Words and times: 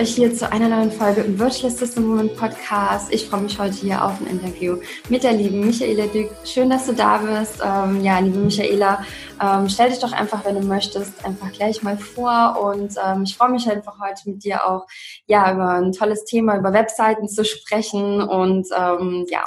euch 0.00 0.14
hier 0.14 0.34
zu 0.34 0.50
einer 0.50 0.66
neuen 0.66 0.90
Folge 0.90 1.20
im 1.20 1.38
Virtual 1.38 1.70
Assistant 1.70 2.06
Woman 2.06 2.34
Podcast. 2.34 3.12
Ich 3.12 3.28
freue 3.28 3.42
mich 3.42 3.58
heute 3.58 3.74
hier 3.74 4.02
auf 4.02 4.18
ein 4.18 4.28
Interview 4.28 4.78
mit 5.10 5.22
der 5.22 5.32
lieben 5.32 5.60
Michaela 5.60 6.06
Dück. 6.06 6.30
Schön, 6.42 6.70
dass 6.70 6.86
du 6.86 6.94
da 6.94 7.18
bist. 7.18 7.60
Ähm, 7.62 8.02
ja, 8.02 8.18
liebe 8.18 8.38
Michaela, 8.38 9.04
ähm, 9.42 9.68
stell 9.68 9.90
dich 9.90 9.98
doch 9.98 10.12
einfach, 10.12 10.42
wenn 10.46 10.54
du 10.54 10.62
möchtest, 10.62 11.22
einfach 11.22 11.52
gleich 11.52 11.82
mal 11.82 11.98
vor 11.98 12.58
und 12.62 12.94
ähm, 13.04 13.24
ich 13.24 13.36
freue 13.36 13.50
mich 13.50 13.70
einfach 13.70 14.00
heute 14.00 14.30
mit 14.30 14.42
dir 14.42 14.66
auch 14.66 14.86
ja 15.26 15.52
über 15.52 15.72
ein 15.74 15.92
tolles 15.92 16.24
Thema, 16.24 16.56
über 16.56 16.72
Webseiten 16.72 17.28
zu 17.28 17.44
sprechen 17.44 18.22
und 18.22 18.68
ähm, 18.74 19.26
ja, 19.28 19.44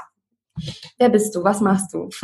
Wer 0.99 1.09
bist 1.09 1.33
du? 1.33 1.44
Was 1.44 1.61
machst 1.61 1.95
du? 1.95 2.09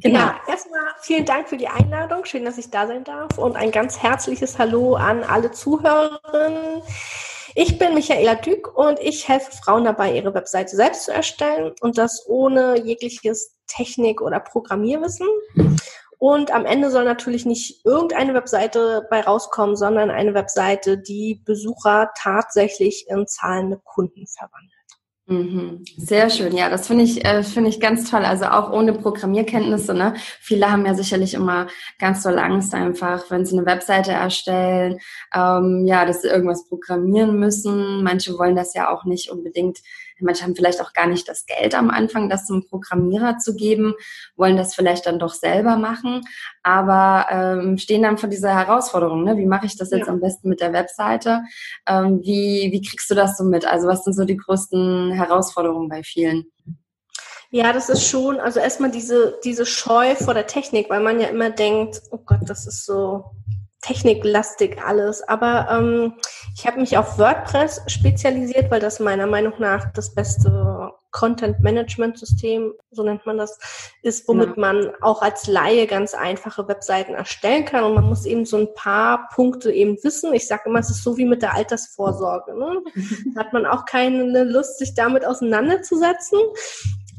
genau. 0.00 0.18
Ja, 0.18 0.40
erstmal 0.48 0.80
vielen 1.02 1.26
Dank 1.26 1.46
für 1.46 1.58
die 1.58 1.68
Einladung. 1.68 2.24
Schön, 2.24 2.46
dass 2.46 2.56
ich 2.56 2.70
da 2.70 2.86
sein 2.86 3.04
darf. 3.04 3.36
Und 3.36 3.54
ein 3.54 3.70
ganz 3.70 4.02
herzliches 4.02 4.58
Hallo 4.58 4.94
an 4.94 5.24
alle 5.24 5.50
Zuhörerinnen. 5.50 6.80
Ich 7.54 7.78
bin 7.78 7.94
Michaela 7.94 8.36
Dück 8.36 8.76
und 8.76 9.00
ich 9.00 9.28
helfe 9.28 9.50
Frauen 9.50 9.84
dabei, 9.84 10.14
ihre 10.14 10.34
Webseite 10.34 10.76
selbst 10.76 11.04
zu 11.04 11.12
erstellen 11.12 11.72
und 11.80 11.98
das 11.98 12.24
ohne 12.28 12.80
jegliches 12.80 13.56
Technik- 13.66 14.20
oder 14.20 14.38
Programmierwissen. 14.38 15.26
Und 16.18 16.52
am 16.52 16.64
Ende 16.64 16.90
soll 16.90 17.04
natürlich 17.04 17.46
nicht 17.46 17.84
irgendeine 17.84 18.34
Webseite 18.34 19.06
bei 19.10 19.22
rauskommen, 19.22 19.74
sondern 19.74 20.10
eine 20.10 20.34
Webseite, 20.34 20.98
die 20.98 21.42
Besucher 21.44 22.10
tatsächlich 22.16 23.06
in 23.08 23.26
zahlende 23.26 23.80
Kunden 23.84 24.26
verwandelt. 24.26 24.74
Mhm. 25.30 25.84
Sehr 25.96 26.28
schön, 26.28 26.56
ja, 26.56 26.68
das 26.68 26.88
finde 26.88 27.04
ich, 27.04 27.24
äh, 27.24 27.44
finde 27.44 27.70
ich 27.70 27.78
ganz 27.78 28.10
toll. 28.10 28.24
Also 28.24 28.46
auch 28.46 28.72
ohne 28.72 28.92
Programmierkenntnisse, 28.92 29.94
ne? 29.94 30.14
Viele 30.40 30.72
haben 30.72 30.84
ja 30.84 30.94
sicherlich 30.94 31.34
immer 31.34 31.68
ganz 32.00 32.24
toll 32.24 32.36
Angst 32.36 32.74
einfach, 32.74 33.30
wenn 33.30 33.46
sie 33.46 33.56
eine 33.56 33.64
Webseite 33.64 34.10
erstellen, 34.10 34.98
ähm, 35.32 35.84
ja, 35.86 36.04
dass 36.04 36.22
sie 36.22 36.28
irgendwas 36.28 36.66
programmieren 36.66 37.38
müssen. 37.38 38.02
Manche 38.02 38.36
wollen 38.38 38.56
das 38.56 38.74
ja 38.74 38.90
auch 38.92 39.04
nicht 39.04 39.30
unbedingt 39.30 39.78
Manche 40.24 40.44
haben 40.44 40.56
vielleicht 40.56 40.80
auch 40.80 40.92
gar 40.92 41.06
nicht 41.06 41.28
das 41.28 41.46
Geld 41.46 41.74
am 41.74 41.90
Anfang, 41.90 42.28
das 42.28 42.46
zum 42.46 42.66
Programmierer 42.66 43.38
zu 43.38 43.54
geben, 43.54 43.94
wollen 44.36 44.56
das 44.56 44.74
vielleicht 44.74 45.06
dann 45.06 45.18
doch 45.18 45.34
selber 45.34 45.76
machen, 45.76 46.22
aber 46.62 47.26
ähm, 47.30 47.78
stehen 47.78 48.02
dann 48.02 48.18
vor 48.18 48.28
dieser 48.28 48.54
Herausforderung. 48.54 49.24
Ne? 49.24 49.36
Wie 49.36 49.46
mache 49.46 49.66
ich 49.66 49.76
das 49.76 49.90
jetzt 49.90 50.06
ja. 50.06 50.12
am 50.12 50.20
besten 50.20 50.48
mit 50.48 50.60
der 50.60 50.72
Webseite? 50.72 51.42
Ähm, 51.86 52.20
wie, 52.22 52.70
wie 52.72 52.82
kriegst 52.82 53.10
du 53.10 53.14
das 53.14 53.36
so 53.36 53.44
mit? 53.44 53.66
Also 53.66 53.88
was 53.88 54.04
sind 54.04 54.14
so 54.14 54.24
die 54.24 54.36
größten 54.36 55.12
Herausforderungen 55.12 55.88
bei 55.88 56.02
vielen? 56.02 56.46
Ja, 57.52 57.72
das 57.72 57.88
ist 57.88 58.06
schon, 58.06 58.38
also 58.38 58.60
erstmal 58.60 58.92
diese, 58.92 59.38
diese 59.42 59.66
Scheu 59.66 60.14
vor 60.14 60.34
der 60.34 60.46
Technik, 60.46 60.88
weil 60.88 61.00
man 61.00 61.18
ja 61.18 61.26
immer 61.26 61.50
denkt, 61.50 62.00
oh 62.12 62.18
Gott, 62.24 62.42
das 62.46 62.66
ist 62.66 62.86
so 62.86 63.24
techniklastig 63.82 64.82
alles. 64.84 65.22
Aber 65.22 65.68
ähm, 65.70 66.14
ich 66.54 66.66
habe 66.66 66.80
mich 66.80 66.98
auf 66.98 67.18
WordPress 67.18 67.82
spezialisiert, 67.86 68.70
weil 68.70 68.80
das 68.80 69.00
meiner 69.00 69.26
Meinung 69.26 69.54
nach 69.58 69.92
das 69.92 70.14
beste 70.14 70.92
Content-Management-System, 71.12 72.72
so 72.90 73.02
nennt 73.02 73.26
man 73.26 73.38
das, 73.38 73.58
ist, 74.02 74.28
womit 74.28 74.50
ja. 74.50 74.54
man 74.56 74.90
auch 75.00 75.22
als 75.22 75.46
Laie 75.46 75.86
ganz 75.86 76.14
einfache 76.14 76.68
Webseiten 76.68 77.14
erstellen 77.14 77.64
kann. 77.64 77.84
Und 77.84 77.94
man 77.94 78.04
muss 78.04 78.26
eben 78.26 78.44
so 78.44 78.58
ein 78.58 78.74
paar 78.74 79.28
Punkte 79.34 79.72
eben 79.72 80.02
wissen. 80.04 80.32
Ich 80.34 80.46
sage 80.46 80.64
immer, 80.66 80.80
es 80.80 80.90
ist 80.90 81.02
so 81.02 81.16
wie 81.16 81.24
mit 81.24 81.42
der 81.42 81.54
Altersvorsorge. 81.54 82.56
Ne? 82.56 82.82
Da 83.34 83.40
hat 83.44 83.52
man 83.52 83.66
auch 83.66 83.86
keine 83.86 84.44
Lust, 84.44 84.78
sich 84.78 84.94
damit 84.94 85.24
auseinanderzusetzen. 85.24 86.38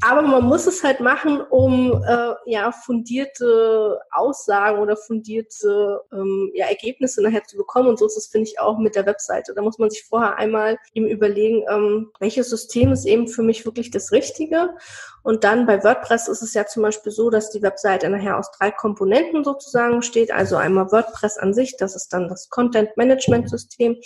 Aber 0.04 0.22
man 0.22 0.44
muss 0.44 0.66
es 0.66 0.82
halt 0.82 0.98
machen, 0.98 1.40
um 1.40 2.02
äh, 2.04 2.34
ja 2.46 2.72
fundierte 2.72 4.00
Aussagen 4.10 4.80
oder 4.80 4.96
fundierte 4.96 6.00
ähm, 6.12 6.50
ja, 6.54 6.66
Ergebnisse 6.66 7.22
nachher 7.22 7.44
zu 7.44 7.56
bekommen. 7.56 7.88
Und 7.88 8.00
so 8.00 8.06
ist 8.06 8.16
es, 8.16 8.26
finde 8.26 8.48
ich, 8.48 8.58
auch 8.58 8.78
mit 8.78 8.96
der 8.96 9.06
Webseite. 9.06 9.54
Da 9.54 9.62
muss 9.62 9.78
man 9.78 9.90
sich 9.90 10.02
vorher 10.02 10.36
einmal 10.38 10.76
eben 10.92 11.06
überlegen, 11.06 11.64
ähm, 11.70 12.10
welches 12.18 12.50
System 12.50 12.90
ist 12.90 13.04
eben 13.04 13.28
für 13.28 13.42
mich 13.42 13.64
wirklich 13.64 13.92
das 13.92 14.10
Richtige. 14.10 14.74
Und 15.22 15.44
dann 15.44 15.66
bei 15.66 15.82
WordPress 15.82 16.28
ist 16.28 16.42
es 16.42 16.54
ja 16.54 16.66
zum 16.66 16.82
Beispiel 16.82 17.12
so, 17.12 17.30
dass 17.30 17.50
die 17.50 17.62
Webseite 17.62 18.08
nachher 18.08 18.38
aus 18.38 18.50
drei 18.58 18.70
Komponenten 18.70 19.44
sozusagen 19.44 19.98
besteht. 19.98 20.32
Also 20.32 20.56
einmal 20.56 20.90
WordPress 20.90 21.38
an 21.38 21.54
sich, 21.54 21.76
das 21.76 21.94
ist 21.94 22.12
dann 22.12 22.28
das 22.28 22.48
Content 22.48 22.96
Management 22.96 23.48
System 23.48 23.96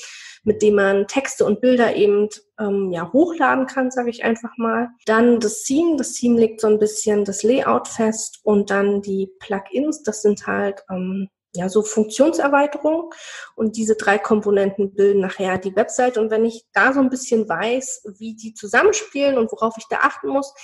mit 0.47 0.63
dem 0.63 0.77
man 0.77 1.09
Texte 1.09 1.45
und 1.45 1.61
Bilder 1.61 1.97
eben 1.97 2.29
ähm, 2.59 2.93
ja, 2.93 3.13
hochladen 3.13 3.67
kann, 3.67 3.91
sage 3.91 4.11
ich 4.11 4.25
einfach 4.25 4.57
mal. 4.57 4.89
Dann 5.05 5.41
das 5.41 5.65
Theme. 5.65 5.97
Das 5.97 6.13
Theme 6.13 6.39
legt 6.39 6.61
so 6.61 6.69
ein 6.69 6.79
bisschen 6.79 7.25
das 7.25 7.43
Layout 7.43 7.89
fest 7.89 8.39
und 8.45 8.71
dann 8.71 9.03
die 9.03 9.29
Plugins. 9.41 10.05
Das 10.05 10.23
sind 10.23 10.47
halt 10.47 10.85
ähm, 10.89 11.29
ja, 11.57 11.69
so 11.69 11.83
Funktionserweiterungen 11.83 13.11
und 13.55 13.77
diese 13.77 13.97
drei 13.97 14.19
Komponenten 14.19 14.95
bilden 14.95 15.21
nachher 15.21 15.59
die 15.59 15.75
Website. 15.75 16.19
Und 16.19 16.31
wenn 16.31 16.45
ich 16.45 16.65
da 16.73 16.93
so 16.93 17.01
ein 17.01 17.11
bisschen 17.11 17.49
weiß, 17.49 18.05
wie 18.19 18.35
die 18.35 18.55
zusammenspielen 18.55 19.39
und 19.39 19.51
worauf 19.53 19.75
ich 19.79 19.87
da 19.89 19.99
achten 20.03 20.29
muss, 20.29 20.55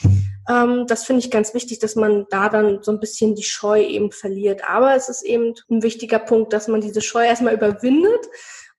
ähm, 0.49 0.87
das 0.87 1.05
finde 1.05 1.21
ich 1.21 1.31
ganz 1.31 1.55
wichtig, 1.55 1.79
dass 1.79 1.97
man 1.97 2.27
da 2.31 2.49
dann 2.49 2.83
so 2.83 2.93
ein 2.93 3.01
bisschen 3.01 3.35
die 3.35 3.43
Scheu 3.43 3.83
eben 3.83 4.13
verliert. 4.13 4.69
Aber 4.69 4.95
es 4.95 5.09
ist 5.09 5.23
eben 5.23 5.55
ein 5.71 5.83
wichtiger 5.83 6.19
Punkt, 6.19 6.53
dass 6.53 6.69
man 6.69 6.81
diese 6.81 7.01
Scheu 7.01 7.25
erstmal 7.25 7.55
überwindet 7.55 8.29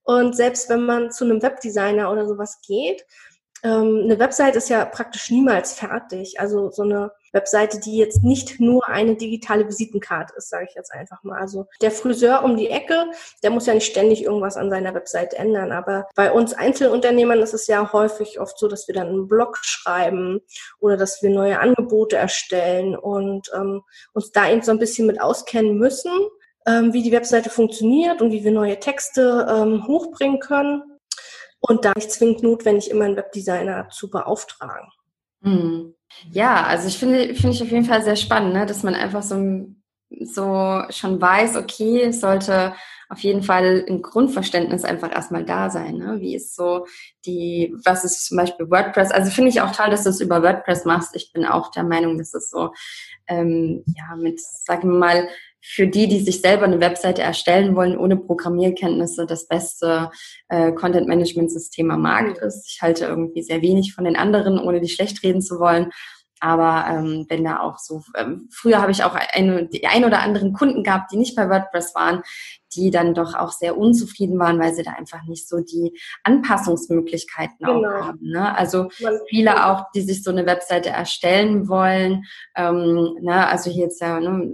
und 0.03 0.35
selbst 0.35 0.69
wenn 0.69 0.85
man 0.85 1.11
zu 1.11 1.23
einem 1.23 1.41
Webdesigner 1.41 2.11
oder 2.11 2.27
sowas 2.27 2.59
geht, 2.65 3.05
ähm, 3.63 4.01
eine 4.03 4.19
Website 4.19 4.55
ist 4.55 4.69
ja 4.69 4.85
praktisch 4.85 5.29
niemals 5.29 5.73
fertig. 5.73 6.39
Also 6.39 6.69
so 6.71 6.83
eine 6.83 7.11
Webseite, 7.33 7.79
die 7.79 7.97
jetzt 7.97 8.23
nicht 8.23 8.59
nur 8.59 8.87
eine 8.87 9.15
digitale 9.15 9.67
Visitenkarte 9.67 10.33
ist, 10.37 10.49
sage 10.49 10.67
ich 10.69 10.75
jetzt 10.75 10.93
einfach 10.93 11.23
mal. 11.23 11.39
Also 11.39 11.67
der 11.81 11.91
Friseur 11.91 12.43
um 12.43 12.55
die 12.55 12.69
Ecke, 12.69 13.07
der 13.43 13.49
muss 13.49 13.65
ja 13.65 13.73
nicht 13.73 13.89
ständig 13.89 14.23
irgendwas 14.23 14.55
an 14.55 14.69
seiner 14.69 14.93
Webseite 14.93 15.37
ändern. 15.37 15.71
Aber 15.71 16.07
bei 16.15 16.31
uns 16.31 16.53
Einzelunternehmern 16.53 17.39
ist 17.39 17.53
es 17.53 17.67
ja 17.67 17.91
häufig 17.91 18.39
oft 18.39 18.57
so, 18.57 18.67
dass 18.67 18.87
wir 18.87 18.95
dann 18.95 19.07
einen 19.07 19.27
Blog 19.27 19.57
schreiben 19.61 20.41
oder 20.79 20.95
dass 20.95 21.21
wir 21.21 21.29
neue 21.29 21.59
Angebote 21.59 22.15
erstellen 22.15 22.95
und 22.95 23.51
ähm, 23.55 23.81
uns 24.13 24.31
da 24.31 24.49
eben 24.49 24.61
so 24.61 24.71
ein 24.71 24.79
bisschen 24.79 25.07
mit 25.07 25.19
auskennen 25.19 25.77
müssen 25.77 26.11
ähm, 26.65 26.93
wie 26.93 27.03
die 27.03 27.11
Webseite 27.11 27.49
funktioniert 27.49 28.21
und 28.21 28.31
wie 28.31 28.43
wir 28.43 28.51
neue 28.51 28.79
Texte 28.79 29.47
ähm, 29.49 29.85
hochbringen 29.87 30.39
können. 30.39 30.83
Und 31.59 31.85
da 31.85 31.93
nicht 31.95 32.11
zwingend 32.11 32.43
notwendig, 32.43 32.91
immer 32.91 33.05
einen 33.05 33.15
Webdesigner 33.15 33.87
zu 33.89 34.09
beauftragen. 34.09 34.89
Hm. 35.43 35.95
Ja, 36.31 36.63
also 36.63 36.87
ich 36.87 36.97
finde, 36.97 37.35
finde 37.35 37.55
ich 37.55 37.61
auf 37.61 37.71
jeden 37.71 37.85
Fall 37.85 38.03
sehr 38.03 38.15
spannend, 38.15 38.53
ne? 38.53 38.65
dass 38.65 38.83
man 38.83 38.95
einfach 38.95 39.23
so, 39.23 39.67
so 40.09 40.83
schon 40.89 41.21
weiß, 41.21 41.57
okay, 41.57 42.03
es 42.03 42.21
sollte 42.21 42.73
auf 43.09 43.19
jeden 43.19 43.43
Fall 43.43 43.85
ein 43.87 44.01
Grundverständnis 44.01 44.83
einfach 44.83 45.11
erstmal 45.11 45.45
da 45.45 45.69
sein. 45.69 45.97
Ne? 45.97 46.19
Wie 46.19 46.35
ist 46.35 46.55
so 46.55 46.87
die, 47.25 47.75
was 47.85 48.03
ist 48.03 48.25
zum 48.25 48.37
Beispiel 48.37 48.69
WordPress? 48.69 49.11
Also 49.11 49.29
finde 49.29 49.49
ich 49.49 49.61
auch 49.61 49.71
toll, 49.71 49.89
dass 49.91 50.03
du 50.03 50.09
es 50.09 50.19
über 50.19 50.41
WordPress 50.41 50.85
machst. 50.85 51.15
Ich 51.15 51.31
bin 51.31 51.45
auch 51.45 51.69
der 51.71 51.83
Meinung, 51.83 52.17
dass 52.17 52.33
es 52.33 52.49
so, 52.49 52.73
ähm, 53.27 53.83
ja, 53.95 54.15
mit, 54.15 54.39
sagen 54.41 54.89
wir 54.89 54.97
mal, 54.97 55.29
für 55.65 55.87
die, 55.87 56.07
die 56.07 56.19
sich 56.19 56.41
selber 56.41 56.65
eine 56.65 56.81
Webseite 56.81 57.21
erstellen 57.21 57.75
wollen, 57.75 57.97
ohne 57.97 58.17
Programmierkenntnisse, 58.17 59.25
das 59.25 59.47
beste 59.47 60.11
äh, 60.49 60.73
Content-Management-System 60.73 61.89
am 61.89 62.01
Markt 62.01 62.41
mhm. 62.41 62.47
ist. 62.47 62.69
Ich 62.69 62.81
halte 62.81 63.05
irgendwie 63.05 63.43
sehr 63.43 63.61
wenig 63.61 63.93
von 63.93 64.03
den 64.03 64.17
anderen, 64.17 64.59
ohne 64.59 64.81
die 64.81 64.89
schlecht 64.89 65.23
reden 65.23 65.41
zu 65.41 65.59
wollen. 65.59 65.91
Aber 66.41 66.85
ähm, 66.89 67.25
wenn 67.29 67.45
da 67.45 67.61
auch 67.61 67.79
so, 67.79 68.01
ähm, 68.17 68.49
früher 68.51 68.81
habe 68.81 68.91
ich 68.91 69.05
auch 69.05 69.15
eine, 69.15 69.65
die 69.69 69.87
ein 69.87 70.03
oder 70.03 70.19
anderen 70.19 70.51
Kunden 70.51 70.83
gehabt, 70.83 71.13
die 71.13 71.15
nicht 71.15 71.37
bei 71.37 71.49
WordPress 71.49 71.95
waren, 71.95 72.21
die 72.75 72.91
dann 72.91 73.13
doch 73.13 73.33
auch 73.33 73.53
sehr 73.53 73.77
unzufrieden 73.77 74.37
waren, 74.39 74.59
weil 74.59 74.73
sie 74.73 74.83
da 74.83 74.91
einfach 74.91 75.23
nicht 75.23 75.47
so 75.47 75.61
die 75.61 75.97
Anpassungsmöglichkeiten 76.23 77.59
genau. 77.59 77.79
auch 77.79 78.07
haben. 78.07 78.19
Ne? 78.27 78.57
Also 78.57 78.89
viele 79.29 79.67
auch, 79.67 79.85
die 79.95 80.01
sich 80.01 80.21
so 80.21 80.31
eine 80.31 80.45
Webseite 80.45 80.89
erstellen 80.89 81.69
wollen, 81.69 82.25
ähm, 82.57 83.15
ne? 83.21 83.47
also 83.47 83.71
hier 83.71 83.85
jetzt 83.85 84.01
ja, 84.01 84.19
ne, 84.19 84.53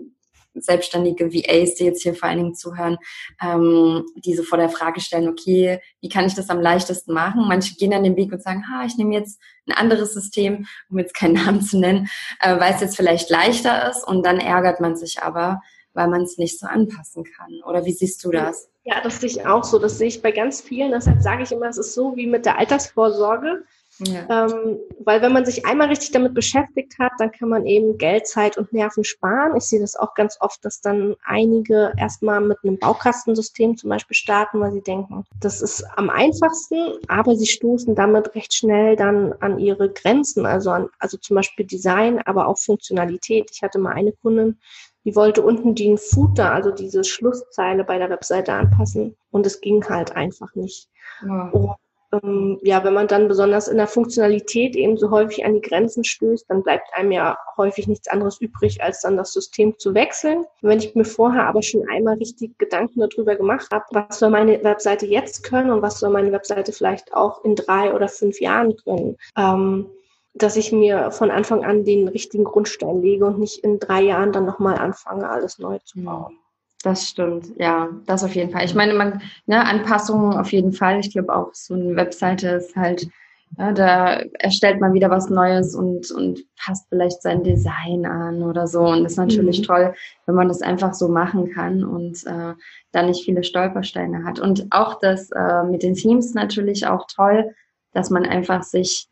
selbstständige 0.61 1.33
VAs, 1.33 1.75
die 1.75 1.85
jetzt 1.85 2.03
hier 2.03 2.13
vor 2.13 2.29
allen 2.29 2.37
Dingen 2.39 2.55
zuhören, 2.55 2.97
ähm, 3.41 4.05
die 4.15 4.35
so 4.35 4.43
vor 4.43 4.57
der 4.57 4.69
Frage 4.69 5.01
stellen, 5.01 5.27
okay, 5.27 5.79
wie 6.01 6.09
kann 6.09 6.25
ich 6.25 6.35
das 6.35 6.49
am 6.49 6.61
leichtesten 6.61 7.13
machen? 7.13 7.47
Manche 7.47 7.75
gehen 7.75 7.91
dann 7.91 8.03
den 8.03 8.15
Weg 8.15 8.31
und 8.31 8.43
sagen, 8.43 8.65
ha, 8.69 8.85
ich 8.85 8.97
nehme 8.97 9.15
jetzt 9.15 9.39
ein 9.67 9.73
anderes 9.73 10.13
System, 10.13 10.67
um 10.89 10.99
jetzt 10.99 11.13
keinen 11.13 11.33
Namen 11.45 11.61
zu 11.61 11.79
nennen, 11.79 12.09
äh, 12.41 12.59
weil 12.59 12.73
es 12.73 12.81
jetzt 12.81 12.95
vielleicht 12.95 13.29
leichter 13.29 13.89
ist 13.89 14.07
und 14.07 14.25
dann 14.25 14.39
ärgert 14.39 14.79
man 14.79 14.95
sich 14.95 15.21
aber, 15.21 15.61
weil 15.93 16.07
man 16.07 16.21
es 16.21 16.37
nicht 16.37 16.59
so 16.59 16.67
anpassen 16.67 17.23
kann. 17.23 17.61
Oder 17.65 17.85
wie 17.85 17.93
siehst 17.93 18.23
du 18.23 18.31
das? 18.31 18.69
Ja, 18.83 19.01
das 19.01 19.19
sehe 19.19 19.29
ich 19.29 19.45
auch 19.45 19.63
so. 19.63 19.77
Das 19.77 19.97
sehe 19.97 20.07
ich 20.07 20.21
bei 20.21 20.31
ganz 20.31 20.61
vielen. 20.61 20.91
Deshalb 20.91 21.21
sage 21.21 21.43
ich 21.43 21.51
immer, 21.51 21.67
es 21.67 21.77
ist 21.77 21.93
so 21.93 22.15
wie 22.15 22.27
mit 22.27 22.45
der 22.45 22.57
Altersvorsorge. 22.57 23.63
Ja. 23.99 24.45
Ähm, 24.45 24.79
weil 24.99 25.21
wenn 25.21 25.33
man 25.33 25.45
sich 25.45 25.65
einmal 25.65 25.87
richtig 25.87 26.11
damit 26.11 26.33
beschäftigt 26.33 26.97
hat, 26.99 27.11
dann 27.17 27.31
kann 27.31 27.49
man 27.49 27.65
eben 27.65 27.97
Geld, 27.97 28.27
Zeit 28.27 28.57
und 28.57 28.71
Nerven 28.71 29.03
sparen. 29.03 29.55
Ich 29.57 29.63
sehe 29.63 29.79
das 29.79 29.95
auch 29.95 30.13
ganz 30.13 30.37
oft, 30.39 30.63
dass 30.63 30.81
dann 30.81 31.15
einige 31.23 31.93
erstmal 31.97 32.39
mit 32.39 32.57
einem 32.63 32.77
Baukastensystem 32.77 33.77
zum 33.77 33.89
Beispiel 33.89 34.15
starten, 34.15 34.59
weil 34.61 34.71
sie 34.71 34.81
denken, 34.81 35.25
das 35.41 35.61
ist 35.61 35.85
am 35.97 36.09
einfachsten, 36.09 36.93
aber 37.07 37.35
sie 37.35 37.47
stoßen 37.47 37.95
damit 37.95 38.35
recht 38.35 38.53
schnell 38.53 38.95
dann 38.95 39.33
an 39.39 39.59
ihre 39.59 39.89
Grenzen, 39.89 40.45
also 40.45 40.71
an, 40.71 40.89
also 40.99 41.17
zum 41.17 41.35
Beispiel 41.35 41.65
Design, 41.65 42.19
aber 42.19 42.47
auch 42.47 42.57
Funktionalität. 42.57 43.49
Ich 43.51 43.61
hatte 43.61 43.79
mal 43.79 43.93
eine 43.93 44.13
Kundin, 44.13 44.59
die 45.05 45.15
wollte 45.15 45.41
unten 45.41 45.75
den 45.75 45.97
Footer, 45.97 46.53
also 46.53 46.71
diese 46.71 47.03
Schlusszeile 47.03 47.83
bei 47.83 47.97
der 47.97 48.09
Webseite 48.09 48.53
anpassen 48.53 49.15
und 49.31 49.45
es 49.45 49.59
ging 49.61 49.83
halt 49.89 50.15
einfach 50.15 50.55
nicht. 50.55 50.87
Ja. 51.25 51.49
Und 51.49 51.75
ähm, 52.11 52.59
ja, 52.63 52.83
wenn 52.83 52.93
man 52.93 53.07
dann 53.07 53.27
besonders 53.27 53.67
in 53.67 53.77
der 53.77 53.87
Funktionalität 53.87 54.75
eben 54.75 54.97
so 54.97 55.11
häufig 55.11 55.45
an 55.45 55.53
die 55.53 55.61
Grenzen 55.61 56.03
stößt, 56.03 56.49
dann 56.49 56.63
bleibt 56.63 56.93
einem 56.93 57.11
ja 57.11 57.37
häufig 57.57 57.87
nichts 57.87 58.07
anderes 58.07 58.41
übrig, 58.41 58.81
als 58.81 59.01
dann 59.01 59.17
das 59.17 59.33
System 59.33 59.77
zu 59.77 59.93
wechseln. 59.93 60.45
Wenn 60.61 60.79
ich 60.79 60.95
mir 60.95 61.05
vorher 61.05 61.45
aber 61.45 61.61
schon 61.61 61.87
einmal 61.89 62.15
richtig 62.15 62.57
Gedanken 62.57 62.99
darüber 62.99 63.35
gemacht 63.35 63.67
habe, 63.71 63.85
was 63.91 64.19
soll 64.19 64.31
meine 64.31 64.63
Webseite 64.63 65.05
jetzt 65.05 65.43
können 65.43 65.69
und 65.69 65.81
was 65.81 65.99
soll 65.99 66.09
meine 66.09 66.31
Webseite 66.31 66.71
vielleicht 66.71 67.13
auch 67.13 67.43
in 67.43 67.55
drei 67.55 67.93
oder 67.93 68.07
fünf 68.07 68.41
Jahren 68.41 68.75
können, 68.77 69.17
ähm, 69.37 69.87
dass 70.33 70.55
ich 70.55 70.71
mir 70.71 71.11
von 71.11 71.31
Anfang 71.31 71.63
an 71.63 71.83
den 71.83 72.07
richtigen 72.07 72.43
Grundstein 72.43 73.01
lege 73.01 73.25
und 73.25 73.39
nicht 73.39 73.63
in 73.63 73.79
drei 73.79 74.01
Jahren 74.01 74.31
dann 74.31 74.45
nochmal 74.45 74.77
anfange, 74.77 75.29
alles 75.29 75.59
neu 75.59 75.79
zu 75.79 76.01
bauen. 76.01 76.38
Das 76.83 77.09
stimmt, 77.09 77.47
ja, 77.57 77.89
das 78.05 78.23
auf 78.23 78.35
jeden 78.35 78.51
Fall. 78.51 78.63
Ich 78.63 78.73
meine, 78.73 78.93
man, 78.93 79.21
ne, 79.47 79.65
Anpassungen 79.65 80.37
auf 80.37 80.51
jeden 80.53 80.71
Fall. 80.71 80.99
Ich 80.99 81.11
glaube 81.11 81.35
auch, 81.35 81.53
so 81.53 81.73
eine 81.73 81.95
Webseite 81.97 82.47
ist 82.49 82.75
halt, 82.75 83.09
ja, 83.57 83.73
da 83.73 84.21
erstellt 84.39 84.79
man 84.79 84.93
wieder 84.93 85.09
was 85.09 85.29
Neues 85.29 85.75
und, 85.75 86.09
und 86.11 86.39
passt 86.57 86.87
vielleicht 86.87 87.21
sein 87.21 87.43
Design 87.43 88.05
an 88.05 88.43
oder 88.43 88.65
so. 88.65 88.81
Und 88.81 89.03
das 89.03 89.13
ist 89.13 89.17
natürlich 89.17 89.59
mhm. 89.59 89.63
toll, 89.63 89.93
wenn 90.25 90.35
man 90.35 90.47
das 90.47 90.61
einfach 90.61 90.93
so 90.93 91.09
machen 91.09 91.51
kann 91.51 91.83
und 91.83 92.25
äh, 92.25 92.53
da 92.91 93.03
nicht 93.03 93.25
viele 93.25 93.43
Stolpersteine 93.43 94.23
hat. 94.23 94.39
Und 94.39 94.67
auch 94.69 94.99
das 94.99 95.31
äh, 95.31 95.63
mit 95.63 95.83
den 95.83 95.95
Themes 95.95 96.33
natürlich 96.33 96.87
auch 96.87 97.07
toll, 97.13 97.53
dass 97.91 98.09
man 98.09 98.25
einfach 98.25 98.63
sich 98.63 99.07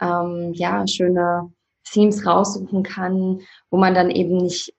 ähm, 0.00 0.52
ja 0.54 0.86
schöne 0.88 1.52
Themes 1.84 2.26
raussuchen 2.26 2.82
kann, 2.82 3.40
wo 3.70 3.76
man 3.76 3.94
dann 3.94 4.10
eben 4.10 4.38
nicht 4.38 4.72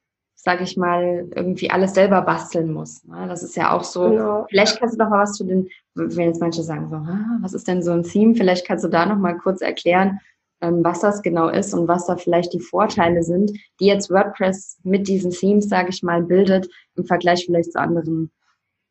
sage 0.43 0.65
ich 0.65 0.75
mal, 0.75 1.29
irgendwie 1.33 1.71
alles 1.71 1.93
selber 1.93 2.21
basteln 2.21 2.73
muss. 2.73 3.05
Ne? 3.05 3.27
Das 3.29 3.43
ist 3.43 3.55
ja 3.55 3.71
auch 3.71 3.85
so. 3.85 4.09
Genau. 4.09 4.45
Vielleicht 4.49 4.77
kannst 4.77 4.95
du 4.95 4.99
noch 4.99 5.09
mal 5.09 5.21
was 5.21 5.33
zu 5.33 5.45
den, 5.45 5.69
wenn 5.95 6.27
jetzt 6.27 6.41
manche 6.41 6.63
sagen 6.63 6.89
so, 6.89 6.97
ah, 6.97 7.37
was 7.41 7.53
ist 7.53 7.65
denn 7.67 7.81
so 7.81 7.91
ein 7.91 8.03
Theme? 8.03 8.35
Vielleicht 8.35 8.67
kannst 8.67 8.83
du 8.83 8.89
da 8.89 9.05
noch 9.05 9.17
mal 9.17 9.37
kurz 9.37 9.61
erklären, 9.61 10.19
ähm, 10.59 10.83
was 10.83 10.99
das 10.99 11.21
genau 11.21 11.47
ist 11.47 11.73
und 11.73 11.87
was 11.87 12.07
da 12.07 12.17
vielleicht 12.17 12.51
die 12.51 12.59
Vorteile 12.59 13.23
sind, 13.23 13.51
die 13.79 13.85
jetzt 13.85 14.09
WordPress 14.09 14.79
mit 14.83 15.07
diesen 15.07 15.31
Themes, 15.31 15.69
sage 15.69 15.89
ich 15.91 16.03
mal, 16.03 16.21
bildet 16.21 16.69
im 16.95 17.05
Vergleich 17.05 17.45
vielleicht 17.45 17.71
zu 17.71 17.79
anderen 17.79 18.29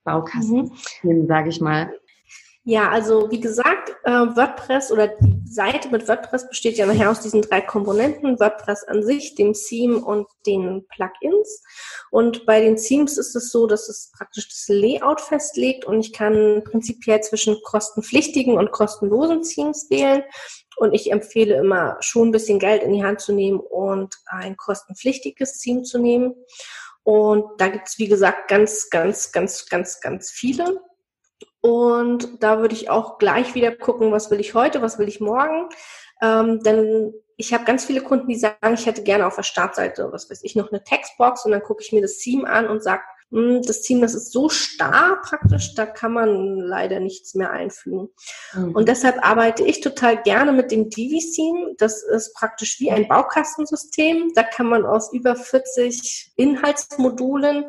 Baukasten, 0.04 0.72
mhm. 1.02 1.26
sage 1.26 1.50
ich 1.50 1.60
mal. 1.60 1.92
Ja, 2.64 2.88
also 2.88 3.30
wie 3.30 3.40
gesagt, 3.40 3.94
äh, 4.04 4.10
WordPress 4.10 4.90
oder 4.90 5.08
die 5.08 5.31
Seite 5.52 5.90
mit 5.90 6.08
WordPress 6.08 6.48
besteht 6.48 6.78
ja 6.78 6.86
nachher 6.86 7.10
aus 7.10 7.20
diesen 7.20 7.42
drei 7.42 7.60
Komponenten, 7.60 8.40
WordPress 8.40 8.84
an 8.84 9.02
sich, 9.02 9.34
dem 9.34 9.52
Theme 9.52 9.98
und 9.98 10.26
den 10.46 10.86
Plugins. 10.88 11.62
Und 12.10 12.46
bei 12.46 12.60
den 12.60 12.76
Themes 12.76 13.18
ist 13.18 13.36
es 13.36 13.52
so, 13.52 13.66
dass 13.66 13.88
es 13.88 14.10
praktisch 14.16 14.48
das 14.48 14.64
Layout 14.68 15.20
festlegt 15.20 15.84
und 15.84 16.00
ich 16.00 16.12
kann 16.12 16.62
prinzipiell 16.64 17.20
zwischen 17.20 17.56
kostenpflichtigen 17.62 18.56
und 18.56 18.72
kostenlosen 18.72 19.42
Themes 19.42 19.88
wählen. 19.90 20.22
Und 20.76 20.94
ich 20.94 21.12
empfehle 21.12 21.56
immer 21.56 21.96
schon 22.00 22.28
ein 22.28 22.32
bisschen 22.32 22.58
Geld 22.58 22.82
in 22.82 22.94
die 22.94 23.04
Hand 23.04 23.20
zu 23.20 23.32
nehmen 23.32 23.60
und 23.60 24.14
ein 24.26 24.56
kostenpflichtiges 24.56 25.58
Theme 25.58 25.82
zu 25.82 25.98
nehmen. 25.98 26.34
Und 27.04 27.44
da 27.58 27.68
gibt's 27.68 27.98
wie 27.98 28.08
gesagt, 28.08 28.48
ganz, 28.48 28.88
ganz, 28.90 29.32
ganz, 29.32 29.66
ganz, 29.68 30.00
ganz 30.00 30.30
viele. 30.30 30.80
Und 31.62 32.42
da 32.42 32.58
würde 32.58 32.74
ich 32.74 32.90
auch 32.90 33.18
gleich 33.18 33.54
wieder 33.54 33.70
gucken, 33.70 34.12
was 34.12 34.30
will 34.30 34.40
ich 34.40 34.54
heute, 34.54 34.82
was 34.82 34.98
will 34.98 35.08
ich 35.08 35.20
morgen. 35.20 35.68
Ähm, 36.20 36.60
denn 36.62 37.14
ich 37.36 37.54
habe 37.54 37.64
ganz 37.64 37.84
viele 37.84 38.02
Kunden, 38.02 38.28
die 38.28 38.36
sagen, 38.36 38.74
ich 38.74 38.86
hätte 38.86 39.02
gerne 39.02 39.26
auf 39.26 39.36
der 39.36 39.42
Startseite, 39.42 40.08
was 40.12 40.28
weiß 40.28 40.42
ich, 40.42 40.56
noch 40.56 40.70
eine 40.70 40.82
Textbox 40.82 41.44
und 41.44 41.52
dann 41.52 41.62
gucke 41.62 41.82
ich 41.82 41.92
mir 41.92 42.02
das 42.02 42.18
Theme 42.18 42.48
an 42.48 42.68
und 42.68 42.82
sage, 42.82 43.02
hm, 43.32 43.62
das 43.62 43.80
Theme, 43.80 44.02
das 44.02 44.14
ist 44.14 44.30
so 44.30 44.50
starr 44.50 45.20
praktisch, 45.22 45.74
da 45.74 45.86
kann 45.86 46.12
man 46.12 46.58
leider 46.58 47.00
nichts 47.00 47.34
mehr 47.34 47.50
einfügen. 47.50 48.10
Mhm. 48.52 48.74
Und 48.76 48.88
deshalb 48.88 49.26
arbeite 49.26 49.64
ich 49.64 49.80
total 49.80 50.22
gerne 50.22 50.52
mit 50.52 50.70
dem 50.70 50.90
Divi-Theme. 50.90 51.74
Das 51.78 52.02
ist 52.02 52.34
praktisch 52.34 52.78
wie 52.78 52.90
ein 52.90 53.08
Baukastensystem. 53.08 54.32
Da 54.34 54.42
kann 54.42 54.66
man 54.66 54.84
aus 54.84 55.12
über 55.14 55.34
40 55.34 56.32
Inhaltsmodulen 56.36 57.64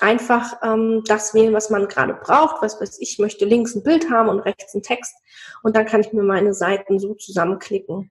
einfach 0.00 0.60
ähm, 0.62 1.02
das 1.06 1.34
wählen, 1.34 1.54
was 1.54 1.70
man 1.70 1.88
gerade 1.88 2.14
braucht. 2.14 2.62
Was 2.62 2.80
weiß 2.80 2.98
ich, 3.00 3.18
möchte 3.18 3.44
links 3.44 3.74
ein 3.74 3.82
Bild 3.82 4.10
haben 4.10 4.28
und 4.28 4.40
rechts 4.40 4.74
ein 4.74 4.82
Text. 4.82 5.14
Und 5.62 5.76
dann 5.76 5.86
kann 5.86 6.00
ich 6.00 6.12
mir 6.12 6.22
meine 6.22 6.54
Seiten 6.54 6.98
so 6.98 7.14
zusammenklicken. 7.14 8.10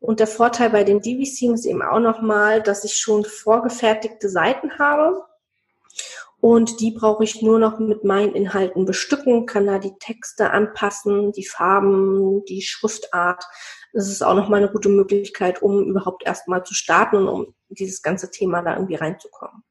Und 0.00 0.20
der 0.20 0.26
Vorteil 0.26 0.70
bei 0.70 0.84
den 0.84 1.00
Divi-Themes 1.00 1.60
ist 1.60 1.66
eben 1.66 1.82
auch 1.82 2.00
nochmal, 2.00 2.62
dass 2.62 2.84
ich 2.84 2.96
schon 2.96 3.24
vorgefertigte 3.24 4.28
Seiten 4.28 4.78
habe 4.78 5.22
und 6.40 6.80
die 6.80 6.92
brauche 6.92 7.24
ich 7.24 7.42
nur 7.42 7.58
noch 7.58 7.78
mit 7.78 8.04
meinen 8.04 8.34
Inhalten 8.34 8.84
bestücken, 8.84 9.46
kann 9.46 9.66
da 9.66 9.78
die 9.78 9.96
Texte 9.98 10.50
anpassen, 10.50 11.32
die 11.32 11.46
Farben, 11.46 12.44
die 12.44 12.62
Schriftart. 12.62 13.44
Das 13.92 14.08
ist 14.08 14.22
auch 14.22 14.34
nochmal 14.34 14.62
eine 14.62 14.70
gute 14.70 14.90
Möglichkeit, 14.90 15.62
um 15.62 15.88
überhaupt 15.88 16.26
erstmal 16.26 16.62
zu 16.62 16.74
starten 16.74 17.26
und 17.26 17.48
um 17.48 17.54
dieses 17.70 18.02
ganze 18.02 18.30
Thema 18.30 18.62
da 18.62 18.74
irgendwie 18.74 18.96
reinzukommen. 18.96 19.64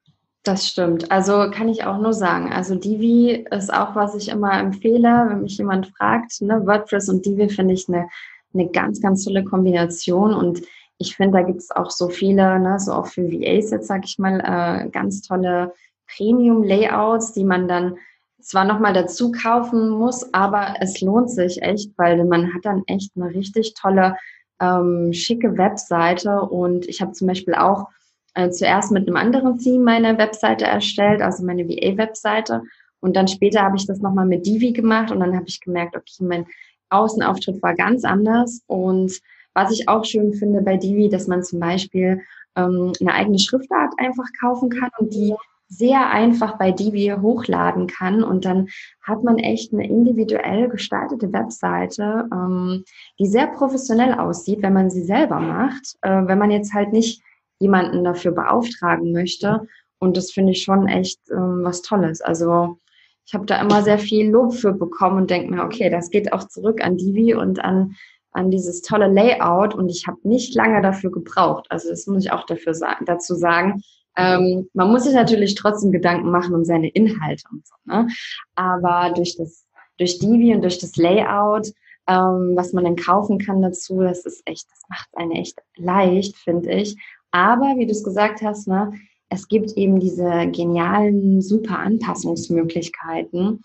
Das 0.46 0.68
stimmt. 0.68 1.12
Also 1.12 1.50
kann 1.50 1.70
ich 1.70 1.86
auch 1.86 1.98
nur 1.98 2.14
sagen. 2.14 2.54
Also 2.54 2.76
Divi 2.76 3.46
ist 3.50 3.74
auch, 3.74 3.96
was 3.96 4.14
ich 4.14 4.30
immer 4.30 4.54
empfehle, 4.54 5.26
wenn 5.28 5.42
mich 5.42 5.58
jemand 5.58 5.88
fragt. 5.88 6.40
Ne? 6.40 6.62
WordPress 6.68 7.10
und 7.10 7.26
Divi 7.26 7.50
finde 7.50 7.74
ich 7.74 7.90
eine, 7.90 8.08
eine 8.54 8.70
ganz, 8.70 9.02
ganz 9.02 9.26
tolle 9.26 9.44
Kombination. 9.44 10.36
Und 10.36 10.62
ich 11.00 11.16
finde, 11.16 11.40
da 11.40 11.44
gibt 11.44 11.62
es 11.62 11.72
auch 11.72 11.90
so 11.90 12.10
viele, 12.10 12.60
ne, 12.60 12.80
so 12.80 12.94
auch 12.94 13.08
für 13.08 13.24
VAs 13.24 13.72
jetzt, 13.72 13.88
sag 13.88 14.06
ich 14.06 14.20
mal, 14.20 14.40
äh, 14.40 14.88
ganz 14.90 15.24
tolle 15.24 15.74
Premium-Layouts, 16.16 17.34
die 17.34 17.44
man 17.44 17.68
dann 17.68 17.98
zwar 18.40 18.66
nochmal 18.66 18.94
dazu 18.94 19.32
kaufen 19.32 19.90
muss, 19.90 20.32
aber 20.32 20.76
es 20.80 21.02
lohnt 21.02 21.32
sich 21.32 21.64
echt, 21.64 21.98
weil 21.98 22.24
man 22.24 22.54
hat 22.54 22.66
dann 22.66 22.84
echt 22.86 23.14
eine 23.16 23.32
richtig 23.32 23.74
tolle, 23.74 24.16
ähm, 24.62 25.12
schicke 25.12 25.58
Webseite 25.58 26.42
und 26.42 26.88
ich 26.88 27.02
habe 27.02 27.14
zum 27.14 27.28
Beispiel 27.28 27.56
auch 27.56 27.88
äh, 28.36 28.50
zuerst 28.52 28.92
mit 28.92 29.08
einem 29.08 29.18
anderen 29.18 29.58
Theme 29.58 29.84
meine 29.84 30.18
Webseite 30.18 30.66
erstellt, 30.66 31.22
also 31.22 31.44
meine 31.44 31.68
VA-Webseite 31.68 32.62
und 33.06 33.16
dann 33.16 33.28
später 33.28 33.62
habe 33.62 33.78
ich 33.78 33.86
das 33.86 34.00
nochmal 34.00 34.26
mit 34.26 34.48
Divi 34.48 34.72
gemacht 34.72 35.12
und 35.12 35.20
dann 35.20 35.36
habe 35.36 35.46
ich 35.48 35.62
gemerkt, 35.62 35.96
okay, 35.96 36.24
mein 36.24 36.48
Außenauftritt 36.90 37.62
war 37.62 37.76
ganz 37.76 38.04
anders. 38.04 38.64
Und 38.66 39.20
was 39.54 39.72
ich 39.72 39.88
auch 39.88 40.04
schön 40.06 40.34
finde 40.34 40.64
bei 40.64 40.78
Divi, 40.78 41.08
dass 41.08 41.28
man 41.28 41.44
zum 41.44 41.60
Beispiel 41.60 42.22
ähm, 42.56 42.94
eine 43.00 43.14
eigene 43.14 43.38
Schriftart 43.38 43.94
einfach 43.98 44.26
kaufen 44.40 44.72
kann 44.72 44.90
und 44.98 45.14
die 45.14 45.36
sehr 45.68 46.10
einfach 46.10 46.58
bei 46.58 46.72
Divi 46.72 47.14
hochladen 47.22 47.86
kann. 47.86 48.24
Und 48.24 48.46
dann 48.46 48.70
hat 49.04 49.24
man 49.24 49.38
echt 49.38 49.72
eine 49.72 49.88
individuell 49.88 50.68
gestaltete 50.68 51.32
Webseite, 51.32 52.28
ähm, 52.32 52.86
die 53.20 53.28
sehr 53.28 53.46
professionell 53.46 54.16
aussieht, 54.16 54.64
wenn 54.64 54.74
man 54.74 54.90
sie 54.90 55.04
selber 55.04 55.40
macht, 55.40 55.96
äh, 56.02 56.24
wenn 56.26 56.40
man 56.40 56.50
jetzt 56.50 56.74
halt 56.74 56.92
nicht 56.92 57.22
jemanden 57.60 58.04
dafür 58.04 58.32
beauftragen 58.32 59.12
möchte. 59.12 59.68
Und 60.00 60.18
das 60.18 60.32
finde 60.32 60.52
ich 60.52 60.64
schon 60.64 60.88
echt 60.88 61.20
ähm, 61.32 61.62
was 61.64 61.82
Tolles. 61.82 62.22
Also 62.22 62.80
ich 63.26 63.34
habe 63.34 63.46
da 63.46 63.60
immer 63.60 63.82
sehr 63.82 63.98
viel 63.98 64.30
Lob 64.30 64.54
für 64.54 64.74
bekommen 64.74 65.18
und 65.18 65.30
denke 65.30 65.54
mir, 65.54 65.64
okay, 65.64 65.90
das 65.90 66.10
geht 66.10 66.32
auch 66.32 66.48
zurück 66.48 66.84
an 66.84 66.98
Divi 66.98 67.34
und 67.34 67.60
an, 67.64 67.96
an 68.32 68.52
dieses 68.52 68.82
tolle 68.82 69.08
Layout 69.08 69.74
und 69.74 69.90
ich 69.90 70.08
habe 70.08 70.18
nicht 70.24 70.54
lange 70.56 70.82
dafür 70.82 71.12
gebraucht. 71.12 71.66
Also 71.70 71.90
das 71.90 72.06
muss 72.06 72.26
ich 72.26 72.32
auch 72.32 72.46
dafür 72.46 72.74
sagen, 72.74 73.06
dazu 73.06 73.36
sagen. 73.36 73.82
Ähm, 74.18 74.70
man 74.74 74.92
muss 74.92 75.04
sich 75.04 75.14
natürlich 75.14 75.56
trotzdem 75.56 75.92
Gedanken 75.92 76.32
machen 76.32 76.54
um 76.56 76.64
seine 76.64 76.90
Inhalte 76.90 77.44
und 77.52 77.66
so. 77.66 77.74
Ne? 77.86 78.08
Aber 78.56 79.14
durch 79.14 79.36
das, 79.38 79.66
durch 79.98 80.20
Divi 80.20 80.54
und 80.54 80.62
durch 80.62 80.78
das 80.78 80.96
Layout, 80.96 81.68
ähm, 82.08 82.54
was 82.56 82.74
man 82.74 82.84
dann 82.84 82.96
kaufen 82.96 83.40
kann 83.40 83.62
dazu, 83.62 84.02
das 84.02 84.26
ist 84.26 84.42
echt, 84.46 84.68
das 84.72 84.84
macht 84.90 85.10
eine 85.16 85.34
echt 85.34 85.60
leicht, 85.76 86.38
finde 86.38 86.72
ich. 86.72 86.96
Aber 87.36 87.76
wie 87.78 87.86
du 87.86 87.92
es 87.92 88.02
gesagt 88.02 88.42
hast, 88.42 88.66
ne, 88.66 88.94
es 89.28 89.50
gibt 89.50 89.74
eben 89.74 90.00
diese 90.00 90.48
genialen, 90.52 91.42
super 91.42 91.80
Anpassungsmöglichkeiten 91.80 93.62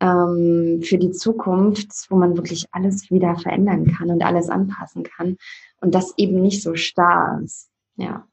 ähm, 0.00 0.80
für 0.82 0.98
die 0.98 1.12
Zukunft, 1.12 1.88
wo 2.08 2.16
man 2.16 2.36
wirklich 2.36 2.66
alles 2.72 3.08
wieder 3.08 3.36
verändern 3.36 3.86
kann 3.86 4.10
und 4.10 4.24
alles 4.24 4.48
anpassen 4.48 5.04
kann 5.04 5.36
und 5.80 5.94
das 5.94 6.14
eben 6.16 6.42
nicht 6.42 6.64
so 6.64 6.74
starr 6.74 7.40
ist. 7.44 7.70
Ja. 7.94 8.26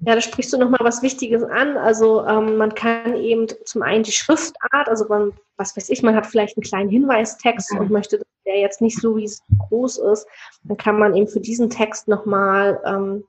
Ja, 0.00 0.16
da 0.16 0.20
sprichst 0.20 0.52
du 0.52 0.58
nochmal 0.58 0.80
was 0.82 1.02
Wichtiges 1.02 1.44
an. 1.44 1.76
Also 1.76 2.26
ähm, 2.26 2.56
man 2.56 2.74
kann 2.74 3.14
eben 3.14 3.46
zum 3.66 3.82
einen 3.82 4.02
die 4.02 4.10
Schriftart, 4.10 4.88
also 4.88 5.06
man, 5.06 5.32
was 5.56 5.76
weiß 5.76 5.90
ich, 5.90 6.02
man 6.02 6.16
hat 6.16 6.26
vielleicht 6.26 6.56
einen 6.56 6.64
kleinen 6.64 6.90
Hinweistext 6.90 7.72
mhm. 7.72 7.80
und 7.80 7.90
möchte, 7.90 8.18
dass 8.18 8.26
der 8.44 8.58
jetzt 8.58 8.80
nicht 8.80 9.00
so 9.00 9.16
wie 9.16 9.24
es 9.24 9.42
groß 9.68 9.98
ist, 9.98 10.26
dann 10.64 10.76
kann 10.76 10.98
man 10.98 11.14
eben 11.14 11.28
für 11.28 11.40
diesen 11.40 11.70
Text 11.70 12.08
nochmal 12.08 12.80
ähm, 12.84 13.22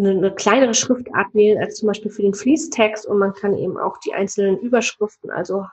eine, 0.00 0.10
eine 0.10 0.34
kleinere 0.34 0.74
Schriftart 0.74 1.34
wählen 1.34 1.58
als 1.58 1.76
zum 1.76 1.88
Beispiel 1.88 2.10
für 2.10 2.22
den 2.22 2.34
Fließtext 2.34 3.06
und 3.06 3.18
man 3.18 3.34
kann 3.34 3.56
eben 3.56 3.78
auch 3.78 3.98
die 3.98 4.14
einzelnen 4.14 4.58
Überschriften, 4.58 5.30
also 5.30 5.64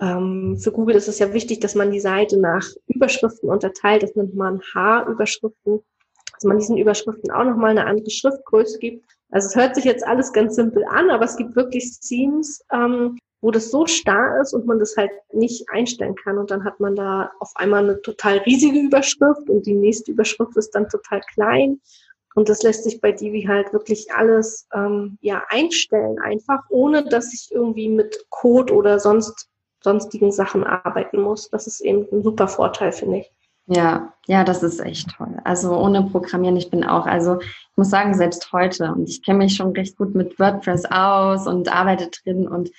ähm, 0.00 0.58
für 0.58 0.72
Google 0.72 0.96
ist 0.96 1.08
es 1.08 1.18
ja 1.18 1.32
wichtig, 1.32 1.60
dass 1.60 1.74
man 1.74 1.90
die 1.90 2.00
Seite 2.00 2.38
nach 2.38 2.66
Überschriften 2.86 3.48
unterteilt. 3.48 4.02
Das 4.02 4.14
nennt 4.14 4.34
man 4.34 4.60
H-Überschriften 4.74 5.80
dass 6.36 6.44
man 6.44 6.58
diesen 6.58 6.76
Überschriften 6.76 7.30
auch 7.30 7.44
nochmal 7.44 7.70
eine 7.70 7.86
andere 7.86 8.10
Schriftgröße 8.10 8.78
gibt. 8.78 9.04
Also 9.30 9.48
es 9.48 9.56
hört 9.56 9.74
sich 9.74 9.84
jetzt 9.84 10.06
alles 10.06 10.32
ganz 10.32 10.54
simpel 10.54 10.84
an, 10.84 11.10
aber 11.10 11.24
es 11.24 11.36
gibt 11.36 11.56
wirklich 11.56 11.98
Themes, 12.00 12.62
ähm, 12.72 13.18
wo 13.40 13.50
das 13.50 13.70
so 13.70 13.86
starr 13.86 14.40
ist 14.40 14.52
und 14.52 14.66
man 14.66 14.78
das 14.78 14.96
halt 14.96 15.10
nicht 15.32 15.68
einstellen 15.70 16.14
kann. 16.14 16.38
Und 16.38 16.50
dann 16.50 16.64
hat 16.64 16.78
man 16.78 16.94
da 16.94 17.30
auf 17.40 17.50
einmal 17.54 17.84
eine 17.84 18.00
total 18.02 18.38
riesige 18.38 18.78
Überschrift 18.78 19.48
und 19.48 19.66
die 19.66 19.74
nächste 19.74 20.12
Überschrift 20.12 20.56
ist 20.56 20.74
dann 20.74 20.88
total 20.88 21.20
klein. 21.32 21.80
Und 22.36 22.50
das 22.50 22.62
lässt 22.62 22.84
sich 22.84 23.00
bei 23.00 23.12
Divi 23.12 23.44
halt 23.44 23.72
wirklich 23.72 24.12
alles 24.12 24.68
ähm, 24.74 25.16
ja 25.22 25.42
einstellen, 25.48 26.18
einfach, 26.18 26.60
ohne 26.68 27.02
dass 27.02 27.32
ich 27.32 27.50
irgendwie 27.50 27.88
mit 27.88 28.26
Code 28.28 28.74
oder 28.74 29.00
sonst 29.00 29.48
sonstigen 29.82 30.30
Sachen 30.30 30.62
arbeiten 30.62 31.18
muss. 31.18 31.48
Das 31.48 31.66
ist 31.66 31.80
eben 31.80 32.06
ein 32.12 32.22
super 32.22 32.46
Vorteil, 32.46 32.92
finde 32.92 33.20
ich. 33.20 33.32
Ja, 33.68 34.14
ja, 34.28 34.44
das 34.44 34.62
ist 34.62 34.78
echt 34.78 35.10
toll. 35.16 35.38
Also 35.42 35.76
ohne 35.76 36.04
Programmieren, 36.04 36.56
ich 36.56 36.70
bin 36.70 36.84
auch, 36.84 37.04
also 37.04 37.40
ich 37.40 37.76
muss 37.76 37.90
sagen, 37.90 38.14
selbst 38.14 38.52
heute, 38.52 38.92
und 38.92 39.08
ich 39.08 39.24
kenne 39.24 39.38
mich 39.38 39.56
schon 39.56 39.72
recht 39.72 39.96
gut 39.96 40.14
mit 40.14 40.38
WordPress 40.38 40.84
aus 40.84 41.48
und 41.48 41.72
arbeite 41.72 42.08
drin 42.22 42.46
und 42.46 42.70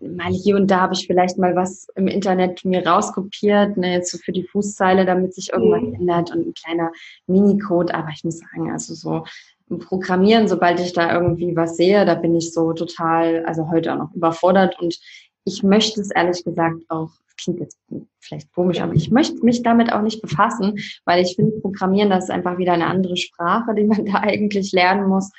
mal 0.00 0.32
hier 0.32 0.56
und 0.56 0.68
da 0.68 0.80
habe 0.80 0.94
ich 0.94 1.06
vielleicht 1.06 1.38
mal 1.38 1.54
was 1.54 1.86
im 1.94 2.08
Internet 2.08 2.64
mir 2.64 2.84
rauskopiert, 2.84 3.76
ne, 3.76 3.92
jetzt 3.92 4.10
so 4.10 4.18
für 4.18 4.32
die 4.32 4.42
Fußzeile, 4.44 5.04
damit 5.04 5.32
sich 5.32 5.52
irgendwas 5.52 5.82
mhm. 5.82 5.94
ändert 5.94 6.34
und 6.34 6.48
ein 6.48 6.54
kleiner 6.54 6.90
Minicode, 7.28 7.94
aber 7.94 8.08
ich 8.12 8.24
muss 8.24 8.38
sagen, 8.38 8.72
also 8.72 8.94
so 8.94 9.24
Programmieren, 9.68 10.46
sobald 10.46 10.78
ich 10.78 10.92
da 10.92 11.12
irgendwie 11.12 11.56
was 11.56 11.76
sehe, 11.76 12.04
da 12.04 12.14
bin 12.14 12.36
ich 12.36 12.52
so 12.52 12.72
total, 12.72 13.44
also 13.46 13.68
heute 13.68 13.92
auch 13.92 13.98
noch 13.98 14.14
überfordert 14.14 14.78
und 14.80 14.96
ich 15.44 15.62
möchte 15.62 16.00
es 16.00 16.10
ehrlich 16.10 16.44
gesagt 16.44 16.82
auch 16.88 17.10
klingt 17.36 17.60
jetzt 17.60 17.78
vielleicht 18.20 18.52
komisch, 18.52 18.80
aber 18.80 18.94
ich 18.94 19.10
möchte 19.10 19.44
mich 19.44 19.62
damit 19.62 19.92
auch 19.92 20.02
nicht 20.02 20.20
befassen, 20.20 20.78
weil 21.04 21.22
ich 21.22 21.36
finde, 21.36 21.60
Programmieren, 21.60 22.10
das 22.10 22.24
ist 22.24 22.30
einfach 22.30 22.58
wieder 22.58 22.72
eine 22.72 22.86
andere 22.86 23.16
Sprache, 23.16 23.74
die 23.74 23.84
man 23.84 24.04
da 24.06 24.20
eigentlich 24.20 24.72
lernen 24.72 25.08
muss. 25.08 25.30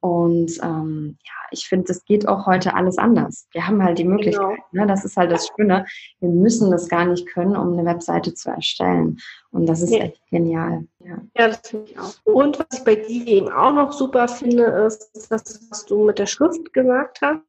Und 0.00 0.52
ähm, 0.62 1.16
ja, 1.24 1.32
ich 1.50 1.66
finde, 1.66 1.86
das 1.86 2.04
geht 2.04 2.28
auch 2.28 2.46
heute 2.46 2.74
alles 2.74 2.98
anders. 2.98 3.48
Wir 3.52 3.66
haben 3.66 3.82
halt 3.82 3.98
die 3.98 4.04
Möglichkeit, 4.04 4.58
genau. 4.70 4.84
ne? 4.84 4.86
das 4.86 5.04
ist 5.04 5.16
halt 5.16 5.32
das 5.32 5.48
Schöne. 5.48 5.86
Wir 6.20 6.28
müssen 6.28 6.70
das 6.70 6.88
gar 6.88 7.06
nicht 7.06 7.26
können, 7.26 7.56
um 7.56 7.72
eine 7.72 7.86
Webseite 7.86 8.34
zu 8.34 8.50
erstellen. 8.50 9.18
Und 9.50 9.66
das 9.66 9.80
ist 9.80 9.94
ja. 9.94 10.00
echt 10.00 10.20
genial. 10.30 10.86
Ja, 10.98 11.18
ja 11.38 11.48
das 11.48 11.60
finde 11.68 11.90
ich 11.90 11.98
auch. 11.98 12.12
Und 12.24 12.58
was 12.58 12.66
ich 12.78 12.84
bei 12.84 12.96
dir 12.96 13.26
eben 13.26 13.48
auch 13.48 13.72
noch 13.72 13.92
super 13.92 14.28
finde, 14.28 14.64
ist 14.86 15.10
das, 15.30 15.66
was 15.70 15.86
du 15.86 16.04
mit 16.04 16.18
der 16.18 16.26
Schrift 16.26 16.72
gesagt 16.74 17.20
hast. 17.22 17.40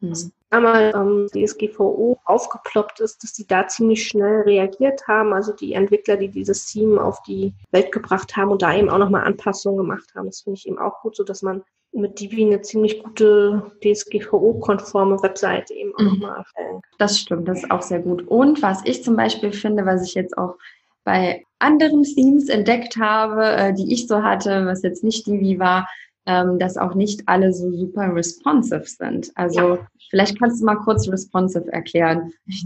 Mhm 0.00 0.32
einmal 0.50 0.92
ähm, 0.94 1.28
DSGVO 1.28 2.18
aufgeploppt 2.24 3.00
ist, 3.00 3.22
dass 3.22 3.32
die 3.32 3.46
da 3.46 3.66
ziemlich 3.68 4.06
schnell 4.06 4.42
reagiert 4.42 5.06
haben. 5.06 5.32
Also 5.32 5.52
die 5.52 5.72
Entwickler, 5.72 6.16
die 6.16 6.28
dieses 6.28 6.66
Team 6.66 6.98
auf 6.98 7.22
die 7.22 7.54
Welt 7.70 7.92
gebracht 7.92 8.36
haben 8.36 8.50
und 8.50 8.62
da 8.62 8.74
eben 8.74 8.90
auch 8.90 8.98
nochmal 8.98 9.24
Anpassungen 9.24 9.78
gemacht 9.78 10.12
haben. 10.14 10.26
Das 10.26 10.42
finde 10.42 10.58
ich 10.58 10.66
eben 10.66 10.78
auch 10.78 11.00
gut, 11.02 11.16
so 11.16 11.24
dass 11.24 11.42
man 11.42 11.62
mit 11.92 12.20
Divi 12.20 12.44
eine 12.44 12.60
ziemlich 12.60 13.02
gute 13.02 13.72
DSGVO-konforme 13.82 15.20
Webseite 15.22 15.74
eben 15.74 15.94
auch 15.94 16.00
mhm. 16.00 16.06
nochmal 16.06 16.36
erstellen 16.38 16.82
kann. 16.82 16.96
Das 16.98 17.18
stimmt, 17.18 17.48
das 17.48 17.58
ist 17.58 17.70
auch 17.70 17.82
sehr 17.82 18.00
gut. 18.00 18.26
Und 18.28 18.62
was 18.62 18.80
ich 18.84 19.02
zum 19.02 19.16
Beispiel 19.16 19.52
finde, 19.52 19.86
was 19.86 20.06
ich 20.06 20.14
jetzt 20.14 20.36
auch 20.36 20.56
bei 21.02 21.44
anderen 21.58 22.02
Themes 22.02 22.48
entdeckt 22.48 22.96
habe, 22.96 23.44
äh, 23.44 23.72
die 23.72 23.92
ich 23.92 24.06
so 24.06 24.22
hatte, 24.22 24.66
was 24.66 24.82
jetzt 24.82 25.02
nicht 25.02 25.26
Divi 25.26 25.58
war, 25.58 25.88
ähm, 26.30 26.60
dass 26.60 26.76
auch 26.76 26.94
nicht 26.94 27.22
alle 27.26 27.52
so 27.52 27.72
super 27.72 28.14
responsive 28.14 28.84
sind. 28.84 29.32
Also 29.34 29.60
ja. 29.60 29.78
vielleicht 30.10 30.38
kannst 30.38 30.60
du 30.60 30.64
mal 30.64 30.76
kurz 30.76 31.08
responsive 31.08 31.72
erklären. 31.72 32.32
Ich 32.46 32.64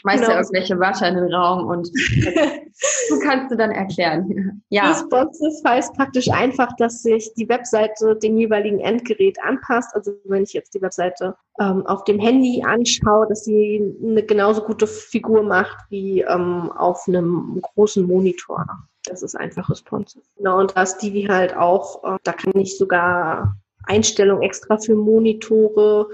schmeiß 0.00 0.20
genau. 0.22 0.32
ja 0.32 0.38
irgendwelche 0.38 0.78
Wörter 0.80 1.08
in 1.08 1.14
den 1.14 1.32
Raum 1.32 1.66
und 1.66 1.88
du 3.08 3.18
kannst 3.20 3.52
du 3.52 3.56
dann 3.56 3.70
erklären. 3.70 4.62
Ja. 4.70 4.90
Responsive 4.90 5.52
heißt 5.64 5.94
praktisch 5.94 6.28
einfach, 6.30 6.74
dass 6.78 7.02
sich 7.02 7.32
die 7.36 7.48
Webseite 7.48 8.16
dem 8.16 8.36
jeweiligen 8.38 8.80
Endgerät 8.80 9.38
anpasst. 9.40 9.94
Also 9.94 10.12
wenn 10.24 10.42
ich 10.42 10.52
jetzt 10.52 10.74
die 10.74 10.82
Webseite 10.82 11.36
ähm, 11.60 11.86
auf 11.86 12.02
dem 12.04 12.18
Handy 12.18 12.64
anschaue, 12.66 13.28
dass 13.28 13.44
sie 13.44 13.94
eine 14.02 14.24
genauso 14.24 14.62
gute 14.62 14.88
Figur 14.88 15.44
macht 15.44 15.76
wie 15.90 16.22
ähm, 16.22 16.72
auf 16.72 17.06
einem 17.06 17.60
großen 17.62 18.04
Monitor. 18.04 18.66
Das 19.06 19.22
ist 19.22 19.34
einfach 19.36 19.70
responsive. 19.70 20.24
Genau, 20.36 20.58
und 20.58 20.76
da 20.76 20.82
ist 20.82 20.98
Divi 20.98 21.24
halt 21.24 21.56
auch, 21.56 22.02
äh, 22.04 22.18
da 22.24 22.32
kann 22.32 22.56
ich 22.56 22.76
sogar 22.76 23.56
Einstellungen 23.84 24.42
extra 24.42 24.78
für 24.78 24.94
Monitore, 24.94 26.08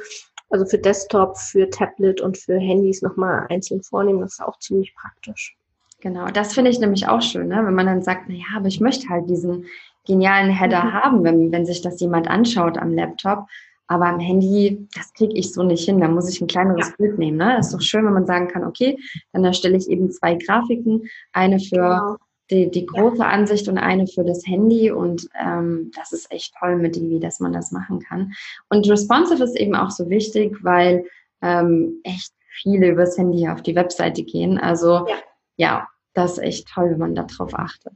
also 0.50 0.66
für 0.66 0.78
Desktop, 0.78 1.38
für 1.38 1.68
Tablet 1.70 2.20
und 2.20 2.36
für 2.36 2.58
Handys 2.58 3.02
nochmal 3.02 3.46
einzeln 3.48 3.82
vornehmen. 3.82 4.20
Das 4.20 4.34
ist 4.34 4.42
auch 4.42 4.58
ziemlich 4.58 4.94
praktisch. 4.94 5.56
Genau, 6.00 6.26
das 6.26 6.52
finde 6.52 6.70
ich 6.70 6.80
nämlich 6.80 7.08
auch 7.08 7.22
schön, 7.22 7.48
ne? 7.48 7.62
wenn 7.64 7.74
man 7.74 7.86
dann 7.86 8.02
sagt, 8.02 8.24
na 8.28 8.34
ja, 8.34 8.44
aber 8.56 8.66
ich 8.66 8.80
möchte 8.80 9.08
halt 9.08 9.30
diesen 9.30 9.66
genialen 10.04 10.50
Header 10.50 10.84
mhm. 10.84 10.92
haben, 10.92 11.24
wenn, 11.24 11.52
wenn 11.52 11.64
sich 11.64 11.80
das 11.80 12.00
jemand 12.00 12.28
anschaut 12.28 12.76
am 12.76 12.92
Laptop. 12.92 13.46
Aber 13.86 14.06
am 14.06 14.20
Handy, 14.20 14.88
das 14.96 15.12
kriege 15.12 15.34
ich 15.34 15.52
so 15.52 15.62
nicht 15.62 15.84
hin. 15.84 16.00
Da 16.00 16.08
muss 16.08 16.28
ich 16.28 16.40
ein 16.40 16.46
kleineres 16.46 16.88
ja. 16.88 16.94
Bild 16.96 17.18
nehmen. 17.18 17.36
Ne? 17.36 17.54
Das 17.56 17.66
ist 17.66 17.74
doch 17.74 17.80
schön, 17.82 18.06
wenn 18.06 18.14
man 18.14 18.26
sagen 18.26 18.48
kann, 18.48 18.64
okay, 18.64 18.96
dann 19.32 19.44
erstelle 19.44 19.76
ich 19.76 19.88
eben 19.88 20.10
zwei 20.10 20.34
Grafiken. 20.34 21.02
Eine 21.32 21.60
für 21.60 21.76
genau 21.76 22.16
die, 22.52 22.70
die 22.70 22.86
große 22.86 23.24
Ansicht 23.24 23.68
und 23.68 23.78
eine 23.78 24.06
für 24.06 24.24
das 24.24 24.46
Handy. 24.46 24.90
Und 24.90 25.28
ähm, 25.38 25.90
das 25.96 26.12
ist 26.12 26.30
echt 26.30 26.54
toll 26.58 26.76
mit 26.76 26.94
Divi, 26.94 27.18
dass 27.18 27.40
man 27.40 27.52
das 27.52 27.72
machen 27.72 28.00
kann. 28.00 28.32
Und 28.68 28.88
responsive 28.88 29.42
ist 29.42 29.56
eben 29.56 29.74
auch 29.74 29.90
so 29.90 30.08
wichtig, 30.10 30.56
weil 30.62 31.06
ähm, 31.40 32.00
echt 32.04 32.32
viele 32.60 32.90
übers 32.90 33.18
Handy 33.18 33.48
auf 33.48 33.62
die 33.62 33.74
Webseite 33.74 34.22
gehen. 34.22 34.58
Also 34.58 35.06
ja, 35.08 35.16
ja 35.56 35.88
das 36.14 36.32
ist 36.32 36.44
echt 36.44 36.68
toll, 36.68 36.90
wenn 36.90 36.98
man 36.98 37.14
darauf 37.14 37.54
achtet. 37.54 37.94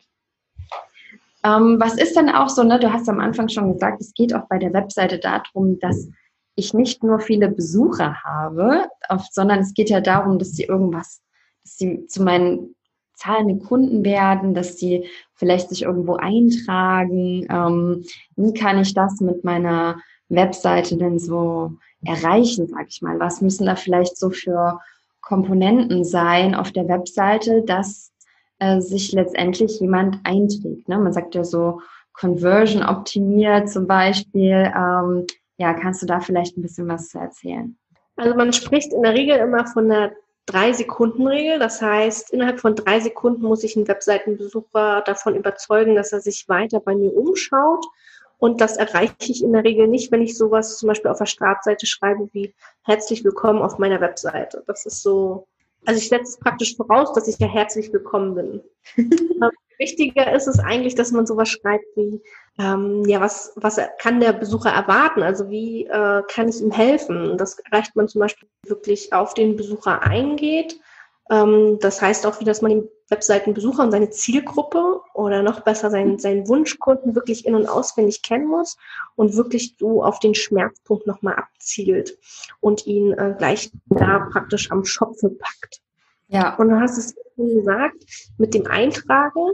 Ähm, 1.45 1.77
was 1.79 1.97
ist 1.97 2.17
dann 2.17 2.29
auch 2.29 2.49
so, 2.49 2.65
ne, 2.65 2.81
du 2.81 2.93
hast 2.93 3.09
am 3.09 3.21
Anfang 3.21 3.49
schon 3.49 3.75
gesagt, 3.75 4.01
es 4.01 4.15
geht 4.15 4.35
auch 4.35 4.49
bei 4.49 4.59
der 4.59 4.73
Webseite 4.73 5.19
darum, 5.19 5.79
dass 5.79 6.09
ich 6.57 6.73
nicht 6.73 7.05
nur 7.05 7.21
viele 7.21 7.49
Besucher 7.51 8.17
habe, 8.25 8.89
sondern 9.31 9.61
es 9.61 9.75
geht 9.75 9.91
ja 9.91 10.01
darum, 10.01 10.39
dass 10.39 10.53
sie 10.53 10.65
irgendwas, 10.65 11.21
dass 11.63 11.77
sie 11.77 12.07
zu 12.07 12.23
meinen 12.23 12.75
zahlende 13.17 13.65
Kunden 13.65 14.05
werden, 14.05 14.55
dass 14.55 14.77
die 14.77 15.09
vielleicht 15.35 15.71
sich 15.71 15.83
irgendwo 15.83 16.17
eintragen. 16.17 17.47
Ähm, 17.51 18.05
wie 18.37 18.53
kann 18.53 18.79
ich 18.79 18.95
das 18.95 19.21
mit 19.21 19.43
meiner 19.43 19.97
Webseite 20.29 20.97
denn 20.97 21.19
so 21.19 21.73
erreichen, 22.05 22.69
sag 22.69 22.87
ich 22.89 23.03
mal? 23.03 23.19
Was 23.19 23.41
müssen 23.41 23.67
da 23.67 23.75
vielleicht 23.75 24.17
so 24.17 24.31
für 24.31 24.81
Komponenten 25.23 26.05
sein 26.05 26.55
auf 26.55 26.71
der 26.73 26.89
Webseite, 26.89 27.63
dass 27.63 28.13
äh, 28.59 28.81
sich 28.81 29.13
letztendlich 29.13 29.81
jemand 29.81 30.21
einträgt? 30.25 30.89
Ne? 30.89 30.99
Man 30.99 31.13
sagt 31.13 31.35
ja 31.35 31.43
so 31.43 31.81
Conversion 32.13 32.83
optimiert 32.83 33.71
zum 33.71 33.87
Beispiel. 33.87 34.73
Ähm, 34.77 35.27
ja, 35.59 35.73
kannst 35.73 36.03
du 36.03 36.07
da 36.07 36.21
vielleicht 36.21 36.57
ein 36.57 36.63
bisschen 36.63 36.89
was 36.89 37.09
zu 37.09 37.19
erzählen? 37.19 37.77
Also 38.17 38.35
man 38.35 38.53
spricht 38.53 38.93
in 38.93 39.03
der 39.03 39.15
Regel 39.15 39.37
immer 39.37 39.67
von 39.67 39.91
einer 39.91 40.13
Drei-Sekunden-Regel. 40.47 41.59
Das 41.59 41.83
heißt, 41.83 42.31
innerhalb 42.31 42.61
von 42.61 42.75
drei 42.77 43.01
Sekunden 43.01 43.43
muss 43.43 43.65
ich 43.65 43.77
einen 43.77 43.89
Webseitenbesucher 43.89 45.03
davon 45.03 45.35
überzeugen, 45.35 45.95
dass 45.95 46.13
er 46.13 46.21
sich 46.21 46.49
weiter 46.49 46.81
bei 46.81 46.95
mir 46.95 47.15
umschaut. 47.15 47.85
Und 48.39 48.61
das 48.61 48.77
erreiche 48.77 49.15
ich 49.21 49.43
in 49.43 49.53
der 49.53 49.65
Regel 49.65 49.89
nicht, 49.89 50.13
wenn 50.13 50.23
ich 50.23 50.37
sowas 50.37 50.79
zum 50.79 50.89
Beispiel 50.89 51.11
auf 51.11 51.19
der 51.19 51.27
Startseite 51.27 51.87
schreibe 51.87 52.29
wie 52.33 52.55
herzlich 52.83 53.25
willkommen 53.25 53.63
auf 53.63 53.79
meiner 53.79 54.01
Webseite. 54.01 54.63
Das 54.67 54.85
ist 54.87 55.03
so, 55.03 55.47
also 55.87 55.99
ich 55.99 56.09
setze 56.09 56.31
es 56.31 56.39
praktisch 56.39 56.77
voraus, 56.77 57.13
dass 57.13 57.29
ich 57.29 57.39
ja 57.39 57.47
herzlich 57.47 57.93
willkommen 57.93 58.35
bin. 58.35 58.63
Ähm, 59.37 59.51
wichtiger 59.79 60.33
ist 60.33 60.47
es 60.47 60.59
eigentlich, 60.59 60.95
dass 60.95 61.13
man 61.13 61.27
sowas 61.27 61.51
schreibt 61.51 61.85
wie, 61.97 62.23
ähm, 62.59 63.05
ja, 63.07 63.21
was, 63.21 63.53
was 63.57 63.79
kann 63.99 64.21
der 64.21 64.33
Besucher 64.33 64.71
erwarten? 64.71 65.23
Also 65.23 65.51
wie 65.51 65.85
äh, 65.85 66.23
kann 66.29 66.49
ich 66.49 66.63
ihm 66.63 66.71
helfen? 66.71 67.37
Das 67.37 67.59
erreicht 67.59 67.95
man 67.95 68.09
zum 68.09 68.21
Beispiel 68.23 68.49
wirklich 68.65 69.13
auf 69.13 69.35
den 69.35 69.57
Besucher 69.57 70.03
eingeht. 70.03 70.81
Ähm, 71.31 71.79
das 71.81 72.01
heißt 72.01 72.27
auch, 72.27 72.41
wie 72.41 72.45
dass 72.45 72.63
man 72.63 72.71
den 72.71 72.89
Webseitenbesucher 73.09 73.83
und 73.83 73.91
seine 73.91 74.11
Zielgruppe 74.11 75.01
oder 75.15 75.43
noch 75.43 75.61
besser 75.61 75.91
seinen, 75.91 76.19
seinen 76.19 76.49
Wunschkunden 76.49 77.15
wirklich 77.15 77.47
in- 77.47 77.55
und 77.55 77.67
auswendig 77.67 78.23
kennen 78.23 78.47
muss 78.47 78.77
und 79.15 79.37
wirklich 79.37 79.77
so 79.79 80.03
auf 80.03 80.19
den 80.19 80.35
Schmerzpunkt 80.35 81.07
nochmal 81.07 81.37
abzielt 81.37 82.19
und 82.61 82.87
ihn 82.87 83.13
äh, 83.13 83.35
gleich 83.37 83.71
da 83.87 84.29
praktisch 84.31 84.71
am 84.71 84.85
Schopfe 84.85 85.31
packt. 85.31 85.81
Ja. 86.29 86.57
Und 86.57 86.69
du 86.69 86.81
hast 86.81 86.99
es 86.99 87.15
gesagt, 87.37 88.05
mit 88.39 88.55
dem 88.55 88.67
Eintragen. 88.67 89.53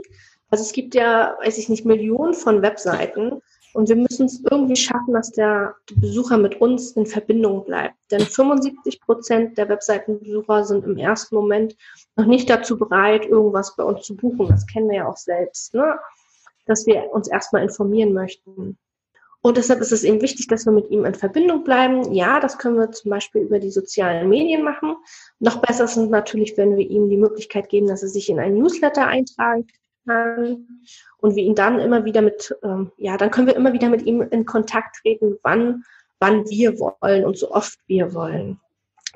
Also 0.49 0.63
es 0.63 0.73
gibt 0.73 0.95
ja, 0.95 1.35
weiß 1.43 1.57
ich 1.57 1.69
nicht, 1.69 1.85
Millionen 1.85 2.33
von 2.33 2.61
Webseiten 2.61 3.41
und 3.73 3.89
wir 3.89 3.95
müssen 3.95 4.27
es 4.27 4.41
irgendwie 4.49 4.75
schaffen, 4.75 5.13
dass 5.13 5.31
der, 5.31 5.75
Besucher 5.95 6.37
mit 6.37 6.61
uns 6.61 6.91
in 6.91 7.05
Verbindung 7.05 7.65
bleibt. 7.65 7.95
Denn 8.11 8.21
75 8.21 9.01
Prozent 9.01 9.57
der 9.57 9.69
Webseitenbesucher 9.69 10.63
sind 10.63 10.85
im 10.85 10.97
ersten 10.97 11.35
Moment 11.35 11.75
noch 12.15 12.25
nicht 12.25 12.49
dazu 12.49 12.77
bereit, 12.77 13.25
irgendwas 13.25 13.75
bei 13.75 13.83
uns 13.83 14.05
zu 14.05 14.15
buchen. 14.15 14.47
Das 14.47 14.65
kennen 14.67 14.89
wir 14.89 14.97
ja 14.97 15.07
auch 15.07 15.17
selbst, 15.17 15.73
ne? 15.73 15.97
dass 16.65 16.85
wir 16.85 17.11
uns 17.11 17.27
erstmal 17.27 17.63
informieren 17.63 18.13
möchten. 18.13 18.77
Und 19.41 19.57
deshalb 19.57 19.81
ist 19.81 19.91
es 19.91 20.05
eben 20.05 20.21
wichtig, 20.21 20.47
dass 20.47 20.65
wir 20.65 20.71
mit 20.71 20.89
ihm 20.89 21.03
in 21.03 21.15
Verbindung 21.15 21.65
bleiben. 21.65 22.13
Ja, 22.13 22.39
das 22.39 22.57
können 22.57 22.77
wir 22.77 22.91
zum 22.91 23.11
Beispiel 23.11 23.41
über 23.41 23.59
die 23.59 23.71
sozialen 23.71 24.29
Medien 24.29 24.63
machen. 24.63 24.95
Noch 25.39 25.57
besser 25.61 25.83
ist 25.83 25.97
es 25.97 26.09
natürlich, 26.09 26.55
wenn 26.55 26.77
wir 26.77 26.89
ihm 26.89 27.09
die 27.09 27.17
Möglichkeit 27.17 27.67
geben, 27.67 27.87
dass 27.87 28.03
er 28.03 28.09
sich 28.09 28.29
in 28.29 28.39
ein 28.39 28.53
Newsletter 28.53 29.05
eintragt. 29.05 29.69
Kann 30.05 30.67
und 31.17 31.35
wir 31.35 31.43
ihn 31.43 31.55
dann 31.55 31.79
immer 31.79 32.05
wieder 32.05 32.21
mit, 32.21 32.55
ähm, 32.63 32.91
ja, 32.97 33.17
dann 33.17 33.31
können 33.31 33.47
wir 33.47 33.55
immer 33.55 33.73
wieder 33.73 33.89
mit 33.89 34.03
ihm 34.03 34.21
in 34.21 34.45
Kontakt 34.45 34.97
treten, 34.97 35.37
wann, 35.43 35.83
wann 36.19 36.49
wir 36.49 36.79
wollen 36.79 37.25
und 37.25 37.37
so 37.37 37.51
oft 37.51 37.79
wir 37.87 38.13
wollen. 38.13 38.59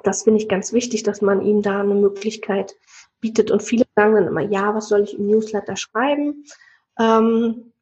Das 0.03 0.23
finde 0.23 0.41
ich 0.41 0.47
ganz 0.47 0.73
wichtig, 0.73 1.03
dass 1.03 1.21
man 1.21 1.41
ihm 1.41 1.61
da 1.61 1.81
eine 1.81 1.95
Möglichkeit 1.95 2.75
bietet. 3.19 3.51
Und 3.51 3.63
viele 3.63 3.85
sagen 3.95 4.15
dann 4.15 4.27
immer, 4.27 4.41
ja, 4.41 4.73
was 4.75 4.89
soll 4.89 5.01
ich 5.01 5.17
im 5.17 5.27
Newsletter 5.27 5.75
schreiben? 5.75 6.45
Ähm, 6.99 7.73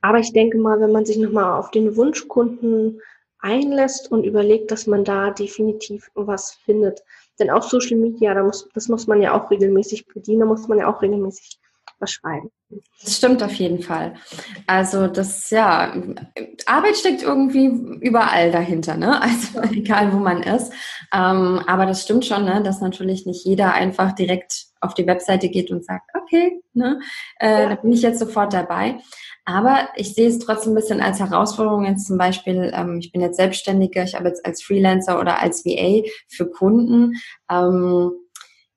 aber 0.00 0.18
ich 0.18 0.32
denke 0.32 0.58
mal, 0.58 0.80
wenn 0.80 0.92
man 0.92 1.06
sich 1.06 1.16
nochmal 1.16 1.58
auf 1.58 1.70
den 1.70 1.96
Wunschkunden 1.96 3.00
einlässt 3.40 4.10
und 4.10 4.24
überlegt, 4.24 4.70
dass 4.70 4.86
man 4.86 5.04
da 5.04 5.30
definitiv 5.30 6.10
was 6.14 6.54
findet. 6.64 7.04
Denn 7.38 7.50
auch 7.50 7.62
Social 7.62 7.96
Media, 7.96 8.34
da 8.34 8.42
muss, 8.42 8.68
das 8.74 8.88
muss 8.88 9.06
man 9.06 9.22
ja 9.22 9.32
auch 9.32 9.50
regelmäßig 9.50 10.06
bedienen, 10.06 10.40
da 10.40 10.46
muss 10.46 10.66
man 10.68 10.78
ja 10.78 10.92
auch 10.92 11.02
regelmäßig 11.02 11.58
was 12.00 12.10
schreiben. 12.10 12.50
Das 13.02 13.16
stimmt 13.16 13.42
auf 13.42 13.54
jeden 13.54 13.82
Fall. 13.82 14.14
Also 14.66 15.06
das, 15.06 15.48
ja, 15.50 15.94
Arbeit 16.66 16.96
steckt 16.96 17.22
irgendwie 17.22 17.66
überall 18.00 18.50
dahinter, 18.50 18.96
ne? 18.96 19.20
Also 19.28 19.62
egal, 19.72 20.12
wo 20.12 20.18
man 20.18 20.42
ist. 20.42 20.72
Ähm, 21.12 21.62
aber 21.66 21.86
das 21.86 22.02
stimmt 22.02 22.26
schon, 22.26 22.44
ne? 22.44 22.62
dass 22.62 22.80
natürlich 22.80 23.24
nicht 23.24 23.44
jeder 23.44 23.72
einfach 23.72 24.12
direkt 24.12 24.66
auf 24.80 24.94
die 24.94 25.06
Webseite 25.06 25.48
geht 25.48 25.70
und 25.70 25.84
sagt, 25.84 26.10
okay, 26.14 26.60
ne? 26.74 27.00
Äh, 27.40 27.62
ja. 27.62 27.68
da 27.70 27.74
bin 27.76 27.92
ich 27.92 28.02
jetzt 28.02 28.18
sofort 28.18 28.52
dabei. 28.52 28.98
Aber 29.44 29.88
ich 29.96 30.14
sehe 30.14 30.28
es 30.28 30.38
trotzdem 30.38 30.72
ein 30.72 30.76
bisschen 30.76 31.00
als 31.00 31.20
Herausforderung. 31.20 31.86
Jetzt 31.86 32.06
zum 32.06 32.18
Beispiel, 32.18 32.70
ähm, 32.74 32.98
ich 32.98 33.12
bin 33.12 33.22
jetzt 33.22 33.38
Selbstständige, 33.38 34.02
ich 34.02 34.14
habe 34.14 34.28
jetzt 34.28 34.44
als 34.44 34.62
Freelancer 34.62 35.18
oder 35.18 35.40
als 35.40 35.64
VA 35.64 36.06
für 36.28 36.50
Kunden. 36.50 37.14
Ähm, 37.50 38.12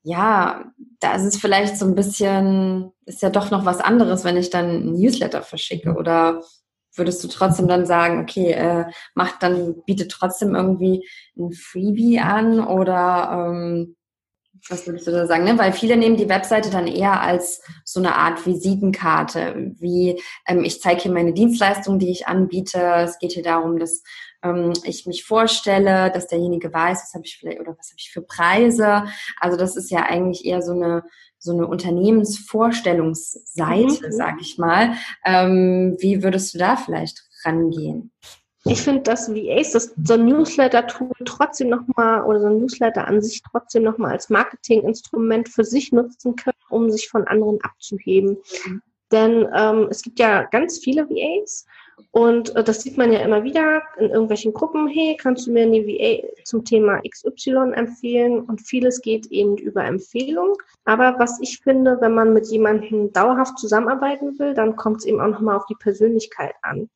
ja, 0.02 0.64
da 1.00 1.14
ist 1.14 1.24
es 1.24 1.36
vielleicht 1.36 1.76
so 1.76 1.86
ein 1.86 1.94
bisschen, 1.94 2.92
ist 3.06 3.22
ja 3.22 3.30
doch 3.30 3.50
noch 3.50 3.64
was 3.64 3.80
anderes, 3.80 4.24
wenn 4.24 4.36
ich 4.36 4.50
dann 4.50 4.66
ein 4.66 4.92
Newsletter 4.94 5.42
verschicke. 5.42 5.94
Oder 5.94 6.42
würdest 6.94 7.22
du 7.24 7.28
trotzdem 7.28 7.68
dann 7.68 7.86
sagen, 7.86 8.20
okay, 8.22 8.52
äh, 8.52 8.84
macht 9.14 9.42
dann, 9.42 9.82
bietet 9.84 10.10
trotzdem 10.10 10.54
irgendwie 10.54 11.08
ein 11.38 11.52
Freebie 11.52 12.20
an 12.20 12.60
oder 12.60 13.48
ähm, 13.50 13.96
was 14.68 14.86
würdest 14.86 15.06
du 15.06 15.10
da 15.10 15.26
sagen? 15.26 15.44
Ne? 15.44 15.58
Weil 15.58 15.72
viele 15.72 15.96
nehmen 15.96 16.16
die 16.16 16.28
Webseite 16.28 16.70
dann 16.70 16.86
eher 16.86 17.20
als 17.20 17.62
so 17.84 18.00
eine 18.00 18.14
Art 18.14 18.46
Visitenkarte, 18.46 19.72
wie 19.78 20.20
ähm, 20.46 20.64
ich 20.64 20.80
zeige 20.80 21.02
hier 21.02 21.12
meine 21.12 21.32
Dienstleistung, 21.32 21.98
die 21.98 22.10
ich 22.10 22.28
anbiete. 22.28 22.80
Es 23.04 23.18
geht 23.18 23.32
hier 23.32 23.42
darum, 23.42 23.78
dass 23.78 24.02
ähm, 24.42 24.72
ich 24.84 25.06
mich 25.06 25.24
vorstelle, 25.24 26.10
dass 26.12 26.28
derjenige 26.28 26.72
weiß, 26.72 27.02
was 27.02 27.14
habe 27.14 27.24
ich 27.24 27.38
vielleicht 27.38 27.60
oder 27.60 27.76
was 27.76 27.90
habe 27.90 27.98
ich 27.98 28.10
für 28.12 28.22
Preise. 28.22 29.04
Also 29.40 29.56
das 29.56 29.76
ist 29.76 29.90
ja 29.90 30.04
eigentlich 30.04 30.44
eher 30.44 30.62
so 30.62 30.72
eine 30.72 31.02
so 31.42 31.52
eine 31.52 31.66
Unternehmensvorstellungsseite, 31.66 34.06
mhm. 34.06 34.12
sag 34.12 34.40
ich 34.40 34.56
mal. 34.58 34.94
Ähm, 35.24 35.96
wie 35.98 36.22
würdest 36.22 36.54
du 36.54 36.58
da 36.58 36.76
vielleicht 36.76 37.24
rangehen? 37.44 38.12
Ich 38.64 38.80
finde, 38.80 39.02
dass 39.02 39.28
VAs 39.28 39.72
das 39.72 39.94
so 40.04 40.14
ein 40.14 40.24
Newsletter-Tool 40.24 41.10
trotzdem 41.24 41.68
nochmal 41.68 42.24
oder 42.24 42.40
so 42.40 42.46
ein 42.46 42.58
Newsletter 42.58 43.06
an 43.06 43.20
sich 43.20 43.42
trotzdem 43.42 43.82
nochmal 43.82 44.12
als 44.12 44.30
Marketinginstrument 44.30 45.48
für 45.48 45.64
sich 45.64 45.90
nutzen 45.90 46.36
können, 46.36 46.56
um 46.68 46.90
sich 46.90 47.08
von 47.08 47.26
anderen 47.26 47.60
abzuheben. 47.62 48.38
Mhm. 48.66 48.82
Denn 49.10 49.48
ähm, 49.54 49.88
es 49.90 50.02
gibt 50.02 50.18
ja 50.18 50.44
ganz 50.44 50.78
viele 50.78 51.08
VAs 51.08 51.66
und 52.12 52.54
äh, 52.56 52.64
das 52.64 52.82
sieht 52.82 52.96
man 52.96 53.12
ja 53.12 53.20
immer 53.20 53.44
wieder 53.44 53.82
in 53.98 54.10
irgendwelchen 54.10 54.52
Gruppen. 54.52 54.88
Hey, 54.88 55.16
kannst 55.20 55.46
du 55.46 55.52
mir 55.52 55.64
eine 55.64 55.86
VA 55.86 56.26
zum 56.44 56.64
Thema 56.64 57.00
XY 57.08 57.72
empfehlen? 57.74 58.40
Und 58.40 58.60
vieles 58.60 59.00
geht 59.02 59.26
eben 59.26 59.56
über 59.58 59.84
Empfehlung. 59.84 60.56
Aber 60.84 61.18
was 61.18 61.40
ich 61.40 61.60
finde, 61.60 61.98
wenn 62.00 62.14
man 62.14 62.32
mit 62.32 62.46
jemandem 62.46 63.12
dauerhaft 63.12 63.58
zusammenarbeiten 63.58 64.38
will, 64.38 64.54
dann 64.54 64.76
kommt 64.76 64.98
es 64.98 65.04
eben 65.04 65.20
auch 65.20 65.28
nochmal 65.28 65.56
auf 65.56 65.66
die 65.66 65.76
Persönlichkeit 65.76 66.54
an. 66.62 66.88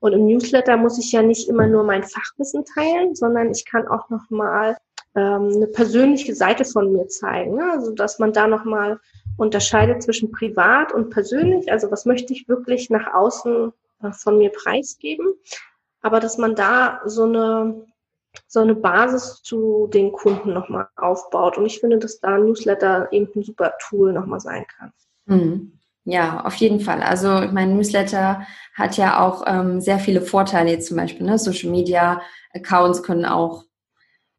Und 0.00 0.12
im 0.12 0.26
Newsletter 0.26 0.76
muss 0.76 0.98
ich 0.98 1.12
ja 1.12 1.22
nicht 1.22 1.48
immer 1.48 1.66
nur 1.66 1.84
mein 1.84 2.02
Fachwissen 2.02 2.64
teilen, 2.64 3.14
sondern 3.14 3.50
ich 3.50 3.64
kann 3.64 3.88
auch 3.88 4.10
nochmal 4.10 4.76
ähm, 5.14 5.52
eine 5.54 5.66
persönliche 5.66 6.34
Seite 6.34 6.64
von 6.64 6.92
mir 6.92 7.08
zeigen. 7.08 7.56
Ne? 7.56 7.70
Also 7.72 7.92
dass 7.92 8.18
man 8.18 8.32
da 8.32 8.46
nochmal 8.46 9.00
unterscheidet 9.36 10.02
zwischen 10.02 10.30
privat 10.30 10.92
und 10.92 11.10
persönlich. 11.10 11.72
Also 11.72 11.90
was 11.90 12.04
möchte 12.04 12.32
ich 12.32 12.48
wirklich 12.48 12.90
nach 12.90 13.14
außen 13.14 13.72
äh, 14.02 14.12
von 14.12 14.38
mir 14.38 14.50
preisgeben. 14.50 15.34
Aber 16.02 16.20
dass 16.20 16.36
man 16.36 16.54
da 16.54 17.00
so 17.06 17.24
eine 17.24 17.86
so 18.46 18.60
eine 18.60 18.74
Basis 18.74 19.42
zu 19.42 19.88
den 19.92 20.12
Kunden 20.12 20.52
nochmal 20.52 20.88
aufbaut. 20.96 21.56
Und 21.56 21.66
ich 21.66 21.80
finde, 21.80 21.98
dass 21.98 22.20
da 22.20 22.34
ein 22.34 22.46
Newsletter 22.46 23.08
eben 23.12 23.30
ein 23.34 23.42
super 23.42 23.74
Tool 23.80 24.12
nochmal 24.12 24.40
sein 24.40 24.66
kann. 24.66 24.92
Mhm. 25.26 25.78
Ja, 26.04 26.44
auf 26.44 26.54
jeden 26.56 26.80
Fall. 26.80 27.02
Also 27.02 27.28
mein 27.52 27.74
Newsletter 27.74 28.46
hat 28.74 28.96
ja 28.98 29.20
auch 29.20 29.44
ähm, 29.46 29.80
sehr 29.80 29.98
viele 29.98 30.20
Vorteile, 30.20 30.70
jetzt 30.70 30.88
zum 30.88 30.98
Beispiel. 30.98 31.26
Ne? 31.26 31.38
Social 31.38 31.70
Media 31.70 32.20
Accounts 32.52 33.02
können 33.02 33.24
auch 33.24 33.64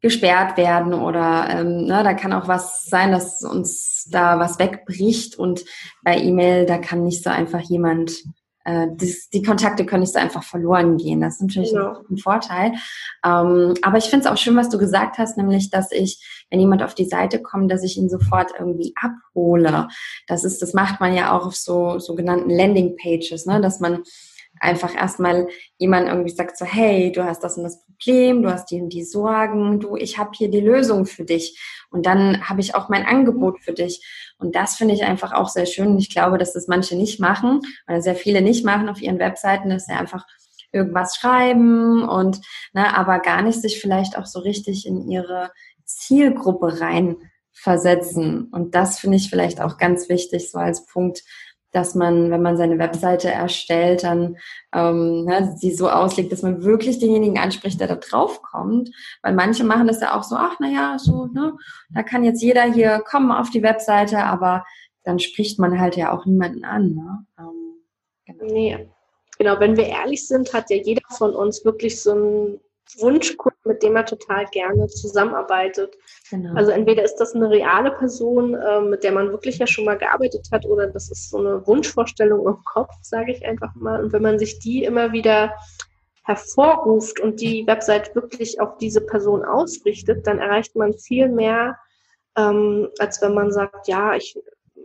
gesperrt 0.00 0.56
werden 0.56 0.94
oder 0.94 1.48
ähm, 1.50 1.86
ne, 1.86 2.04
da 2.04 2.14
kann 2.14 2.32
auch 2.32 2.46
was 2.46 2.84
sein, 2.84 3.10
dass 3.10 3.42
uns 3.42 4.06
da 4.10 4.38
was 4.38 4.58
wegbricht 4.58 5.36
und 5.36 5.64
bei 6.02 6.18
E-Mail, 6.18 6.66
da 6.66 6.78
kann 6.78 7.02
nicht 7.02 7.24
so 7.24 7.30
einfach 7.30 7.60
jemand 7.60 8.12
äh, 8.66 8.88
das, 8.96 9.28
die 9.30 9.42
Kontakte 9.42 9.86
können 9.86 10.00
nicht 10.00 10.12
so 10.12 10.18
einfach 10.18 10.42
verloren 10.42 10.96
gehen. 10.96 11.20
Das 11.20 11.34
ist 11.34 11.42
natürlich 11.42 11.70
genau. 11.70 12.02
ein, 12.10 12.18
Vorteil. 12.18 12.72
Ähm, 13.24 13.74
aber 13.82 13.98
ich 13.98 14.06
finde 14.06 14.26
es 14.26 14.32
auch 14.32 14.36
schön, 14.36 14.56
was 14.56 14.68
du 14.68 14.78
gesagt 14.78 15.18
hast, 15.18 15.36
nämlich, 15.36 15.70
dass 15.70 15.92
ich, 15.92 16.46
wenn 16.50 16.58
jemand 16.58 16.82
auf 16.82 16.94
die 16.94 17.04
Seite 17.04 17.40
kommt, 17.40 17.70
dass 17.70 17.84
ich 17.84 17.96
ihn 17.96 18.08
sofort 18.08 18.50
irgendwie 18.58 18.92
abhole. 19.00 19.86
Das 20.26 20.42
ist, 20.42 20.60
das 20.62 20.74
macht 20.74 21.00
man 21.00 21.14
ja 21.14 21.36
auch 21.36 21.46
auf 21.46 21.54
so 21.54 22.00
sogenannten 22.00 22.50
Landing 22.50 22.96
Pages, 22.96 23.46
ne, 23.46 23.60
dass 23.60 23.78
man 23.78 24.02
einfach 24.60 24.94
erstmal 24.94 25.48
jemand 25.78 26.08
irgendwie 26.08 26.30
sagt 26.30 26.56
so, 26.56 26.64
hey, 26.64 27.12
du 27.12 27.24
hast 27.24 27.40
das 27.42 27.56
und 27.56 27.64
das 27.64 27.84
Problem, 27.84 28.42
du 28.42 28.52
hast 28.52 28.70
die 28.70 28.80
und 28.80 28.90
die 28.90 29.04
Sorgen, 29.04 29.80
du, 29.80 29.96
ich 29.96 30.18
habe 30.18 30.30
hier 30.34 30.50
die 30.50 30.60
Lösung 30.60 31.06
für 31.06 31.24
dich 31.24 31.58
und 31.90 32.06
dann 32.06 32.48
habe 32.48 32.60
ich 32.60 32.74
auch 32.74 32.88
mein 32.88 33.06
Angebot 33.06 33.60
für 33.60 33.72
dich. 33.72 34.04
Und 34.38 34.54
das 34.54 34.76
finde 34.76 34.94
ich 34.94 35.04
einfach 35.04 35.32
auch 35.32 35.48
sehr 35.48 35.66
schön. 35.66 35.98
Ich 35.98 36.10
glaube, 36.10 36.38
dass 36.38 36.52
das 36.52 36.68
manche 36.68 36.96
nicht 36.96 37.20
machen 37.20 37.60
oder 37.88 38.02
sehr 38.02 38.16
viele 38.16 38.42
nicht 38.42 38.64
machen 38.64 38.88
auf 38.88 39.00
ihren 39.00 39.18
Webseiten, 39.18 39.70
dass 39.70 39.86
sie 39.86 39.92
einfach 39.92 40.26
irgendwas 40.72 41.16
schreiben 41.16 42.06
und 42.06 42.40
ne, 42.72 42.96
aber 42.96 43.20
gar 43.20 43.42
nicht 43.42 43.60
sich 43.60 43.80
vielleicht 43.80 44.18
auch 44.18 44.26
so 44.26 44.40
richtig 44.40 44.86
in 44.86 45.08
ihre 45.08 45.50
Zielgruppe 45.84 46.80
rein 46.80 47.16
versetzen. 47.52 48.48
Und 48.52 48.74
das 48.74 48.98
finde 48.98 49.16
ich 49.16 49.30
vielleicht 49.30 49.60
auch 49.60 49.78
ganz 49.78 50.08
wichtig, 50.08 50.50
so 50.50 50.58
als 50.58 50.84
Punkt, 50.86 51.22
dass 51.76 51.94
man, 51.94 52.30
wenn 52.30 52.40
man 52.40 52.56
seine 52.56 52.78
Webseite 52.78 53.30
erstellt, 53.30 54.02
dann 54.02 54.38
ähm, 54.72 55.24
ne, 55.26 55.54
sie 55.58 55.72
so 55.72 55.90
auslegt, 55.90 56.32
dass 56.32 56.42
man 56.42 56.64
wirklich 56.64 56.98
denjenigen 56.98 57.38
anspricht, 57.38 57.78
der 57.78 57.86
da 57.86 57.96
drauf 57.96 58.40
kommt. 58.40 58.90
Weil 59.22 59.34
manche 59.34 59.62
machen 59.62 59.86
das 59.86 60.00
ja 60.00 60.16
auch 60.16 60.22
so, 60.22 60.36
ach 60.36 60.58
naja, 60.58 60.96
so, 60.98 61.26
ne, 61.26 61.52
da 61.94 62.02
kann 62.02 62.24
jetzt 62.24 62.42
jeder 62.42 62.62
hier 62.62 63.00
kommen 63.00 63.30
auf 63.30 63.50
die 63.50 63.62
Webseite, 63.62 64.24
aber 64.24 64.64
dann 65.04 65.18
spricht 65.18 65.58
man 65.58 65.78
halt 65.78 65.96
ja 65.96 66.12
auch 66.12 66.24
niemanden 66.24 66.64
an. 66.64 66.94
Ne? 66.94 67.26
Ähm, 67.38 67.74
genau. 68.24 68.52
Nee. 68.52 68.88
Genau, 69.38 69.60
wenn 69.60 69.76
wir 69.76 69.84
ehrlich 69.84 70.26
sind, 70.26 70.54
hat 70.54 70.70
ja 70.70 70.76
jeder 70.76 71.02
von 71.10 71.34
uns 71.34 71.62
wirklich 71.62 72.00
so 72.00 72.14
ein 72.14 72.60
Wunschkunden, 72.98 73.60
mit 73.64 73.82
dem 73.82 73.96
er 73.96 74.04
total 74.04 74.46
gerne 74.46 74.86
zusammenarbeitet. 74.86 75.96
Genau. 76.30 76.54
Also 76.54 76.70
entweder 76.70 77.02
ist 77.02 77.16
das 77.16 77.34
eine 77.34 77.50
reale 77.50 77.90
Person, 77.92 78.54
äh, 78.54 78.80
mit 78.80 79.04
der 79.04 79.12
man 79.12 79.30
wirklich 79.30 79.58
ja 79.58 79.66
schon 79.66 79.84
mal 79.84 79.98
gearbeitet 79.98 80.48
hat, 80.52 80.64
oder 80.66 80.86
das 80.86 81.10
ist 81.10 81.30
so 81.30 81.38
eine 81.38 81.66
Wunschvorstellung 81.66 82.46
im 82.46 82.62
Kopf, 82.64 82.92
sage 83.02 83.32
ich 83.32 83.44
einfach 83.44 83.74
mal. 83.74 84.02
Und 84.02 84.12
wenn 84.12 84.22
man 84.22 84.38
sich 84.38 84.58
die 84.58 84.84
immer 84.84 85.12
wieder 85.12 85.54
hervorruft 86.24 87.20
und 87.20 87.40
die 87.40 87.66
Website 87.66 88.14
wirklich 88.14 88.60
auf 88.60 88.78
diese 88.78 89.00
Person 89.00 89.44
ausrichtet, 89.44 90.26
dann 90.26 90.38
erreicht 90.38 90.74
man 90.74 90.94
viel 90.94 91.28
mehr, 91.28 91.78
ähm, 92.36 92.88
als 92.98 93.22
wenn 93.22 93.34
man 93.34 93.52
sagt, 93.52 93.86
ja, 93.88 94.14
ich 94.14 94.36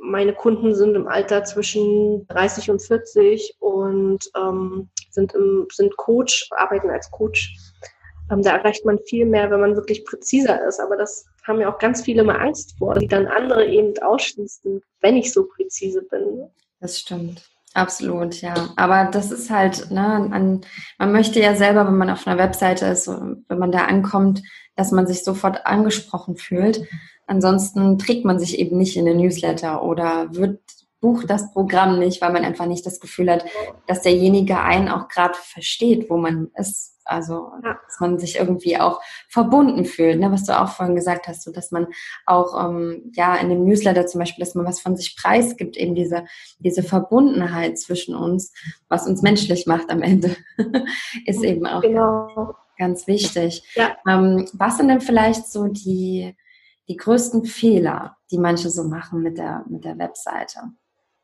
meine 0.01 0.33
Kunden 0.33 0.73
sind 0.73 0.95
im 0.95 1.07
Alter 1.07 1.43
zwischen 1.43 2.27
30 2.27 2.71
und 2.71 2.81
40 2.81 3.57
und 3.59 4.19
ähm, 4.35 4.89
sind, 5.09 5.33
im, 5.33 5.67
sind 5.71 5.95
Coach, 5.97 6.49
arbeiten 6.51 6.89
als 6.89 7.09
Coach. 7.11 7.55
Ähm, 8.31 8.41
da 8.41 8.57
erreicht 8.57 8.85
man 8.85 8.99
viel 8.99 9.25
mehr, 9.25 9.51
wenn 9.51 9.59
man 9.59 9.75
wirklich 9.75 10.05
präziser 10.05 10.65
ist. 10.67 10.79
Aber 10.79 10.95
das 10.97 11.25
haben 11.43 11.59
ja 11.59 11.71
auch 11.71 11.79
ganz 11.79 12.01
viele 12.01 12.23
mal 12.23 12.39
Angst 12.39 12.75
vor, 12.77 12.95
die 12.95 13.07
dann 13.07 13.27
andere 13.27 13.65
eben 13.65 13.93
ausschließen, 14.01 14.81
wenn 15.01 15.17
ich 15.17 15.33
so 15.33 15.45
präzise 15.47 16.01
bin. 16.03 16.47
Das 16.79 16.99
stimmt. 16.99 17.43
Absolut, 17.73 18.41
ja. 18.41 18.53
Aber 18.75 19.09
das 19.11 19.31
ist 19.31 19.49
halt, 19.49 19.91
ne, 19.91 20.29
an, 20.31 20.61
man 20.97 21.11
möchte 21.11 21.39
ja 21.39 21.55
selber, 21.55 21.85
wenn 21.87 21.97
man 21.97 22.09
auf 22.09 22.27
einer 22.27 22.37
Webseite 22.37 22.85
ist, 22.87 23.07
wenn 23.07 23.57
man 23.57 23.71
da 23.71 23.85
ankommt, 23.85 24.41
dass 24.75 24.91
man 24.91 25.07
sich 25.07 25.23
sofort 25.23 25.65
angesprochen 25.65 26.35
fühlt. 26.35 26.85
Ansonsten 27.27 27.97
trägt 27.97 28.25
man 28.25 28.39
sich 28.39 28.59
eben 28.59 28.77
nicht 28.77 28.97
in 28.97 29.05
den 29.05 29.17
Newsletter 29.17 29.83
oder 29.83 30.35
wird 30.35 30.59
bucht 30.99 31.29
das 31.29 31.51
Programm 31.51 31.97
nicht, 31.97 32.21
weil 32.21 32.31
man 32.31 32.45
einfach 32.45 32.67
nicht 32.67 32.85
das 32.85 32.99
Gefühl 32.99 33.31
hat, 33.31 33.45
dass 33.87 34.03
derjenige 34.03 34.59
einen 34.59 34.87
auch 34.87 35.07
gerade 35.07 35.33
versteht, 35.35 36.09
wo 36.09 36.17
man 36.17 36.51
ist. 36.55 36.99
Also, 37.11 37.51
ja. 37.63 37.77
dass 37.85 37.99
man 37.99 38.17
sich 38.17 38.37
irgendwie 38.37 38.77
auch 38.77 39.01
verbunden 39.27 39.85
fühlt, 39.85 40.19
ne? 40.19 40.31
was 40.31 40.45
du 40.45 40.57
auch 40.57 40.69
vorhin 40.69 40.95
gesagt 40.95 41.27
hast, 41.27 41.43
so 41.43 41.51
dass 41.51 41.71
man 41.71 41.87
auch, 42.25 42.57
ähm, 42.63 43.11
ja, 43.13 43.35
in 43.35 43.49
dem 43.49 43.65
Newsletter 43.65 44.07
zum 44.07 44.19
Beispiel, 44.19 44.43
dass 44.43 44.55
man 44.55 44.65
was 44.65 44.79
von 44.79 44.95
sich 44.95 45.17
preisgibt, 45.17 45.75
eben 45.75 45.93
diese, 45.93 46.25
diese 46.59 46.83
Verbundenheit 46.83 47.77
zwischen 47.77 48.15
uns, 48.15 48.53
was 48.87 49.07
uns 49.07 49.21
menschlich 49.21 49.67
macht 49.67 49.91
am 49.91 50.01
Ende, 50.01 50.35
ist 51.25 51.43
eben 51.43 51.65
auch 51.67 51.81
genau. 51.81 52.55
ganz 52.77 53.07
wichtig. 53.07 53.63
Ja. 53.75 53.97
Ähm, 54.07 54.47
was 54.53 54.77
sind 54.77 54.87
denn 54.87 55.01
vielleicht 55.01 55.47
so 55.47 55.67
die, 55.67 56.35
die 56.87 56.95
größten 56.95 57.43
Fehler, 57.45 58.17
die 58.31 58.37
manche 58.37 58.69
so 58.69 58.83
machen 58.83 59.21
mit 59.21 59.37
der, 59.37 59.65
mit 59.69 59.83
der 59.83 59.97
Webseite? 59.97 60.59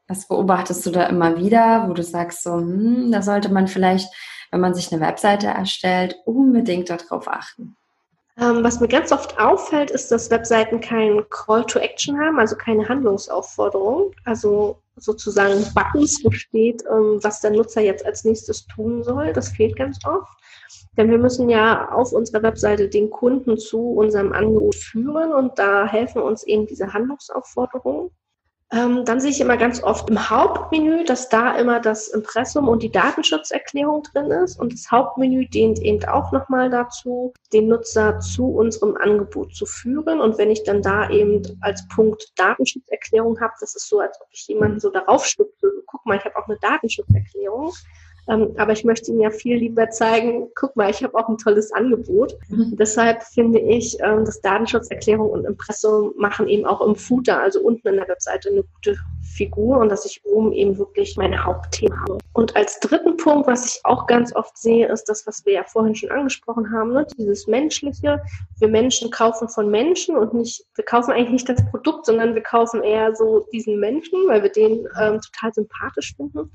Was 0.09 0.27
beobachtest 0.27 0.85
du 0.85 0.91
da 0.91 1.05
immer 1.07 1.37
wieder, 1.37 1.87
wo 1.87 1.93
du 1.93 2.03
sagst, 2.03 2.43
so, 2.43 2.55
hm, 2.55 3.11
da 3.11 3.21
sollte 3.21 3.49
man 3.49 3.67
vielleicht, 3.67 4.09
wenn 4.51 4.59
man 4.59 4.73
sich 4.73 4.91
eine 4.91 5.01
Webseite 5.01 5.47
erstellt, 5.47 6.15
unbedingt 6.25 6.89
darauf 6.89 7.27
achten? 7.27 7.75
Ähm, 8.39 8.63
was 8.63 8.79
mir 8.79 8.87
ganz 8.87 9.11
oft 9.11 9.39
auffällt, 9.39 9.89
ist, 9.89 10.11
dass 10.11 10.29
Webseiten 10.29 10.79
keinen 10.79 11.27
Call 11.29 11.65
to 11.65 11.79
Action 11.79 12.19
haben, 12.19 12.37
also 12.37 12.55
keine 12.55 12.87
Handlungsaufforderung, 12.87 14.13
also 14.25 14.79
sozusagen 14.95 15.65
Buttons, 15.73 16.23
wo 16.23 16.29
steht, 16.29 16.83
ähm, 16.85 17.19
was 17.23 17.41
der 17.41 17.51
Nutzer 17.51 17.81
jetzt 17.81 18.05
als 18.05 18.25
nächstes 18.25 18.67
tun 18.67 19.03
soll. 19.03 19.33
Das 19.33 19.49
fehlt 19.49 19.75
ganz 19.75 19.97
oft. 20.05 20.31
Denn 20.97 21.09
wir 21.09 21.17
müssen 21.17 21.49
ja 21.49 21.89
auf 21.91 22.11
unserer 22.11 22.43
Webseite 22.43 22.89
den 22.89 23.09
Kunden 23.09 23.57
zu 23.57 23.79
unserem 23.79 24.33
Angebot 24.33 24.75
führen 24.75 25.31
und 25.31 25.57
da 25.57 25.87
helfen 25.87 26.21
uns 26.21 26.43
eben 26.43 26.67
diese 26.67 26.93
Handlungsaufforderungen. 26.93 28.11
Ähm, 28.69 29.05
dann 29.05 29.21
sehe 29.21 29.31
ich 29.31 29.39
immer 29.39 29.55
ganz 29.55 29.81
oft 29.81 30.09
im 30.09 30.29
Hauptmenü, 30.29 31.05
dass 31.05 31.29
da 31.29 31.57
immer 31.57 31.79
das 31.79 32.09
Impressum 32.09 32.67
und 32.67 32.83
die 32.83 32.91
Datenschutzerklärung 32.91 34.03
drin 34.03 34.29
ist. 34.29 34.59
Und 34.59 34.73
das 34.73 34.91
Hauptmenü 34.91 35.47
dient 35.47 35.79
eben 35.79 36.03
auch 36.03 36.33
nochmal 36.33 36.69
dazu, 36.69 37.33
den 37.53 37.69
Nutzer 37.69 38.19
zu 38.19 38.47
unserem 38.47 38.97
Angebot 38.97 39.55
zu 39.55 39.65
führen. 39.65 40.19
Und 40.19 40.37
wenn 40.37 40.51
ich 40.51 40.63
dann 40.63 40.81
da 40.81 41.09
eben 41.09 41.43
als 41.61 41.87
Punkt 41.87 42.33
Datenschutzerklärung 42.35 43.39
habe, 43.39 43.53
das 43.61 43.73
ist 43.73 43.87
so, 43.87 44.01
als 44.01 44.19
ob 44.19 44.27
ich 44.31 44.45
jemanden 44.49 44.81
so 44.81 44.89
darauf 44.89 45.25
stupse, 45.25 45.71
guck 45.85 46.05
mal, 46.05 46.17
ich 46.17 46.25
habe 46.25 46.35
auch 46.35 46.49
eine 46.49 46.59
Datenschutzerklärung. 46.59 47.71
Ähm, 48.29 48.53
aber 48.57 48.73
ich 48.73 48.83
möchte 48.83 49.11
Ihnen 49.11 49.21
ja 49.21 49.31
viel 49.31 49.57
lieber 49.57 49.89
zeigen, 49.89 50.49
guck 50.55 50.75
mal, 50.75 50.89
ich 50.89 51.03
habe 51.03 51.17
auch 51.17 51.29
ein 51.29 51.37
tolles 51.37 51.71
Angebot. 51.71 52.35
Mhm. 52.49 52.75
Deshalb 52.77 53.23
finde 53.23 53.59
ich, 53.59 53.97
ähm, 54.01 54.25
dass 54.25 54.41
Datenschutzerklärung 54.41 55.29
und 55.29 55.45
Impressum 55.45 56.13
machen 56.17 56.47
eben 56.47 56.65
auch 56.65 56.81
im 56.81 56.95
Footer, 56.95 57.41
also 57.41 57.61
unten 57.61 57.87
in 57.87 57.95
der 57.95 58.07
Webseite, 58.07 58.49
eine 58.49 58.63
gute 58.63 58.97
Figur 59.37 59.77
und 59.77 59.89
dass 59.89 60.05
ich 60.05 60.21
oben 60.25 60.51
eben 60.51 60.77
wirklich 60.77 61.15
meine 61.15 61.43
Hauptthemen 61.43 61.99
habe. 62.01 62.17
Und 62.33 62.55
als 62.55 62.79
dritten 62.79 63.17
Punkt, 63.17 63.47
was 63.47 63.65
ich 63.65 63.81
auch 63.85 64.07
ganz 64.07 64.35
oft 64.35 64.57
sehe, 64.57 64.87
ist 64.91 65.05
das, 65.05 65.25
was 65.27 65.45
wir 65.45 65.53
ja 65.53 65.63
vorhin 65.63 65.95
schon 65.95 66.11
angesprochen 66.11 66.71
haben, 66.71 66.93
ne? 66.93 67.05
dieses 67.17 67.47
Menschliche. 67.47 68.21
Wir 68.59 68.67
Menschen 68.67 69.11
kaufen 69.11 69.47
von 69.47 69.69
Menschen 69.69 70.17
und 70.17 70.33
nicht, 70.33 70.65
wir 70.75 70.85
kaufen 70.85 71.11
eigentlich 71.11 71.31
nicht 71.31 71.49
das 71.49 71.63
Produkt, 71.69 72.05
sondern 72.05 72.35
wir 72.35 72.43
kaufen 72.43 72.83
eher 72.83 73.15
so 73.15 73.45
diesen 73.53 73.79
Menschen, 73.79 74.27
weil 74.27 74.43
wir 74.43 74.49
den 74.49 74.87
ähm, 74.99 75.19
total 75.21 75.53
sympathisch 75.53 76.15
finden 76.15 76.51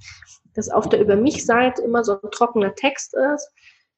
dass 0.55 0.69
auf 0.69 0.89
der 0.89 1.01
Über 1.01 1.17
mich-Seite 1.17 1.62
immer 1.79 2.05
so 2.05 2.21
ein 2.21 2.31
trockener 2.31 2.75
Text 2.75 3.15
ist. 3.15 3.51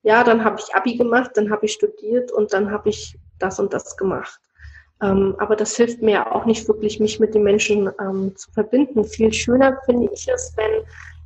Ja, 0.02 0.22
dann 0.22 0.44
habe 0.44 0.60
ich 0.60 0.74
Abi 0.74 0.96
gemacht, 0.96 1.30
dann 1.34 1.50
habe 1.50 1.66
ich 1.66 1.72
studiert 1.72 2.30
und 2.32 2.52
dann 2.52 2.70
habe 2.70 2.90
ich 2.90 3.18
das 3.38 3.58
und 3.58 3.72
das 3.72 3.96
gemacht. 3.96 4.38
Ähm, 5.02 5.34
aber 5.38 5.56
das 5.56 5.76
hilft 5.76 6.02
mir 6.02 6.34
auch 6.34 6.44
nicht 6.44 6.68
wirklich, 6.68 7.00
mich 7.00 7.18
mit 7.18 7.34
den 7.34 7.42
Menschen 7.42 7.90
ähm, 8.00 8.34
zu 8.36 8.50
verbinden. 8.52 9.04
Viel 9.04 9.32
schöner 9.32 9.80
finde 9.86 10.10
ich 10.12 10.28
es, 10.28 10.52
wenn 10.56 10.84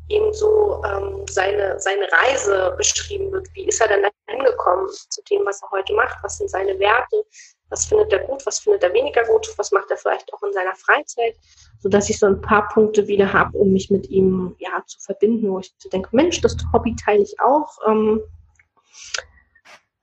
eben 0.09 0.33
so 0.33 0.83
ähm, 0.85 1.27
seine, 1.29 1.79
seine 1.79 2.09
Reise 2.11 2.75
beschrieben 2.77 3.31
wird. 3.33 3.49
Wie 3.55 3.67
ist 3.69 3.81
er 3.81 3.89
denn 3.89 4.03
da 4.03 4.09
hingekommen 4.33 4.89
zu 4.89 5.23
dem, 5.31 5.45
was 5.45 5.63
er 5.63 5.71
heute 5.71 5.93
macht? 5.95 6.17
Was 6.23 6.39
sind 6.39 6.51
seine 6.51 6.79
Werte? 6.79 7.25
Was 7.71 7.87
findet 7.87 8.13
er 8.13 8.21
gut? 8.21 8.45
Was 8.47 8.61
findet 8.61 8.83
er 8.83 8.93
weniger 8.93 9.25
gut? 9.25 9.49
Was 9.57 9.73
macht 9.73 9.91
er 9.91 9.97
vielleicht 9.97 10.33
auch 10.33 10.43
in 10.43 10.53
seiner 10.53 10.75
Freizeit? 10.75 11.37
so 11.81 11.89
dass 11.89 12.11
ich 12.11 12.19
so 12.19 12.27
ein 12.27 12.41
paar 12.41 12.69
Punkte 12.69 13.07
wieder 13.07 13.33
habe, 13.33 13.57
um 13.57 13.73
mich 13.73 13.91
mit 13.91 14.09
ihm 14.11 14.57
ja 14.59 14.83
zu 14.87 14.99
verbinden, 15.01 15.51
wo 15.51 15.61
ich 15.61 15.73
denke, 15.93 16.09
Mensch, 16.13 16.41
das 16.41 16.57
Hobby 16.73 16.95
teile 16.97 17.23
ich 17.23 17.41
auch. 17.41 17.79
Ähm, 17.87 18.21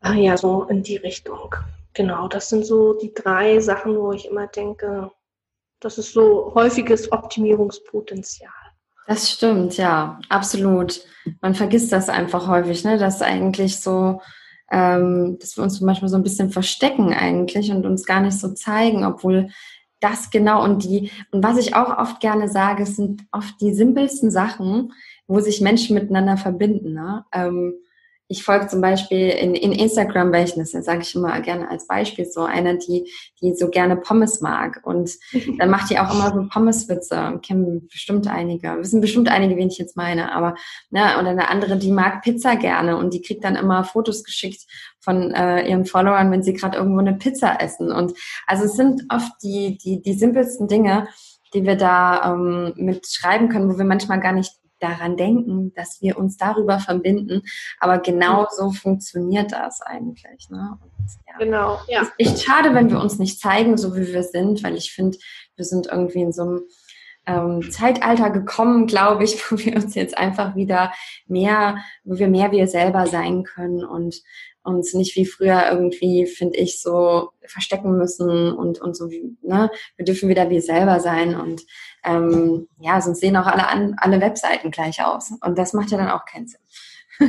ah 0.02 0.14
ja, 0.14 0.38
so 0.38 0.64
in 0.64 0.84
die 0.84 0.98
Richtung. 0.98 1.54
Genau, 1.94 2.28
das 2.28 2.50
sind 2.50 2.66
so 2.66 2.94
die 2.94 3.14
drei 3.14 3.60
Sachen, 3.60 3.98
wo 3.98 4.12
ich 4.12 4.28
immer 4.28 4.48
denke, 4.48 5.12
das 5.80 5.98
ist 5.98 6.14
so 6.14 6.54
häufiges 6.56 7.12
Optimierungspotenzial. 7.12 8.52
Das 9.08 9.30
stimmt, 9.30 9.78
ja, 9.78 10.20
absolut. 10.30 11.02
Man 11.42 11.54
vergisst 11.56 11.92
das 11.92 12.10
einfach 12.10 12.48
häufig, 12.48 12.84
ne? 12.84 12.98
Dass 12.98 13.22
eigentlich 13.22 13.80
so, 13.80 14.22
ähm, 14.72 15.38
dass 15.40 15.58
wir 15.58 15.64
uns 15.64 15.82
manchmal 15.82 16.10
so 16.10 16.18
ein 16.18 16.24
bisschen 16.24 16.50
verstecken 16.50 17.14
eigentlich 17.14 17.72
und 17.72 17.86
uns 17.86 18.06
gar 18.06 18.22
nicht 18.22 18.38
so 18.40 18.54
zeigen, 18.54 19.06
obwohl 19.06 19.50
das 20.00 20.30
genau 20.30 20.64
und 20.64 20.84
die, 20.84 21.12
und 21.32 21.44
was 21.44 21.58
ich 21.58 21.76
auch 21.76 21.98
oft 21.98 22.20
gerne 22.20 22.50
sage, 22.50 22.86
sind 22.86 23.24
oft 23.32 23.60
die 23.62 23.74
simpelsten 23.74 24.30
Sachen, 24.30 24.94
wo 25.28 25.40
sich 25.40 25.62
Menschen 25.62 25.96
miteinander 25.96 26.38
verbinden. 26.38 26.94
Ne? 26.94 27.26
Ähm, 27.32 27.76
ich 28.28 28.44
folge 28.44 28.68
zum 28.68 28.82
Beispiel 28.82 29.30
in, 29.30 29.54
in 29.54 29.72
Instagram 29.72 30.32
welchen, 30.32 30.60
das 30.60 30.72
sage 30.72 31.02
ich 31.02 31.14
immer 31.14 31.40
gerne 31.42 31.70
als 31.70 31.86
Beispiel, 31.86 32.26
so 32.26 32.42
eine, 32.42 32.78
die, 32.78 33.12
die 33.40 33.54
so 33.54 33.70
gerne 33.70 33.98
Pommes 33.98 34.42
mag. 34.42 34.82
Und 34.84 35.12
dann 35.60 35.70
macht 35.70 35.92
die 35.92 36.00
auch 36.00 36.14
immer 36.14 36.34
so 36.34 36.48
Pommeswitze. 36.50 37.40
Kennen 37.44 37.88
bestimmt 37.88 38.28
einige, 38.28 38.78
wissen 38.80 39.02
bestimmt 39.02 39.30
einige, 39.30 39.56
wen 39.58 39.68
ich 39.68 39.78
jetzt 39.78 39.96
meine. 39.96 40.32
Aber, 40.32 40.56
ne, 40.90 41.20
und 41.20 41.28
eine 41.28 41.50
andere, 41.50 41.78
die 41.78 41.92
mag 41.92 42.24
Pizza 42.24 42.56
gerne 42.56 42.98
und 42.98 43.14
die 43.14 43.22
kriegt 43.22 43.44
dann 43.44 43.56
immer 43.56 43.84
Fotos 43.84 44.24
geschickt 44.24 44.64
von 45.00 45.32
äh, 45.32 45.70
ihren 45.70 45.86
Followern, 45.86 46.32
wenn 46.32 46.42
sie 46.42 46.54
gerade 46.54 46.78
irgendwo 46.78 47.00
eine 47.00 47.14
Pizza 47.14 47.62
essen. 47.62 47.92
Und 47.92 48.14
also 48.48 48.66
es 48.66 48.76
sind 48.76 49.04
oft 49.14 49.32
die, 49.44 49.78
die, 49.78 50.02
die 50.02 50.14
simpelsten 50.14 50.68
Dinge, 50.68 51.08
die 51.54 51.64
wir 51.64 51.76
da 51.76 52.34
ähm, 52.34 52.74
mit 52.76 53.06
schreiben 53.08 53.50
können, 53.50 53.72
wo 53.72 53.78
wir 53.78 53.86
manchmal 53.86 54.20
gar 54.20 54.32
nicht 54.32 54.52
daran 54.80 55.18
denken, 55.18 55.74
dass 55.76 56.02
wir 56.02 56.18
uns 56.18 56.38
darüber 56.38 56.80
verbinden. 56.80 57.42
Aber 57.80 58.00
genau 58.00 58.42
mhm. 58.42 58.48
so 58.56 58.72
funktioniert 58.72 59.52
das 59.52 59.82
eigentlich. 59.82 60.50
Ne? 60.50 60.78
Und, 60.82 60.92
ja. 61.28 61.38
Genau, 61.38 61.80
ja. 61.88 62.02
Es 62.02 62.08
ist 62.08 62.20
echt 62.20 62.44
schade, 62.44 62.74
wenn 62.74 62.90
wir 62.90 63.00
uns 63.00 63.20
nicht 63.20 63.40
zeigen, 63.40 63.78
so 63.78 63.96
wie 63.96 64.08
wir 64.08 64.24
sind, 64.24 64.64
weil 64.64 64.76
ich 64.76 64.92
finde, 64.92 65.18
wir 65.56 65.66
sind 65.66 65.88
irgendwie 65.88 66.22
in 66.22 66.34
so 66.34 66.42
einem 66.44 66.62
ähm, 67.28 67.72
Zeitalter 67.72 68.30
gekommen, 68.30 68.88
glaube 68.88 69.24
ich, 69.24 69.40
wo 69.52 69.58
wir 69.58 69.76
uns 69.76 69.96
jetzt 69.96 70.18
einfach 70.18 70.56
wieder 70.56 70.92
mehr, 71.28 71.78
wo 72.04 72.18
wir 72.18 72.28
mehr 72.28 72.52
wir 72.52 72.68
selber 72.68 73.08
sein 73.08 73.44
können 73.44 73.84
und 73.84 74.22
uns 74.66 74.94
nicht 74.94 75.16
wie 75.16 75.26
früher 75.26 75.72
irgendwie, 75.72 76.26
finde 76.26 76.58
ich, 76.58 76.82
so 76.82 77.30
verstecken 77.46 77.98
müssen 77.98 78.52
und, 78.52 78.82
und 78.82 78.96
so 78.96 79.08
ne, 79.42 79.70
wir 79.96 80.06
dürfen 80.06 80.30
wieder 80.30 80.50
wir 80.50 80.62
selber 80.62 81.00
sein 81.00 81.36
und 81.36 81.64
ähm, 82.04 82.68
ja, 82.80 83.00
sonst 83.02 83.20
sehen 83.20 83.38
auch 83.38 83.46
alle, 83.46 83.68
an, 83.68 83.96
alle 83.98 84.22
Webseiten 84.22 84.72
gleich 84.72 85.04
aus. 85.04 85.32
Und 85.42 85.58
das 85.58 85.74
macht 85.74 85.92
ja 85.92 85.98
dann 85.98 86.10
auch 86.10 86.26
keinen 86.26 86.48
Sinn. 86.48 86.62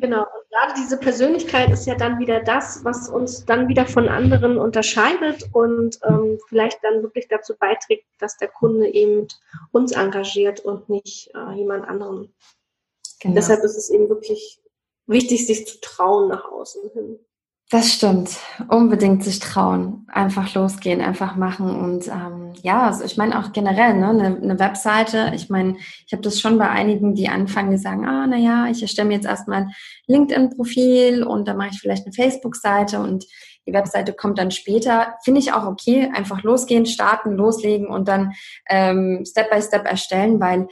genau. 0.00 0.20
Und 0.20 0.50
gerade 0.50 0.74
diese 0.76 0.98
Persönlichkeit 0.98 1.70
ist 1.70 1.86
ja 1.86 1.96
dann 1.96 2.18
wieder 2.18 2.40
das, 2.40 2.84
was 2.84 3.08
uns 3.08 3.44
dann 3.44 3.68
wieder 3.68 3.86
von 3.86 4.08
anderen 4.08 4.58
unterscheidet 4.58 5.48
und 5.52 5.98
ähm, 6.08 6.38
vielleicht 6.48 6.82
dann 6.84 7.02
wirklich 7.02 7.28
dazu 7.28 7.54
beiträgt, 7.58 8.04
dass 8.18 8.36
der 8.36 8.48
Kunde 8.48 8.88
eben 8.88 9.26
uns 9.72 9.92
engagiert 9.92 10.60
und 10.60 10.88
nicht 10.88 11.32
äh, 11.34 11.54
jemand 11.54 11.88
anderen. 11.88 12.32
Genau. 13.20 13.34
Deshalb 13.34 13.62
ist 13.64 13.76
es 13.76 13.90
eben 13.90 14.08
wirklich 14.08 14.61
wichtig, 15.06 15.46
sich 15.46 15.66
zu 15.66 15.80
trauen 15.80 16.28
nach 16.28 16.44
außen 16.50 16.90
hin. 16.92 17.18
Das 17.72 17.90
stimmt. 17.90 18.36
Unbedingt 18.68 19.24
sich 19.24 19.38
trauen. 19.38 20.06
Einfach 20.12 20.54
losgehen, 20.54 21.00
einfach 21.00 21.36
machen. 21.36 21.74
Und 21.74 22.06
ähm, 22.06 22.52
ja, 22.60 22.86
also 22.86 23.02
ich 23.02 23.16
meine 23.16 23.38
auch 23.38 23.52
generell, 23.52 23.94
ne, 23.94 24.10
eine, 24.10 24.36
eine 24.36 24.58
Webseite, 24.58 25.32
ich 25.34 25.48
meine, 25.48 25.76
ich 26.06 26.12
habe 26.12 26.22
das 26.22 26.38
schon 26.38 26.58
bei 26.58 26.68
einigen, 26.68 27.14
die 27.14 27.30
anfangen, 27.30 27.70
die 27.70 27.78
sagen, 27.78 28.04
ah, 28.06 28.26
naja, 28.26 28.66
ich 28.70 28.82
erstelle 28.82 29.08
mir 29.08 29.14
jetzt 29.14 29.26
erstmal 29.26 29.62
ein 29.62 29.72
LinkedIn-Profil 30.06 31.22
und 31.22 31.48
dann 31.48 31.56
mache 31.56 31.70
ich 31.72 31.80
vielleicht 31.80 32.04
eine 32.04 32.12
Facebook-Seite 32.12 33.00
und 33.00 33.24
die 33.66 33.72
Webseite 33.72 34.12
kommt 34.12 34.36
dann 34.38 34.50
später. 34.50 35.14
Finde 35.24 35.40
ich 35.40 35.54
auch 35.54 35.64
okay. 35.64 36.10
Einfach 36.14 36.42
losgehen, 36.42 36.84
starten, 36.84 37.32
loslegen 37.32 37.86
und 37.86 38.06
dann 38.06 38.32
ähm, 38.68 39.24
Step 39.26 39.50
by 39.50 39.62
Step 39.62 39.86
erstellen, 39.86 40.40
weil 40.40 40.68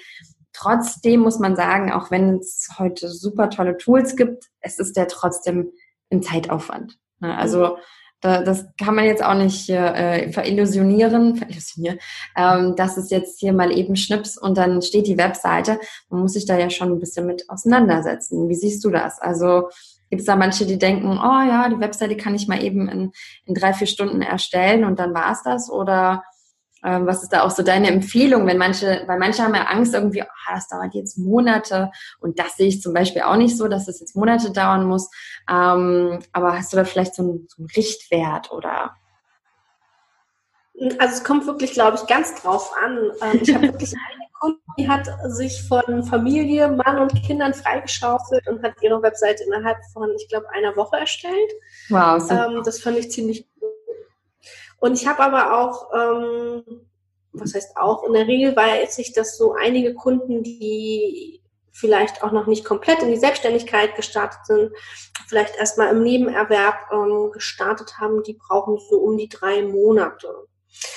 trotzdem 0.61 1.21
muss 1.21 1.39
man 1.39 1.57
sagen, 1.57 1.93
auch 1.93 2.11
wenn 2.11 2.39
es 2.39 2.69
heute 2.79 3.09
super 3.09 3.51
tolle 3.51 3.77
Tools 3.77 4.17
gibt, 4.17 4.47
es 4.61 4.79
ist 4.79 4.97
ja 4.97 5.07
trotzdem 5.07 5.73
ein 6.11 6.23
Zeitaufwand. 6.23 6.99
Ne? 7.21 7.37
Also 7.37 7.61
mhm. 7.61 7.81
da, 8.21 8.43
das 8.43 8.67
kann 8.79 8.95
man 8.95 9.05
jetzt 9.05 9.25
auch 9.25 9.35
nicht 9.35 9.69
äh, 9.71 10.31
verillusionieren, 10.33 11.37
verillusionieren, 11.37 11.99
ähm, 12.37 12.77
dass 12.77 12.97
es 12.97 13.11
jetzt 13.11 13.41
hier 13.41 13.53
mal 13.53 13.73
eben 13.73 13.97
schnips 13.97 14.37
und 14.37 14.59
dann 14.59 14.83
steht 14.83 15.07
die 15.07 15.19
Webseite. 15.19 15.79
Man 16.09 16.23
muss 16.23 16.35
sich 16.35 16.47
da 16.47 16.59
ja 16.59 16.69
schon 16.69 16.93
ein 16.93 17.01
bisschen 17.01 17.27
mit 17.27 17.49
auseinandersetzen. 17.49 18.49
Wie 18.49 18.55
siehst 18.55 18.85
du 18.85 18.91
das? 18.91 19.21
Also 19.21 19.69
gibt 20.11 20.21
es 20.21 20.27
da 20.27 20.37
manche, 20.37 20.67
die 20.67 20.79
denken, 20.79 21.19
oh 21.19 21.43
ja, 21.47 21.69
die 21.69 21.81
Webseite 21.81 22.17
kann 22.17 22.35
ich 22.35 22.49
mal 22.49 22.63
eben 22.63 22.89
in, 22.89 23.13
in 23.47 23.55
drei, 23.55 23.73
vier 23.73 23.87
Stunden 23.87 24.23
erstellen 24.23 24.85
und 24.85 24.99
dann 24.99 25.15
war 25.15 25.33
es 25.33 25.43
das? 25.43 25.71
Oder 25.71 26.25
Ähm, 26.83 27.07
was 27.07 27.23
ist 27.23 27.33
da 27.33 27.43
auch 27.43 27.51
so 27.51 27.63
deine 27.63 27.89
Empfehlung, 27.89 28.47
wenn 28.47 28.57
manche, 28.57 29.05
weil 29.07 29.19
manche 29.19 29.43
haben 29.43 29.55
ja 29.55 29.65
Angst 29.65 29.93
irgendwie, 29.93 30.23
oh, 30.23 30.53
das 30.55 30.69
dauert 30.69 30.95
jetzt 30.95 31.19
Monate 31.19 31.91
und 32.21 32.39
das 32.39 32.57
sehe 32.57 32.69
ich 32.69 32.81
zum 32.81 32.95
Beispiel 32.95 33.23
auch 33.23 33.37
nicht 33.37 33.57
so, 33.57 33.69
dass 33.69 33.87
es 33.87 34.01
jetzt 34.01 34.17
Monate 34.17 34.51
dauern 34.51 34.87
muss. 34.87 35.11
Ähm, 35.49 36.21
aber 36.33 36.57
hast 36.57 36.73
du 36.73 36.77
da 36.77 36.85
vielleicht 36.85 37.15
so 37.15 37.23
einen, 37.23 37.47
so 37.49 37.63
einen 37.63 37.69
Richtwert 37.77 38.51
oder? 38.51 38.97
Also 40.99 41.15
es 41.15 41.25
kommt 41.25 41.47
wirklich, 41.47 41.73
glaube 41.73 41.99
ich, 42.01 42.07
ganz 42.07 42.41
drauf 42.41 42.73
an. 42.83 43.11
Ähm, 43.23 43.41
ich 43.43 43.55
habe 43.55 43.67
wirklich 43.67 43.93
eine 44.11 44.27
Kundin, 44.41 44.61
die 44.79 44.89
hat 44.89 45.07
sich 45.27 45.63
von 45.69 46.03
Familie, 46.05 46.69
Mann 46.69 46.99
und 46.99 47.23
Kindern 47.23 47.53
freigeschaufelt 47.53 48.49
und 48.49 48.63
hat 48.63 48.73
ihre 48.81 49.03
Webseite 49.03 49.45
innerhalb 49.45 49.77
von, 49.93 50.09
ich 50.17 50.29
glaube, 50.29 50.49
einer 50.55 50.75
Woche 50.77 50.97
erstellt. 50.97 51.53
Wow. 51.91 52.27
Ähm, 52.31 52.63
das 52.65 52.81
fand 52.81 52.97
ich 52.97 53.11
ziemlich 53.11 53.47
gut. 53.55 53.70
Und 54.81 54.95
ich 54.95 55.07
habe 55.07 55.21
aber 55.21 55.59
auch, 55.59 55.91
ähm, 55.95 56.65
was 57.33 57.55
heißt 57.55 57.77
auch, 57.77 58.03
in 58.05 58.15
der 58.15 58.27
Regel 58.27 58.57
weiß 58.57 58.99
ich, 58.99 59.13
dass 59.13 59.39
so 59.39 59.55
einige 59.55 59.95
Kunden, 59.95 60.43
die 60.43 61.41
vielleicht 61.73 62.23
auch 62.23 62.33
noch 62.33 62.47
nicht 62.47 62.65
komplett 62.65 63.03
in 63.03 63.11
die 63.11 63.17
Selbstständigkeit 63.17 63.95
gestartet 63.95 64.41
sind, 64.45 64.73
vielleicht 65.29 65.57
erstmal 65.57 65.95
im 65.95 66.03
Nebenerwerb 66.03 66.91
ähm, 66.93 67.31
gestartet 67.33 67.99
haben, 67.99 68.23
die 68.23 68.35
brauchen 68.35 68.79
so 68.91 68.99
um 68.99 69.17
die 69.17 69.29
drei 69.29 69.63
Monate. 69.63 70.29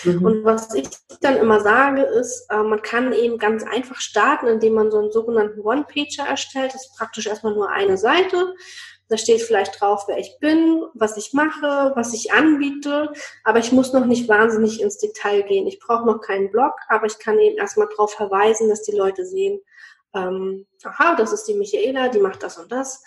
Mhm. 0.03 0.25
Und 0.25 0.43
was 0.43 0.73
ich 0.73 0.89
dann 1.21 1.37
immer 1.37 1.59
sage, 1.59 2.01
ist, 2.01 2.47
äh, 2.49 2.63
man 2.63 2.81
kann 2.81 3.13
eben 3.13 3.37
ganz 3.37 3.63
einfach 3.63 3.99
starten, 3.99 4.47
indem 4.47 4.73
man 4.73 4.91
so 4.91 4.99
einen 4.99 5.11
sogenannten 5.11 5.61
One-Pager 5.61 6.27
erstellt. 6.27 6.73
Das 6.73 6.85
ist 6.85 6.97
praktisch 6.97 7.27
erstmal 7.27 7.53
nur 7.53 7.69
eine 7.69 7.97
Seite. 7.97 8.53
Da 9.13 9.17
steht 9.19 9.43
vielleicht 9.43 9.79
drauf, 9.79 10.05
wer 10.07 10.17
ich 10.17 10.39
bin, 10.39 10.85
was 10.95 11.17
ich 11.17 11.33
mache, 11.33 11.91
was 11.93 12.15
ich 12.15 12.33
anbiete. 12.33 13.13
Aber 13.43 13.59
ich 13.59 13.71
muss 13.71 13.93
noch 13.93 14.07
nicht 14.07 14.27
wahnsinnig 14.27 14.81
ins 14.81 14.97
Detail 14.97 15.43
gehen. 15.43 15.67
Ich 15.67 15.79
brauche 15.79 16.03
noch 16.07 16.19
keinen 16.19 16.49
Blog, 16.49 16.73
aber 16.89 17.05
ich 17.05 17.19
kann 17.19 17.37
eben 17.37 17.55
erstmal 17.55 17.87
darauf 17.89 18.11
verweisen, 18.11 18.69
dass 18.69 18.81
die 18.81 18.95
Leute 18.95 19.23
sehen, 19.23 19.59
ähm, 20.15 20.65
aha, 20.83 21.13
das 21.13 21.31
ist 21.31 21.43
die 21.43 21.53
Michaela, 21.53 22.09
die 22.09 22.17
macht 22.17 22.41
das 22.41 22.57
und 22.57 22.71
das. 22.71 23.03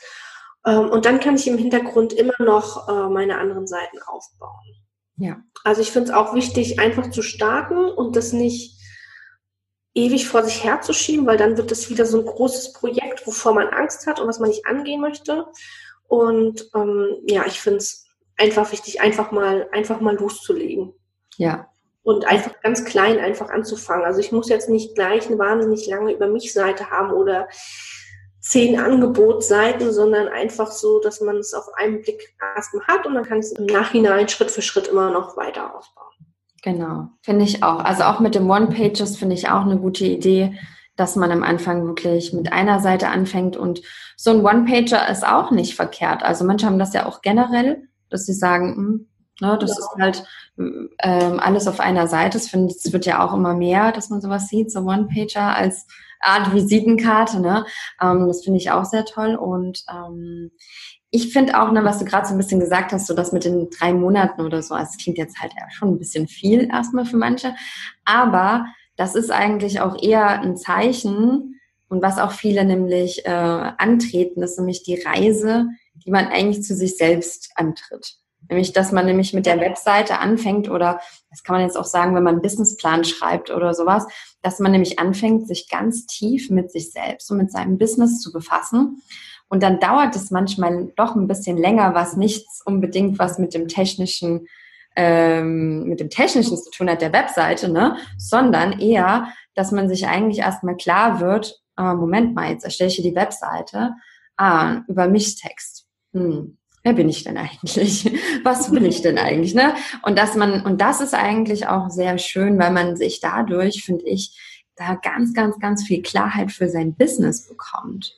Ähm, 0.64 0.90
und 0.90 1.06
dann 1.06 1.18
kann 1.18 1.34
ich 1.34 1.48
im 1.48 1.58
Hintergrund 1.58 2.12
immer 2.12 2.34
noch 2.38 2.88
äh, 2.88 3.08
meine 3.08 3.38
anderen 3.38 3.66
Seiten 3.66 3.98
aufbauen. 4.06 4.76
Ja. 5.16 5.42
Also 5.64 5.80
ich 5.80 5.90
finde 5.90 6.10
es 6.10 6.14
auch 6.14 6.34
wichtig, 6.34 6.78
einfach 6.78 7.10
zu 7.10 7.22
starten 7.22 7.84
und 7.84 8.14
das 8.14 8.32
nicht 8.32 8.80
ewig 9.96 10.28
vor 10.28 10.44
sich 10.44 10.62
herzuschieben, 10.62 11.26
weil 11.26 11.38
dann 11.38 11.56
wird 11.56 11.72
das 11.72 11.90
wieder 11.90 12.06
so 12.06 12.20
ein 12.20 12.26
großes 12.26 12.74
Projekt, 12.74 13.26
wovor 13.26 13.54
man 13.54 13.70
Angst 13.70 14.06
hat 14.06 14.20
und 14.20 14.28
was 14.28 14.38
man 14.38 14.50
nicht 14.50 14.66
angehen 14.66 15.00
möchte. 15.00 15.46
Und 16.08 16.68
ähm, 16.74 17.16
ja, 17.26 17.44
ich 17.46 17.60
finde 17.60 17.78
es 17.78 18.06
einfach 18.36 18.70
wichtig, 18.72 19.00
einfach 19.00 19.32
mal, 19.32 19.68
einfach 19.72 20.00
mal 20.00 20.16
loszulegen. 20.16 20.92
Ja. 21.36 21.68
Und 22.02 22.24
einfach 22.26 22.60
ganz 22.62 22.84
klein 22.84 23.18
einfach 23.18 23.50
anzufangen. 23.50 24.04
Also 24.04 24.20
ich 24.20 24.30
muss 24.30 24.48
jetzt 24.48 24.68
nicht 24.68 24.94
gleich 24.94 25.26
eine 25.26 25.38
wahnsinnig 25.38 25.86
lange 25.86 26.12
über 26.12 26.28
mich 26.28 26.52
Seite 26.52 26.90
haben 26.90 27.12
oder 27.12 27.48
zehn 28.40 28.78
Angebotsseiten, 28.78 29.92
sondern 29.92 30.28
einfach 30.28 30.70
so, 30.70 31.00
dass 31.00 31.20
man 31.20 31.36
es 31.38 31.52
auf 31.52 31.64
einen 31.76 32.02
Blick 32.02 32.36
erstmal 32.54 32.86
hat 32.86 33.04
und 33.04 33.14
dann 33.14 33.24
kann 33.24 33.38
es 33.38 33.50
im 33.50 33.66
Nachhinein 33.66 34.28
Schritt 34.28 34.52
für 34.52 34.62
Schritt 34.62 34.86
immer 34.86 35.10
noch 35.10 35.36
weiter 35.36 35.76
ausbauen. 35.76 36.06
Genau, 36.62 37.08
finde 37.22 37.44
ich 37.44 37.64
auch. 37.64 37.80
Also 37.80 38.04
auch 38.04 38.20
mit 38.20 38.36
dem 38.36 38.48
One-Pages 38.48 39.16
finde 39.16 39.34
ich 39.34 39.48
auch 39.48 39.62
eine 39.62 39.78
gute 39.78 40.04
Idee, 40.04 40.56
dass 40.96 41.14
man 41.14 41.30
am 41.30 41.42
Anfang 41.42 41.86
wirklich 41.86 42.32
mit 42.32 42.52
einer 42.52 42.80
Seite 42.80 43.08
anfängt 43.08 43.56
und 43.56 43.82
so 44.16 44.30
ein 44.30 44.44
One-Pager 44.44 45.08
ist 45.08 45.26
auch 45.26 45.50
nicht 45.50 45.76
verkehrt. 45.76 46.22
Also 46.22 46.44
manche 46.44 46.66
haben 46.66 46.78
das 46.78 46.94
ja 46.94 47.06
auch 47.06 47.20
generell, 47.20 47.88
dass 48.08 48.24
sie 48.24 48.32
sagen, 48.32 48.76
hm, 48.76 49.08
ne, 49.40 49.58
das 49.60 49.70
ja. 49.70 49.76
ist 49.78 49.90
halt 50.00 50.24
ähm, 50.58 51.40
alles 51.40 51.68
auf 51.68 51.80
einer 51.80 52.06
Seite. 52.06 52.38
Es 52.38 52.52
wird 52.92 53.06
ja 53.06 53.24
auch 53.24 53.34
immer 53.34 53.54
mehr, 53.54 53.92
dass 53.92 54.08
man 54.08 54.20
sowas 54.20 54.48
sieht, 54.48 54.72
so 54.72 54.80
One-Pager 54.80 55.54
als 55.54 55.86
Art 56.20 56.54
Visitenkarte. 56.54 57.40
Ne? 57.40 57.66
Ähm, 58.00 58.26
das 58.26 58.42
finde 58.42 58.58
ich 58.58 58.70
auch 58.70 58.84
sehr 58.84 59.04
toll. 59.04 59.36
Und 59.36 59.84
ähm, 59.90 60.50
ich 61.10 61.32
finde 61.32 61.60
auch, 61.60 61.70
ne, 61.72 61.84
was 61.84 61.98
du 61.98 62.04
gerade 62.06 62.26
so 62.26 62.34
ein 62.34 62.38
bisschen 62.38 62.60
gesagt 62.60 62.92
hast, 62.92 63.06
so 63.06 63.14
das 63.14 63.32
mit 63.32 63.44
den 63.44 63.68
drei 63.70 63.92
Monaten 63.92 64.40
oder 64.40 64.62
so, 64.62 64.74
also 64.74 64.90
das 64.92 65.02
klingt 65.02 65.18
jetzt 65.18 65.38
halt 65.40 65.52
schon 65.70 65.90
ein 65.90 65.98
bisschen 65.98 66.26
viel 66.26 66.68
erstmal 66.70 67.04
für 67.04 67.16
manche. 67.16 67.54
Aber 68.04 68.66
das 68.96 69.14
ist 69.14 69.30
eigentlich 69.30 69.80
auch 69.80 70.00
eher 70.02 70.40
ein 70.40 70.56
Zeichen, 70.56 71.56
und 71.88 72.02
was 72.02 72.18
auch 72.18 72.32
viele 72.32 72.64
nämlich 72.64 73.24
äh, 73.26 73.30
antreten, 73.30 74.42
ist 74.42 74.58
nämlich 74.58 74.82
die 74.82 75.00
Reise, 75.00 75.68
die 75.94 76.10
man 76.10 76.26
eigentlich 76.26 76.62
zu 76.62 76.74
sich 76.74 76.96
selbst 76.96 77.52
antritt. 77.54 78.16
Nämlich, 78.48 78.72
dass 78.72 78.92
man 78.92 79.06
nämlich 79.06 79.32
mit 79.32 79.46
der 79.46 79.60
Webseite 79.60 80.18
anfängt 80.18 80.68
oder 80.68 81.00
das 81.30 81.42
kann 81.42 81.56
man 81.56 81.62
jetzt 81.62 81.76
auch 81.76 81.84
sagen, 81.84 82.14
wenn 82.14 82.22
man 82.22 82.34
einen 82.34 82.42
Businessplan 82.42 83.04
schreibt 83.04 83.50
oder 83.50 83.74
sowas, 83.74 84.06
dass 84.42 84.60
man 84.60 84.72
nämlich 84.72 84.98
anfängt, 84.98 85.48
sich 85.48 85.68
ganz 85.68 86.06
tief 86.06 86.50
mit 86.50 86.70
sich 86.70 86.92
selbst 86.92 87.30
und 87.30 87.38
mit 87.38 87.50
seinem 87.50 87.78
Business 87.78 88.20
zu 88.20 88.32
befassen. 88.32 89.02
Und 89.48 89.62
dann 89.62 89.80
dauert 89.80 90.14
es 90.14 90.30
manchmal 90.30 90.92
doch 90.96 91.16
ein 91.16 91.28
bisschen 91.28 91.56
länger, 91.56 91.94
was 91.94 92.16
nichts 92.16 92.62
unbedingt 92.64 93.18
was 93.18 93.38
mit 93.38 93.54
dem 93.54 93.68
technischen 93.68 94.46
ähm, 94.96 95.84
mit 95.84 96.00
dem 96.00 96.10
Technischen 96.10 96.56
zu 96.56 96.70
tun 96.70 96.90
hat, 96.90 97.02
der 97.02 97.12
Webseite, 97.12 97.70
ne? 97.70 97.96
sondern 98.16 98.80
eher, 98.80 99.28
dass 99.54 99.70
man 99.70 99.88
sich 99.88 100.06
eigentlich 100.08 100.38
erstmal 100.38 100.76
klar 100.76 101.20
wird, 101.20 101.60
äh, 101.78 101.94
Moment 101.94 102.34
mal, 102.34 102.50
jetzt 102.50 102.64
erstelle 102.64 102.88
ich 102.88 102.96
hier 102.96 103.10
die 103.10 103.14
Webseite, 103.14 103.92
ah, 104.36 104.80
über 104.88 105.06
mich 105.06 105.36
Text. 105.36 105.86
Hm, 106.12 106.56
wer 106.82 106.92
bin 106.94 107.08
ich 107.08 107.24
denn 107.24 107.36
eigentlich? 107.36 108.10
Was 108.44 108.70
will 108.72 108.86
ich 108.86 109.02
denn 109.02 109.18
eigentlich? 109.18 109.54
Ne? 109.54 109.74
Und 110.02 110.18
dass 110.18 110.34
man, 110.34 110.64
und 110.64 110.80
das 110.80 111.00
ist 111.00 111.14
eigentlich 111.14 111.68
auch 111.68 111.90
sehr 111.90 112.16
schön, 112.18 112.58
weil 112.58 112.70
man 112.72 112.96
sich 112.96 113.20
dadurch, 113.20 113.84
finde 113.84 114.06
ich, 114.06 114.38
da 114.76 114.94
ganz, 114.94 115.32
ganz, 115.34 115.58
ganz 115.58 115.84
viel 115.84 116.02
Klarheit 116.02 116.52
für 116.52 116.68
sein 116.68 116.94
Business 116.94 117.48
bekommt, 117.48 118.14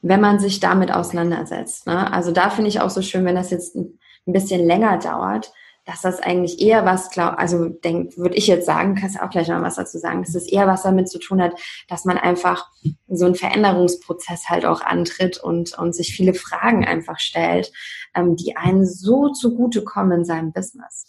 wenn 0.00 0.20
man 0.20 0.38
sich 0.38 0.58
damit 0.58 0.90
auseinandersetzt. 0.90 1.86
Ne? 1.86 2.12
Also 2.12 2.32
da 2.32 2.50
finde 2.50 2.68
ich 2.68 2.80
auch 2.80 2.90
so 2.90 3.02
schön, 3.02 3.24
wenn 3.24 3.36
das 3.36 3.50
jetzt 3.50 3.76
ein 3.76 3.98
bisschen 4.26 4.66
länger 4.66 4.98
dauert, 4.98 5.52
dass 5.84 6.00
das 6.00 6.20
eigentlich 6.20 6.60
eher 6.60 6.84
was, 6.84 7.10
glaub, 7.10 7.38
also 7.38 7.68
denk, 7.68 8.16
würde 8.16 8.36
ich 8.36 8.46
jetzt 8.46 8.66
sagen, 8.66 8.94
kannst 8.94 9.16
du 9.16 9.22
auch 9.22 9.30
gleich 9.30 9.48
noch 9.48 9.62
was 9.62 9.76
dazu 9.76 9.98
sagen, 9.98 10.22
dass 10.22 10.32
das 10.32 10.46
eher 10.46 10.66
was 10.66 10.82
damit 10.82 11.08
zu 11.08 11.18
tun 11.18 11.42
hat, 11.42 11.58
dass 11.88 12.04
man 12.04 12.18
einfach 12.18 12.68
so 13.08 13.24
einen 13.24 13.34
Veränderungsprozess 13.34 14.48
halt 14.48 14.64
auch 14.64 14.82
antritt 14.82 15.38
und, 15.38 15.76
und 15.76 15.94
sich 15.94 16.14
viele 16.14 16.34
Fragen 16.34 16.84
einfach 16.84 17.18
stellt, 17.18 17.72
ähm, 18.14 18.36
die 18.36 18.56
einen 18.56 18.86
so 18.86 19.30
zugutekommen 19.30 20.20
in 20.20 20.24
seinem 20.24 20.52
Business. 20.52 21.06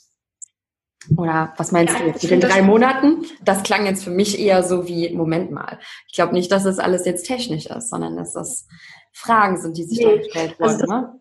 Oder 1.18 1.54
was 1.58 1.72
meinst 1.72 1.94
ja, 1.94 2.00
du 2.00 2.08
jetzt 2.08 2.24
mit 2.24 2.32
den 2.32 2.40
drei 2.40 2.62
Monaten? 2.62 3.26
Das 3.44 3.64
klang 3.64 3.86
jetzt 3.86 4.04
für 4.04 4.10
mich 4.10 4.40
eher 4.40 4.64
so 4.64 4.88
wie, 4.88 5.14
Moment 5.14 5.52
mal, 5.52 5.80
ich 6.08 6.16
glaube 6.16 6.34
nicht, 6.34 6.52
dass 6.52 6.64
das 6.64 6.80
alles 6.80 7.06
jetzt 7.06 7.28
technisch 7.28 7.66
ist, 7.66 7.90
sondern 7.90 8.16
dass 8.16 8.34
das 8.34 8.68
Fragen 9.12 9.62
sind, 9.62 9.78
die 9.78 9.84
sich 9.84 10.00
nee. 10.00 10.06
da 10.06 10.18
gestellt 10.18 10.60
wurden. 10.60 10.72
Also 10.72 10.86
ne? 10.86 11.20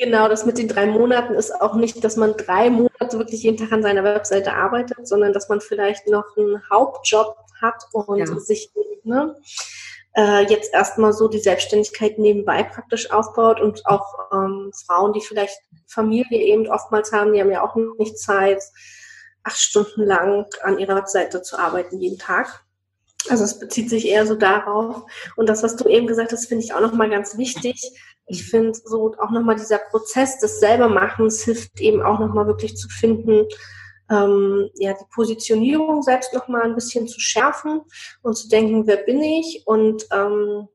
Genau, 0.00 0.28
das 0.28 0.46
mit 0.46 0.56
den 0.56 0.66
drei 0.66 0.86
Monaten 0.86 1.34
ist 1.34 1.60
auch 1.60 1.74
nicht, 1.74 2.02
dass 2.02 2.16
man 2.16 2.34
drei 2.34 2.70
Monate 2.70 3.18
wirklich 3.18 3.42
jeden 3.42 3.58
Tag 3.58 3.70
an 3.70 3.82
seiner 3.82 4.02
Webseite 4.02 4.54
arbeitet, 4.54 5.06
sondern 5.06 5.34
dass 5.34 5.50
man 5.50 5.60
vielleicht 5.60 6.08
noch 6.08 6.24
einen 6.38 6.62
Hauptjob 6.70 7.36
hat 7.60 7.84
und 7.92 8.16
ja. 8.16 8.40
sich 8.40 8.72
ne, 9.04 9.36
äh, 10.16 10.46
jetzt 10.46 10.72
erstmal 10.72 11.12
so 11.12 11.28
die 11.28 11.38
Selbstständigkeit 11.38 12.18
nebenbei 12.18 12.62
praktisch 12.62 13.10
aufbaut 13.10 13.60
und 13.60 13.84
auch 13.84 14.06
ähm, 14.32 14.72
Frauen, 14.86 15.12
die 15.12 15.20
vielleicht 15.20 15.60
Familie 15.86 16.40
eben 16.46 16.66
oftmals 16.68 17.12
haben, 17.12 17.34
die 17.34 17.40
haben 17.42 17.50
ja 17.50 17.62
auch 17.62 17.76
nicht 17.98 18.18
Zeit, 18.18 18.62
acht 19.42 19.58
Stunden 19.58 20.04
lang 20.04 20.46
an 20.62 20.78
ihrer 20.78 20.96
Webseite 20.96 21.42
zu 21.42 21.58
arbeiten 21.58 21.98
jeden 21.98 22.18
Tag. 22.18 22.64
Also 23.28 23.44
es 23.44 23.58
bezieht 23.58 23.90
sich 23.90 24.08
eher 24.08 24.26
so 24.26 24.34
darauf. 24.34 25.02
Und 25.36 25.46
das, 25.48 25.62
was 25.62 25.76
du 25.76 25.88
eben 25.88 26.06
gesagt 26.06 26.32
hast, 26.32 26.46
finde 26.46 26.64
ich 26.64 26.72
auch 26.72 26.80
nochmal 26.80 27.10
ganz 27.10 27.36
wichtig 27.36 27.92
ich 28.30 28.44
finde 28.44 28.72
so 28.72 29.14
auch 29.18 29.30
nochmal 29.30 29.56
dieser 29.56 29.78
Prozess 29.78 30.38
des 30.38 30.60
Selbermachens 30.60 31.42
hilft 31.42 31.80
eben 31.80 32.00
auch 32.00 32.20
nochmal 32.20 32.46
wirklich 32.46 32.76
zu 32.76 32.88
finden, 32.88 33.46
ähm, 34.08 34.70
ja, 34.74 34.92
die 34.92 35.04
Positionierung 35.12 36.02
selbst 36.02 36.32
nochmal 36.32 36.62
ein 36.62 36.74
bisschen 36.74 37.08
zu 37.08 37.20
schärfen 37.20 37.82
und 38.22 38.36
zu 38.36 38.48
denken, 38.48 38.86
wer 38.86 38.98
bin 38.98 39.20
ich 39.22 39.62
und 39.66 40.06
ähm, 40.12 40.68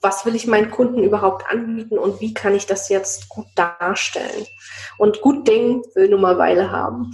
was 0.00 0.26
will 0.26 0.34
ich 0.34 0.46
meinen 0.46 0.70
Kunden 0.70 1.02
überhaupt 1.02 1.48
anbieten 1.48 1.98
und 1.98 2.20
wie 2.20 2.34
kann 2.34 2.54
ich 2.54 2.66
das 2.66 2.88
jetzt 2.88 3.28
gut 3.28 3.46
darstellen. 3.54 4.46
Und 4.98 5.20
gut 5.20 5.46
Ding 5.46 5.84
will 5.94 6.08
nur 6.08 6.18
mal 6.18 6.38
Weile 6.38 6.70
haben. 6.70 7.12